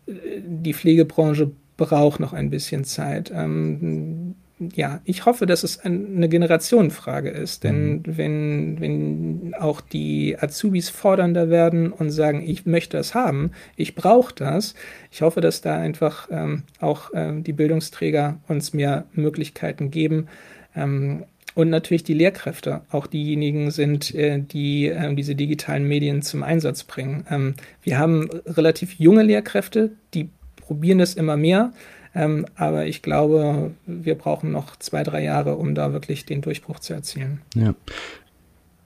die 0.45 0.73
Pflegebranche 0.73 1.51
braucht 1.77 2.19
noch 2.19 2.33
ein 2.33 2.49
bisschen 2.49 2.83
Zeit. 2.83 3.31
Ähm, 3.33 4.35
ja, 4.75 5.01
ich 5.05 5.25
hoffe, 5.25 5.47
dass 5.47 5.63
es 5.63 5.79
eine 5.79 6.29
Generationenfrage 6.29 7.29
ist, 7.29 7.63
denn 7.63 7.93
mhm. 7.93 8.03
wenn, 8.05 8.79
wenn 8.79 9.53
auch 9.59 9.81
die 9.81 10.37
Azubis 10.39 10.89
fordernder 10.89 11.49
werden 11.49 11.91
und 11.91 12.11
sagen, 12.11 12.43
ich 12.47 12.65
möchte 12.65 12.97
das 12.97 13.15
haben, 13.15 13.51
ich 13.75 13.95
brauche 13.95 14.35
das, 14.35 14.75
ich 15.09 15.23
hoffe, 15.23 15.41
dass 15.41 15.61
da 15.61 15.77
einfach 15.77 16.27
ähm, 16.29 16.63
auch 16.79 17.09
ähm, 17.15 17.43
die 17.43 17.53
Bildungsträger 17.53 18.39
uns 18.47 18.73
mehr 18.73 19.05
Möglichkeiten 19.13 19.89
geben, 19.89 20.27
ähm, 20.75 21.25
und 21.53 21.69
natürlich 21.69 22.03
die 22.03 22.13
Lehrkräfte, 22.13 22.81
auch 22.91 23.07
diejenigen 23.07 23.71
sind, 23.71 24.13
äh, 24.15 24.39
die 24.39 24.87
äh, 24.87 25.13
diese 25.15 25.35
digitalen 25.35 25.87
Medien 25.87 26.21
zum 26.21 26.43
Einsatz 26.43 26.83
bringen. 26.83 27.25
Ähm, 27.29 27.55
wir 27.83 27.99
haben 27.99 28.29
relativ 28.45 28.99
junge 28.99 29.23
Lehrkräfte, 29.23 29.91
die 30.13 30.29
probieren 30.57 30.99
es 30.99 31.15
immer 31.15 31.37
mehr. 31.37 31.73
Ähm, 32.13 32.45
aber 32.55 32.85
ich 32.85 33.01
glaube, 33.01 33.71
wir 33.85 34.15
brauchen 34.15 34.51
noch 34.51 34.75
zwei, 34.77 35.03
drei 35.03 35.23
Jahre, 35.23 35.55
um 35.55 35.75
da 35.75 35.93
wirklich 35.93 36.25
den 36.25 36.41
Durchbruch 36.41 36.79
zu 36.79 36.93
erzielen. 36.93 37.41
Ja. 37.55 37.73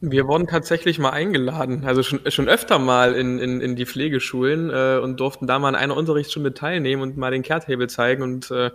Wir 0.02 0.28
wurden 0.28 0.46
tatsächlich 0.46 1.00
mal 1.00 1.12
eingeladen, 1.12 1.84
also 1.86 2.04
schon, 2.04 2.20
schon 2.30 2.48
öfter 2.48 2.78
mal 2.78 3.14
in, 3.14 3.40
in, 3.40 3.62
in 3.62 3.76
die 3.76 3.86
Pflegeschulen 3.86 4.70
äh, 4.70 5.00
und 5.02 5.20
durften 5.20 5.48
da 5.48 5.58
mal 5.58 5.70
an 5.70 5.76
einer 5.76 5.98
Unterrichtsstunde 5.98 6.54
teilnehmen 6.54 7.02
und 7.02 7.18
mal 7.18 7.32
den 7.32 7.42
Care-Table 7.42 7.88
zeigen 7.88 8.22
und 8.22 8.52
äh, 8.52 8.70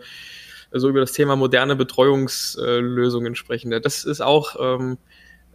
so 0.73 0.89
über 0.89 1.01
das 1.01 1.13
Thema 1.13 1.37
moderne 1.37 1.77
Betreuungslösungen 1.77 3.35
sprechen. 3.35 3.71
Das 3.83 4.05
ist 4.05 4.21
auch 4.21 4.57
ähm, 4.61 4.99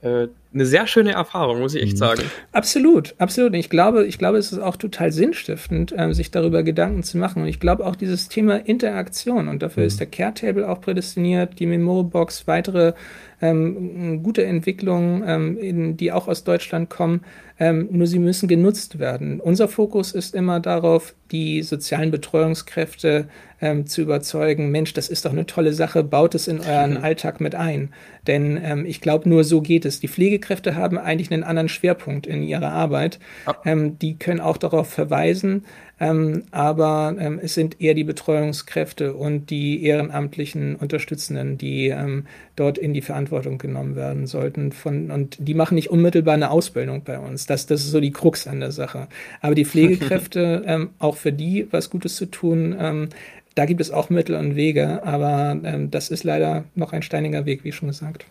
äh, 0.01 0.27
eine 0.55 0.65
sehr 0.65 0.87
schöne 0.87 1.11
Erfahrung, 1.11 1.59
muss 1.59 1.75
ich 1.75 1.83
echt 1.83 1.93
mhm. 1.93 1.97
sagen. 1.97 2.21
Absolut, 2.51 3.13
absolut. 3.17 3.53
Ich 3.55 3.69
glaube, 3.69 4.05
ich 4.05 4.17
glaube, 4.17 4.37
es 4.37 4.51
ist 4.51 4.59
auch 4.59 4.77
total 4.77 5.11
sinnstiftend, 5.11 5.93
ähm, 5.97 6.13
sich 6.13 6.31
darüber 6.31 6.63
Gedanken 6.63 7.03
zu 7.03 7.17
machen. 7.17 7.43
Und 7.43 7.47
ich 7.49 7.59
glaube 7.59 7.85
auch 7.85 7.95
dieses 7.95 8.29
Thema 8.29 8.55
Interaktion 8.55 9.49
und 9.49 9.61
dafür 9.61 9.83
mhm. 9.83 9.87
ist 9.87 9.99
der 9.99 10.07
Care 10.07 10.33
Table 10.33 10.67
auch 10.67 10.81
prädestiniert, 10.81 11.59
die 11.59 11.65
Memo-Box, 11.67 12.47
weitere 12.47 12.93
ähm, 13.41 14.23
gute 14.23 14.45
Entwicklungen, 14.45 15.23
ähm, 15.25 15.57
in, 15.57 15.97
die 15.97 16.11
auch 16.11 16.27
aus 16.27 16.43
Deutschland 16.43 16.89
kommen, 16.89 17.21
ähm, 17.59 17.87
nur 17.91 18.07
sie 18.07 18.19
müssen 18.19 18.47
genutzt 18.47 18.99
werden. 18.99 19.39
Unser 19.39 19.67
Fokus 19.67 20.11
ist 20.11 20.35
immer 20.35 20.59
darauf, 20.59 21.15
die 21.31 21.63
sozialen 21.63 22.11
Betreuungskräfte 22.11 23.27
ähm, 23.61 23.87
zu 23.87 24.01
überzeugen, 24.01 24.71
Mensch, 24.71 24.93
das 24.93 25.09
ist 25.09 25.25
doch 25.25 25.31
eine 25.31 25.45
tolle 25.45 25.73
Sache, 25.73 26.03
baut 26.03 26.35
es 26.35 26.47
in 26.47 26.59
euren 26.59 26.97
Alltag 26.97 27.39
mit 27.39 27.55
ein. 27.55 27.93
Denn 28.27 28.59
ähm, 28.61 28.85
ich 28.85 29.01
glaube, 29.01 29.29
nur 29.29 29.43
so 29.43 29.61
geht 29.61 29.85
es. 29.85 29.99
Die 29.99 30.07
Pflegekräfte 30.45 30.75
haben 30.75 30.97
eigentlich 30.97 31.31
einen 31.31 31.43
anderen 31.43 31.69
Schwerpunkt 31.69 32.27
in 32.27 32.43
ihrer 32.43 32.71
Arbeit. 32.71 33.19
Ähm, 33.65 33.97
die 33.99 34.17
können 34.17 34.39
auch 34.39 34.57
darauf 34.57 34.89
verweisen, 34.89 35.65
ähm, 35.99 36.43
aber 36.51 37.15
ähm, 37.19 37.39
es 37.41 37.55
sind 37.55 37.81
eher 37.81 37.93
die 37.93 38.03
Betreuungskräfte 38.03 39.13
und 39.13 39.49
die 39.49 39.83
ehrenamtlichen 39.83 40.75
Unterstützenden, 40.75 41.57
die 41.57 41.87
ähm, 41.87 42.25
dort 42.55 42.77
in 42.77 42.93
die 42.93 43.01
Verantwortung 43.01 43.57
genommen 43.57 43.95
werden 43.95 44.27
sollten. 44.27 44.71
Von, 44.71 45.09
und 45.11 45.37
die 45.39 45.53
machen 45.53 45.75
nicht 45.75 45.89
unmittelbar 45.89 46.35
eine 46.35 46.51
Ausbildung 46.51 47.03
bei 47.03 47.17
uns. 47.17 47.45
Das, 47.45 47.65
das 47.65 47.81
ist 47.81 47.91
so 47.91 47.99
die 47.99 48.11
Krux 48.11 48.47
an 48.47 48.59
der 48.59 48.71
Sache. 48.71 49.07
Aber 49.41 49.55
die 49.55 49.65
Pflegekräfte, 49.65 50.63
ähm, 50.67 50.89
auch 50.99 51.17
für 51.17 51.33
die 51.33 51.67
was 51.71 51.89
Gutes 51.89 52.15
zu 52.15 52.27
tun, 52.27 52.75
ähm, 52.79 53.09
da 53.55 53.65
gibt 53.65 53.79
es 53.79 53.89
auch 53.89 54.09
Mittel 54.09 54.35
und 54.35 54.57
Wege, 54.57 55.01
aber 55.03 55.57
ähm, 55.63 55.89
das 55.89 56.09
ist 56.09 56.25
leider 56.25 56.65
noch 56.75 56.91
ein 56.91 57.01
steiniger 57.01 57.45
Weg, 57.45 57.63
wie 57.63 57.71
schon 57.71 57.87
gesagt. 57.87 58.25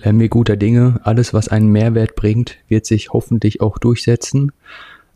Bleiben 0.00 0.20
wir 0.20 0.28
guter 0.28 0.56
Dinge. 0.56 1.00
Alles, 1.02 1.34
was 1.34 1.48
einen 1.48 1.68
Mehrwert 1.68 2.14
bringt, 2.14 2.58
wird 2.68 2.86
sich 2.86 3.10
hoffentlich 3.10 3.60
auch 3.60 3.78
durchsetzen 3.78 4.52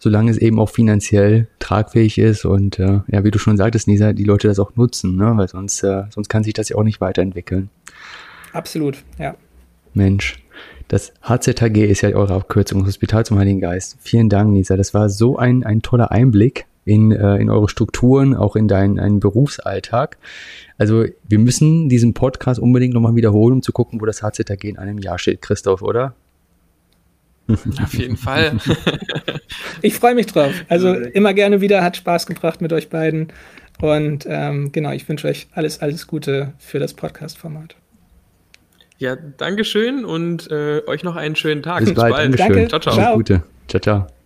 solange 0.02 0.32
es 0.32 0.38
eben 0.38 0.58
auch 0.58 0.68
finanziell 0.68 1.46
tragfähig 1.60 2.18
ist 2.18 2.44
und 2.44 2.80
äh, 2.80 3.02
ja, 3.06 3.22
wie 3.22 3.30
du 3.30 3.38
schon 3.38 3.56
sagtest, 3.56 3.86
Nisa, 3.86 4.12
die 4.12 4.24
Leute 4.24 4.48
das 4.48 4.58
auch 4.58 4.74
nutzen, 4.74 5.14
ne? 5.14 5.34
weil 5.36 5.46
sonst, 5.46 5.84
äh, 5.84 6.02
sonst 6.10 6.28
kann 6.28 6.42
sich 6.42 6.54
das 6.54 6.68
ja 6.68 6.76
auch 6.76 6.82
nicht 6.82 7.00
weiterentwickeln. 7.00 7.70
Absolut, 8.52 9.04
ja. 9.20 9.36
Mensch, 9.94 10.42
das 10.88 11.12
HZHG 11.22 11.84
ist 11.86 12.00
ja 12.00 12.08
eure 12.16 12.34
Abkürzung, 12.34 12.84
Hospital 12.84 13.24
zum 13.24 13.38
Heiligen 13.38 13.60
Geist. 13.60 13.96
Vielen 14.00 14.28
Dank, 14.28 14.50
Nisa. 14.50 14.76
Das 14.76 14.92
war 14.92 15.08
so 15.08 15.36
ein, 15.36 15.62
ein 15.62 15.82
toller 15.82 16.10
Einblick 16.10 16.66
in, 16.84 17.12
äh, 17.12 17.36
in 17.36 17.50
eure 17.50 17.68
Strukturen, 17.68 18.34
auch 18.34 18.56
in 18.56 18.68
deinen, 18.68 18.96
deinen 18.96 19.20
Berufsalltag. 19.20 20.18
Also 20.78 21.04
wir 21.28 21.38
müssen 21.38 21.88
diesen 21.88 22.14
Podcast 22.14 22.58
unbedingt 22.60 22.94
nochmal 22.94 23.14
wiederholen, 23.14 23.54
um 23.54 23.62
zu 23.62 23.72
gucken, 23.72 24.00
wo 24.00 24.06
das 24.06 24.22
HZHG 24.22 24.64
in 24.64 24.78
einem 24.78 24.98
Jahr 24.98 25.18
steht, 25.18 25.42
Christoph, 25.42 25.82
oder? 25.82 26.14
Auf 27.82 27.94
jeden 27.94 28.16
Fall. 28.16 28.56
ich 29.82 29.94
freue 29.94 30.14
mich 30.14 30.26
drauf. 30.26 30.52
Also 30.68 30.92
immer 30.94 31.34
gerne 31.34 31.60
wieder, 31.60 31.82
hat 31.82 31.96
Spaß 31.96 32.26
gebracht 32.26 32.60
mit 32.60 32.72
euch 32.72 32.88
beiden. 32.88 33.28
Und 33.80 34.26
ähm, 34.28 34.70
genau, 34.72 34.92
ich 34.92 35.08
wünsche 35.08 35.28
euch 35.28 35.48
alles, 35.52 35.80
alles 35.80 36.06
Gute 36.06 36.52
für 36.58 36.78
das 36.78 36.94
Podcast-Format. 36.94 37.76
Ja, 38.98 39.16
Dankeschön 39.16 40.04
und 40.04 40.48
äh, 40.50 40.82
euch 40.86 41.02
noch 41.02 41.16
einen 41.16 41.34
schönen 41.34 41.62
Tag. 41.62 41.80
Bis, 41.80 41.88
Bis 41.88 41.96
bald. 41.96 42.14
bald. 42.14 42.38
Danke. 42.38 42.68
Ciao, 42.68 42.80
ciao. 42.80 42.94
ciao. 42.94 43.16
Gute. 43.16 43.42
Ciao, 43.66 43.80
ciao. 43.80 44.21